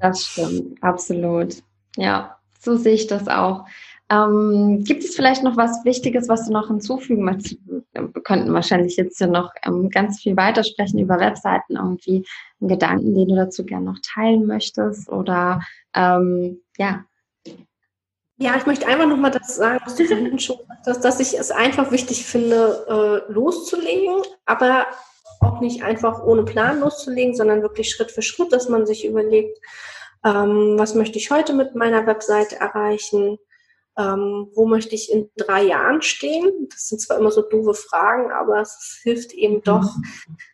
Das 0.00 0.26
stimmt, 0.26 0.82
absolut. 0.82 1.56
Ja, 1.96 2.36
so 2.58 2.76
sehe 2.76 2.94
ich 2.94 3.06
das 3.06 3.26
auch. 3.26 3.64
Ähm, 4.10 4.82
gibt 4.84 5.04
es 5.04 5.14
vielleicht 5.14 5.44
noch 5.44 5.56
was 5.56 5.84
Wichtiges, 5.84 6.28
was 6.28 6.46
du 6.46 6.52
noch 6.52 6.66
hinzufügen 6.66 7.24
möchtest? 7.24 7.58
Wir 7.92 8.08
könnten 8.24 8.52
wahrscheinlich 8.52 8.96
jetzt 8.96 9.20
ja 9.20 9.28
noch 9.28 9.52
ähm, 9.64 9.88
ganz 9.88 10.20
viel 10.20 10.36
weitersprechen 10.36 10.98
über 10.98 11.20
Webseiten, 11.20 11.76
irgendwie 11.76 12.26
einen 12.60 12.68
Gedanken, 12.68 13.14
den 13.14 13.28
du 13.28 13.36
dazu 13.36 13.64
gerne 13.64 13.84
noch 13.84 13.98
teilen 14.02 14.46
möchtest 14.46 15.08
oder 15.08 15.62
ähm, 15.94 16.60
ja. 16.76 17.04
Ja, 18.38 18.56
ich 18.56 18.66
möchte 18.66 18.86
einfach 18.88 19.06
nochmal 19.06 19.30
das 19.30 19.54
sagen, 19.56 19.80
was 19.84 19.94
du 19.94 20.04
vorhin 20.06 20.38
schon 20.38 20.58
gesagt 20.58 20.86
hast, 20.86 21.04
dass 21.04 21.20
ich 21.20 21.38
es 21.38 21.50
einfach 21.50 21.92
wichtig 21.92 22.24
finde, 22.24 23.24
äh, 23.28 23.32
loszulegen, 23.32 24.22
aber 24.46 24.86
auch 25.40 25.60
nicht 25.60 25.82
einfach 25.84 26.22
ohne 26.24 26.44
Plan 26.44 26.80
loszulegen, 26.80 27.36
sondern 27.36 27.62
wirklich 27.62 27.90
Schritt 27.90 28.10
für 28.10 28.22
Schritt, 28.22 28.52
dass 28.52 28.68
man 28.68 28.86
sich 28.86 29.04
überlegt, 29.06 29.58
Ähm, 30.22 30.74
was 30.76 30.94
möchte 30.94 31.16
ich 31.16 31.30
heute 31.30 31.54
mit 31.54 31.74
meiner 31.74 32.06
Webseite 32.06 32.56
erreichen? 32.56 33.38
Ähm, 33.98 34.48
wo 34.54 34.66
möchte 34.66 34.94
ich 34.94 35.12
in 35.12 35.30
drei 35.36 35.62
Jahren 35.62 36.02
stehen? 36.02 36.68
Das 36.70 36.88
sind 36.88 37.00
zwar 37.00 37.18
immer 37.18 37.30
so 37.30 37.42
doofe 37.42 37.74
Fragen, 37.74 38.30
aber 38.32 38.60
es 38.60 39.00
hilft 39.02 39.32
eben 39.32 39.56
mhm. 39.56 39.62
doch, 39.62 39.94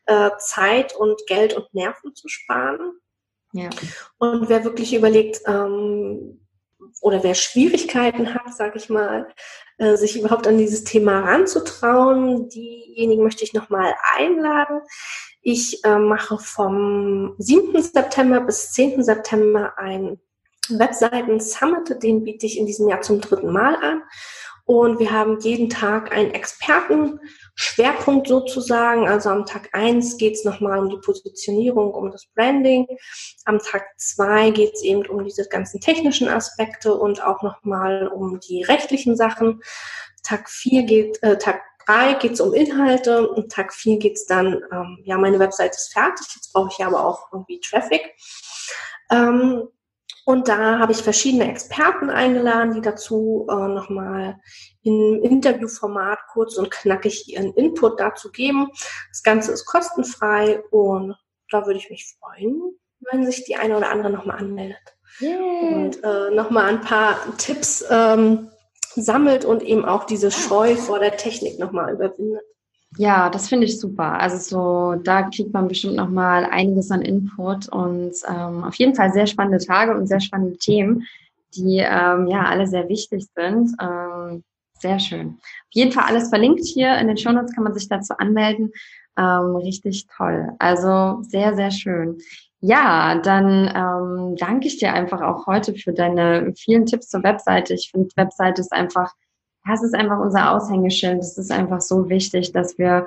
äh, 0.06 0.30
Zeit 0.38 0.96
und 0.96 1.20
Geld 1.26 1.54
und 1.54 1.72
Nerven 1.74 2.14
zu 2.14 2.28
sparen. 2.28 2.98
Ja. 3.52 3.70
Und 4.18 4.48
wer 4.48 4.64
wirklich 4.64 4.94
überlegt, 4.94 5.40
ähm, 5.46 6.40
oder 7.00 7.22
wer 7.22 7.34
Schwierigkeiten 7.34 8.34
hat, 8.34 8.54
sage 8.54 8.78
ich 8.78 8.88
mal, 8.88 9.28
äh, 9.78 9.96
sich 9.96 10.18
überhaupt 10.18 10.46
an 10.46 10.58
dieses 10.58 10.84
Thema 10.84 11.20
ranzutrauen, 11.20 12.48
diejenigen 12.48 13.22
möchte 13.22 13.44
ich 13.44 13.52
nochmal 13.52 13.94
einladen. 14.16 14.80
Ich 15.42 15.84
äh, 15.84 15.98
mache 15.98 16.38
vom 16.38 17.34
7. 17.38 17.80
September 17.82 18.40
bis 18.40 18.72
10. 18.72 19.02
September 19.04 19.78
ein 19.78 20.18
Webseiten-Summit, 20.70 22.02
den 22.02 22.24
biete 22.24 22.46
ich 22.46 22.58
in 22.58 22.66
diesem 22.66 22.88
Jahr 22.88 23.00
zum 23.00 23.20
dritten 23.20 23.52
Mal 23.52 23.76
an. 23.76 24.02
Und 24.66 24.98
wir 24.98 25.12
haben 25.12 25.38
jeden 25.40 25.70
Tag 25.70 26.10
einen 26.12 26.32
Experten-Schwerpunkt 26.32 28.26
sozusagen. 28.26 29.08
Also 29.08 29.30
am 29.30 29.46
Tag 29.46 29.68
eins 29.72 30.16
geht 30.16 30.34
es 30.34 30.44
nochmal 30.44 30.80
um 30.80 30.90
die 30.90 30.98
Positionierung, 30.98 31.94
um 31.94 32.10
das 32.10 32.26
Branding. 32.34 32.86
Am 33.44 33.60
Tag 33.60 33.86
zwei 33.96 34.50
geht 34.50 34.74
es 34.74 34.82
eben 34.82 35.06
um 35.06 35.24
diese 35.24 35.46
ganzen 35.48 35.80
technischen 35.80 36.28
Aspekte 36.28 36.94
und 36.94 37.22
auch 37.22 37.42
nochmal 37.42 38.08
um 38.08 38.40
die 38.40 38.64
rechtlichen 38.64 39.16
Sachen. 39.16 39.62
Tag 40.24 40.50
vier 40.50 40.82
geht, 40.82 41.22
äh, 41.22 41.38
Tag 41.38 41.62
drei 41.86 42.14
geht 42.14 42.32
es 42.32 42.40
um 42.40 42.52
Inhalte 42.52 43.28
und 43.28 43.52
Tag 43.52 43.72
vier 43.72 43.98
geht 43.98 44.14
es 44.14 44.26
dann, 44.26 44.64
ähm, 44.72 44.98
ja, 45.04 45.16
meine 45.16 45.38
Website 45.38 45.76
ist 45.76 45.92
fertig, 45.92 46.26
jetzt 46.34 46.52
brauche 46.52 46.70
ich 46.76 46.84
aber 46.84 47.06
auch 47.06 47.28
irgendwie 47.32 47.60
Traffic. 47.60 48.16
Ähm, 49.12 49.68
und 50.26 50.48
da 50.48 50.80
habe 50.80 50.90
ich 50.90 51.04
verschiedene 51.04 51.48
Experten 51.48 52.10
eingeladen, 52.10 52.74
die 52.74 52.80
dazu 52.80 53.46
äh, 53.48 53.68
nochmal 53.68 54.40
im 54.82 55.22
Interviewformat 55.22 56.18
kurz 56.32 56.56
und 56.56 56.68
knackig 56.68 57.28
ihren 57.28 57.54
Input 57.54 58.00
dazu 58.00 58.32
geben. 58.32 58.72
Das 59.08 59.22
Ganze 59.22 59.52
ist 59.52 59.66
kostenfrei 59.66 60.64
und 60.72 61.14
da 61.48 61.64
würde 61.64 61.78
ich 61.78 61.90
mich 61.90 62.16
freuen, 62.18 62.60
wenn 63.12 63.24
sich 63.24 63.44
die 63.44 63.54
eine 63.54 63.76
oder 63.76 63.90
andere 63.90 64.10
nochmal 64.10 64.38
anmeldet. 64.38 64.96
Yeah. 65.20 65.38
Und 65.38 66.02
äh, 66.02 66.34
nochmal 66.34 66.70
ein 66.70 66.80
paar 66.80 67.18
Tipps 67.38 67.84
ähm, 67.88 68.50
sammelt 68.96 69.44
und 69.44 69.62
eben 69.62 69.84
auch 69.84 70.04
diese 70.04 70.32
Scheu 70.32 70.74
vor 70.74 70.98
der 70.98 71.16
Technik 71.16 71.60
nochmal 71.60 71.94
überwindet. 71.94 72.42
Ja, 72.98 73.28
das 73.28 73.48
finde 73.48 73.66
ich 73.66 73.78
super. 73.78 74.18
Also 74.18 74.36
so, 74.38 75.00
da 75.02 75.24
kriegt 75.24 75.52
man 75.52 75.68
bestimmt 75.68 75.96
noch 75.96 76.08
mal 76.08 76.44
einiges 76.46 76.90
an 76.90 77.02
Input 77.02 77.68
und 77.68 78.14
ähm, 78.26 78.64
auf 78.64 78.74
jeden 78.76 78.94
Fall 78.94 79.12
sehr 79.12 79.26
spannende 79.26 79.64
Tage 79.64 79.94
und 79.94 80.06
sehr 80.06 80.20
spannende 80.20 80.56
Themen, 80.56 81.06
die 81.54 81.78
ähm, 81.78 82.26
ja 82.26 82.44
alle 82.44 82.66
sehr 82.66 82.88
wichtig 82.88 83.26
sind. 83.34 83.76
Ähm, 83.80 84.42
sehr 84.78 84.98
schön. 84.98 85.38
Auf 85.38 85.72
jeden 85.72 85.92
Fall 85.92 86.04
alles 86.04 86.28
verlinkt 86.28 86.64
hier 86.64 86.96
in 86.98 87.08
den 87.08 87.16
Shownotes 87.16 87.54
kann 87.54 87.64
man 87.64 87.74
sich 87.74 87.88
dazu 87.88 88.14
anmelden. 88.18 88.72
Ähm, 89.18 89.56
richtig 89.56 90.06
toll. 90.14 90.50
Also 90.58 91.22
sehr, 91.22 91.54
sehr 91.54 91.70
schön. 91.70 92.18
Ja, 92.60 93.20
dann 93.20 93.70
ähm, 93.74 94.36
danke 94.36 94.66
ich 94.66 94.78
dir 94.78 94.92
einfach 94.92 95.20
auch 95.20 95.46
heute 95.46 95.74
für 95.74 95.92
deine 95.92 96.52
vielen 96.56 96.86
Tipps 96.86 97.08
zur 97.08 97.22
Webseite. 97.22 97.74
Ich 97.74 97.90
finde, 97.90 98.08
Webseite 98.16 98.60
ist 98.60 98.72
einfach 98.72 99.12
das 99.66 99.82
ist 99.82 99.94
einfach 99.94 100.18
unser 100.18 100.52
Aushängeschild. 100.52 101.18
Es 101.18 101.36
ist 101.36 101.50
einfach 101.50 101.80
so 101.80 102.08
wichtig, 102.08 102.52
dass 102.52 102.78
wir 102.78 103.06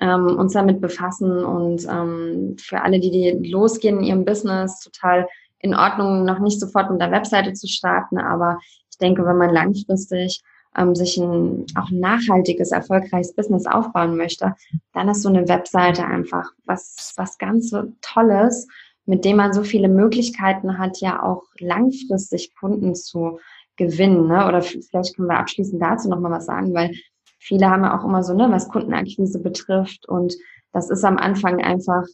ähm, 0.00 0.36
uns 0.38 0.52
damit 0.52 0.80
befassen 0.80 1.44
und 1.44 1.86
ähm, 1.88 2.56
für 2.58 2.82
alle, 2.82 3.00
die, 3.00 3.10
die 3.10 3.50
losgehen 3.50 3.98
in 3.98 4.04
ihrem 4.04 4.24
Business, 4.24 4.80
total 4.80 5.28
in 5.58 5.74
Ordnung, 5.74 6.24
noch 6.24 6.38
nicht 6.38 6.60
sofort 6.60 6.90
mit 6.90 7.00
der 7.00 7.10
Webseite 7.10 7.52
zu 7.52 7.66
starten, 7.66 8.18
aber 8.18 8.58
ich 8.90 8.98
denke, 8.98 9.24
wenn 9.26 9.36
man 9.36 9.50
langfristig 9.50 10.42
ähm, 10.76 10.94
sich 10.94 11.16
ein 11.18 11.66
auch 11.74 11.90
nachhaltiges, 11.90 12.70
erfolgreiches 12.70 13.34
Business 13.34 13.66
aufbauen 13.66 14.16
möchte, 14.16 14.54
dann 14.92 15.08
ist 15.08 15.22
so 15.22 15.28
eine 15.28 15.48
Webseite 15.48 16.04
einfach 16.04 16.52
was, 16.64 17.12
was 17.16 17.38
ganz 17.38 17.70
so 17.70 17.82
Tolles, 18.00 18.68
mit 19.04 19.24
dem 19.24 19.38
man 19.38 19.52
so 19.52 19.64
viele 19.64 19.88
Möglichkeiten 19.88 20.78
hat, 20.78 21.00
ja 21.00 21.22
auch 21.22 21.42
langfristig 21.58 22.54
Kunden 22.54 22.94
zu 22.94 23.40
gewinnen. 23.78 24.28
Ne? 24.28 24.46
Oder 24.46 24.60
vielleicht 24.60 25.16
können 25.16 25.28
wir 25.28 25.38
abschließend 25.38 25.80
dazu 25.80 26.10
nochmal 26.10 26.32
was 26.32 26.46
sagen, 26.46 26.74
weil 26.74 26.92
viele 27.38 27.70
haben 27.70 27.84
ja 27.84 27.98
auch 27.98 28.04
immer 28.04 28.22
so, 28.22 28.34
ne, 28.34 28.48
was 28.50 28.68
Kundenakquise 28.68 29.40
betrifft. 29.40 30.06
Und 30.06 30.34
das 30.72 30.90
ist 30.90 31.04
am 31.04 31.16
Anfang 31.16 31.62
einfach 31.62 32.04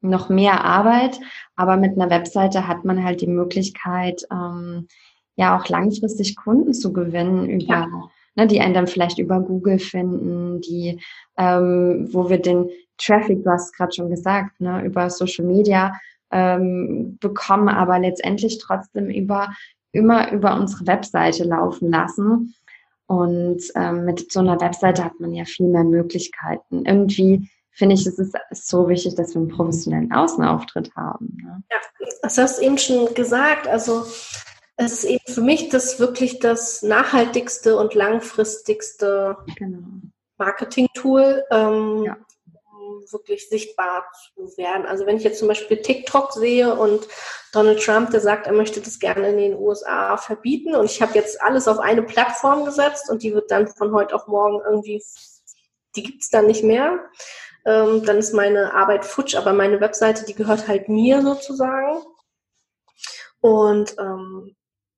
noch 0.00 0.28
mehr 0.28 0.64
Arbeit, 0.64 1.20
aber 1.56 1.76
mit 1.76 1.92
einer 1.92 2.10
Webseite 2.10 2.68
hat 2.68 2.84
man 2.84 3.04
halt 3.04 3.20
die 3.20 3.26
Möglichkeit, 3.26 4.22
ähm, 4.32 4.86
ja 5.36 5.58
auch 5.58 5.68
langfristig 5.68 6.36
Kunden 6.36 6.72
zu 6.72 6.92
gewinnen 6.92 7.48
über, 7.48 7.74
ja. 7.74 7.86
ne, 8.34 8.46
die 8.46 8.60
einen 8.60 8.74
dann 8.74 8.86
vielleicht 8.86 9.18
über 9.18 9.40
Google 9.40 9.78
finden, 9.78 10.60
die, 10.60 11.00
ähm, 11.36 12.08
wo 12.12 12.30
wir 12.30 12.38
den 12.38 12.70
Traffic, 12.96 13.42
du 13.44 13.50
hast 13.50 13.74
gerade 13.76 13.92
schon 13.92 14.10
gesagt, 14.10 14.60
ne, 14.60 14.84
über 14.84 15.10
Social 15.10 15.44
Media 15.44 15.92
ähm, 16.30 17.18
bekommen, 17.20 17.68
aber 17.68 17.98
letztendlich 17.98 18.58
trotzdem 18.58 19.10
über 19.10 19.48
immer 19.98 20.32
über 20.32 20.54
unsere 20.54 20.86
Webseite 20.86 21.44
laufen 21.44 21.90
lassen. 21.90 22.54
Und 23.06 23.62
ähm, 23.74 24.04
mit 24.04 24.30
so 24.30 24.40
einer 24.40 24.60
Webseite 24.60 25.04
hat 25.04 25.18
man 25.18 25.32
ja 25.32 25.44
viel 25.44 25.66
mehr 25.66 25.84
Möglichkeiten. 25.84 26.84
Irgendwie 26.84 27.50
finde 27.70 27.94
ich, 27.94 28.06
es 28.06 28.18
ist 28.18 28.34
so 28.68 28.88
wichtig, 28.88 29.14
dass 29.14 29.34
wir 29.34 29.40
einen 29.40 29.48
professionellen 29.50 30.12
Außenauftritt 30.12 30.94
haben. 30.94 31.36
Ne? 31.42 31.62
Ja, 31.70 32.06
das 32.22 32.36
hast 32.36 32.58
du 32.58 32.64
eben 32.64 32.78
schon 32.78 33.14
gesagt. 33.14 33.66
Also 33.66 34.04
es 34.76 34.92
ist 34.92 35.04
eben 35.04 35.24
für 35.26 35.40
mich 35.40 35.70
das 35.70 35.98
wirklich 35.98 36.38
das 36.38 36.82
nachhaltigste 36.82 37.76
und 37.76 37.94
langfristigste 37.94 39.36
genau. 39.56 39.78
Marketing-Tool. 40.36 41.44
Ähm, 41.50 42.04
ja 42.04 42.16
wirklich 43.10 43.48
sichtbar 43.48 44.04
zu 44.34 44.56
werden. 44.56 44.86
Also 44.86 45.06
wenn 45.06 45.16
ich 45.16 45.24
jetzt 45.24 45.38
zum 45.38 45.48
Beispiel 45.48 45.82
TikTok 45.82 46.32
sehe 46.32 46.74
und 46.74 47.06
Donald 47.52 47.82
Trump, 47.82 48.10
der 48.10 48.20
sagt, 48.20 48.46
er 48.46 48.52
möchte 48.52 48.80
das 48.80 48.98
gerne 48.98 49.30
in 49.30 49.38
den 49.38 49.58
USA 49.58 50.16
verbieten 50.16 50.74
und 50.74 50.86
ich 50.86 51.00
habe 51.02 51.14
jetzt 51.14 51.40
alles 51.42 51.68
auf 51.68 51.78
eine 51.78 52.02
Plattform 52.02 52.64
gesetzt 52.64 53.10
und 53.10 53.22
die 53.22 53.34
wird 53.34 53.50
dann 53.50 53.68
von 53.68 53.92
heute 53.92 54.14
auf 54.14 54.26
morgen 54.26 54.60
irgendwie, 54.64 55.02
die 55.96 56.02
gibt 56.02 56.22
es 56.22 56.30
dann 56.30 56.46
nicht 56.46 56.64
mehr, 56.64 56.98
ähm, 57.64 58.04
dann 58.04 58.18
ist 58.18 58.34
meine 58.34 58.74
Arbeit 58.74 59.04
futsch, 59.04 59.34
aber 59.34 59.52
meine 59.52 59.80
Webseite, 59.80 60.24
die 60.24 60.34
gehört 60.34 60.68
halt 60.68 60.88
mir 60.88 61.22
sozusagen. 61.22 62.02
Und 63.40 63.96
ähm, 63.98 64.56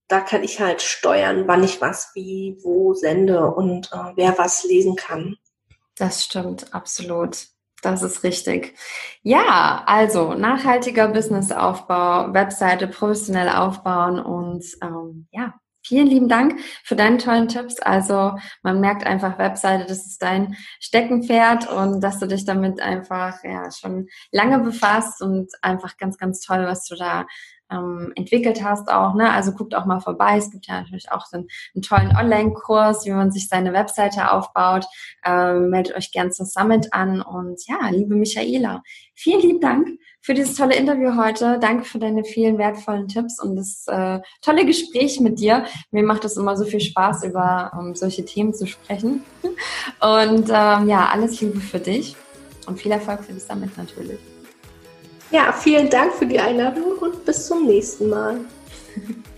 da 0.09 0.21
kann 0.21 0.43
ich 0.43 0.61
halt 0.61 0.83
steuern, 0.83 1.47
wann 1.47 1.63
ich 1.63 1.81
was, 1.81 2.11
wie, 2.15 2.59
wo 2.63 2.95
sende 2.95 3.47
und 3.47 3.93
äh, 3.93 4.13
wer 4.17 4.37
was 4.39 4.65
lesen 4.65 4.97
kann. 4.97 5.37
Das 5.97 6.25
stimmt, 6.25 6.75
absolut. 6.75 7.47
Das 7.83 8.03
ist 8.03 8.23
richtig. 8.25 8.75
Ja, 9.23 9.83
also 9.87 10.35
nachhaltiger 10.35 11.09
Businessaufbau, 11.09 12.33
Webseite 12.35 12.89
professionell 12.89 13.49
aufbauen 13.49 14.19
und 14.19 14.65
ähm, 14.83 15.27
ja, 15.31 15.55
vielen 15.85 16.07
lieben 16.07 16.29
Dank 16.29 16.61
für 16.85 16.97
deine 16.97 17.19
tollen 17.19 17.49
Tipps. 17.49 17.81
Also 17.81 18.37
man 18.63 18.81
merkt 18.81 19.07
einfach 19.07 19.39
Webseite, 19.39 19.87
das 19.87 20.07
ist 20.07 20.23
dein 20.23 20.57
Steckenpferd 20.79 21.71
und 21.71 22.01
dass 22.01 22.19
du 22.19 22.27
dich 22.27 22.45
damit 22.45 22.81
einfach 22.81 23.43
ja 23.45 23.71
schon 23.71 24.09
lange 24.31 24.59
befasst 24.61 25.23
und 25.23 25.51
einfach 25.63 25.97
ganz, 25.97 26.19
ganz 26.19 26.41
toll, 26.41 26.65
was 26.67 26.87
du 26.87 26.97
da 26.97 27.27
ähm, 27.71 28.13
entwickelt 28.17 28.63
hast 28.65 28.91
auch. 28.91 29.15
Ne? 29.15 29.31
Also 29.31 29.53
guckt 29.53 29.75
auch 29.75 29.87
mal 29.87 30.01
vorbei. 30.01 30.37
Es 30.37 30.51
gibt 30.51 30.67
ja 30.67 30.81
natürlich 30.81 31.11
auch 31.13 31.27
einen, 31.33 31.49
einen 31.75 31.83
tollen 31.83 32.17
Online-Kurs, 32.17 33.07
wie 33.07 33.13
man 33.13 33.31
sich 33.31 33.49
seine 33.49 33.73
Webseite 33.73 34.33
aufbaut. 34.33 34.87
Ähm, 35.25 35.71
meldet 35.71 35.97
euch 35.97 36.13
gern 36.13 36.33
zur 36.33 36.47
Summit 36.47 36.93
an. 36.93 37.23
Und 37.23 37.67
ja, 37.67 37.89
liebe 37.91 38.15
Michaela, 38.15 38.83
vielen 39.15 39.41
lieben 39.41 39.61
Dank 39.61 39.89
für 40.23 40.35
dieses 40.35 40.55
tolle 40.55 40.77
Interview 40.77 41.17
heute. 41.17 41.59
Danke 41.61 41.85
für 41.85 41.99
deine 41.99 42.25
vielen 42.25 42.59
wertvollen 42.59 43.09
Tipps 43.09 43.43
und 43.43 43.57
das 43.57 43.87
äh, 43.87 44.21
tolle 44.43 44.67
Gespräch 44.67 45.21
mit 45.21 45.41
dir. 45.41 45.65
Mir 45.91 46.03
macht 46.03 46.25
es 46.25 46.37
immer 46.37 46.57
so 46.57 46.65
viel 46.65 46.81
Spaß, 46.81 47.25
über 47.25 47.73
ähm, 47.79 47.95
solche 47.95 48.25
Themen 48.25 48.53
zu 48.55 48.67
sprechen. 48.67 49.25
Und 50.01 50.49
ähm, 50.49 50.89
ja, 50.89 51.09
alles 51.13 51.41
Liebe 51.41 51.61
für 51.61 51.79
dich 51.79 52.17
und 52.67 52.81
viel 52.81 52.93
Erfolg 52.93 53.25
für 53.25 53.33
die 53.33 53.41
Summit 53.41 53.77
natürlich. 53.77 54.19
Ja, 55.31 55.53
vielen 55.53 55.89
Dank 55.89 56.15
für 56.15 56.27
die 56.27 56.41
Einladung 56.41 56.99
und 56.99 57.25
bis 57.25 57.47
zum 57.47 57.67
nächsten 57.67 58.09
Mal. 58.09 58.41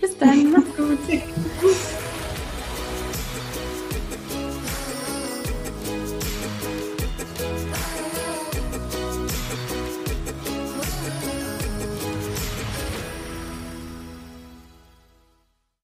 bis 0.01 0.17
dann, 0.19 0.51
mach's 0.53 0.77
gut. 0.77 0.99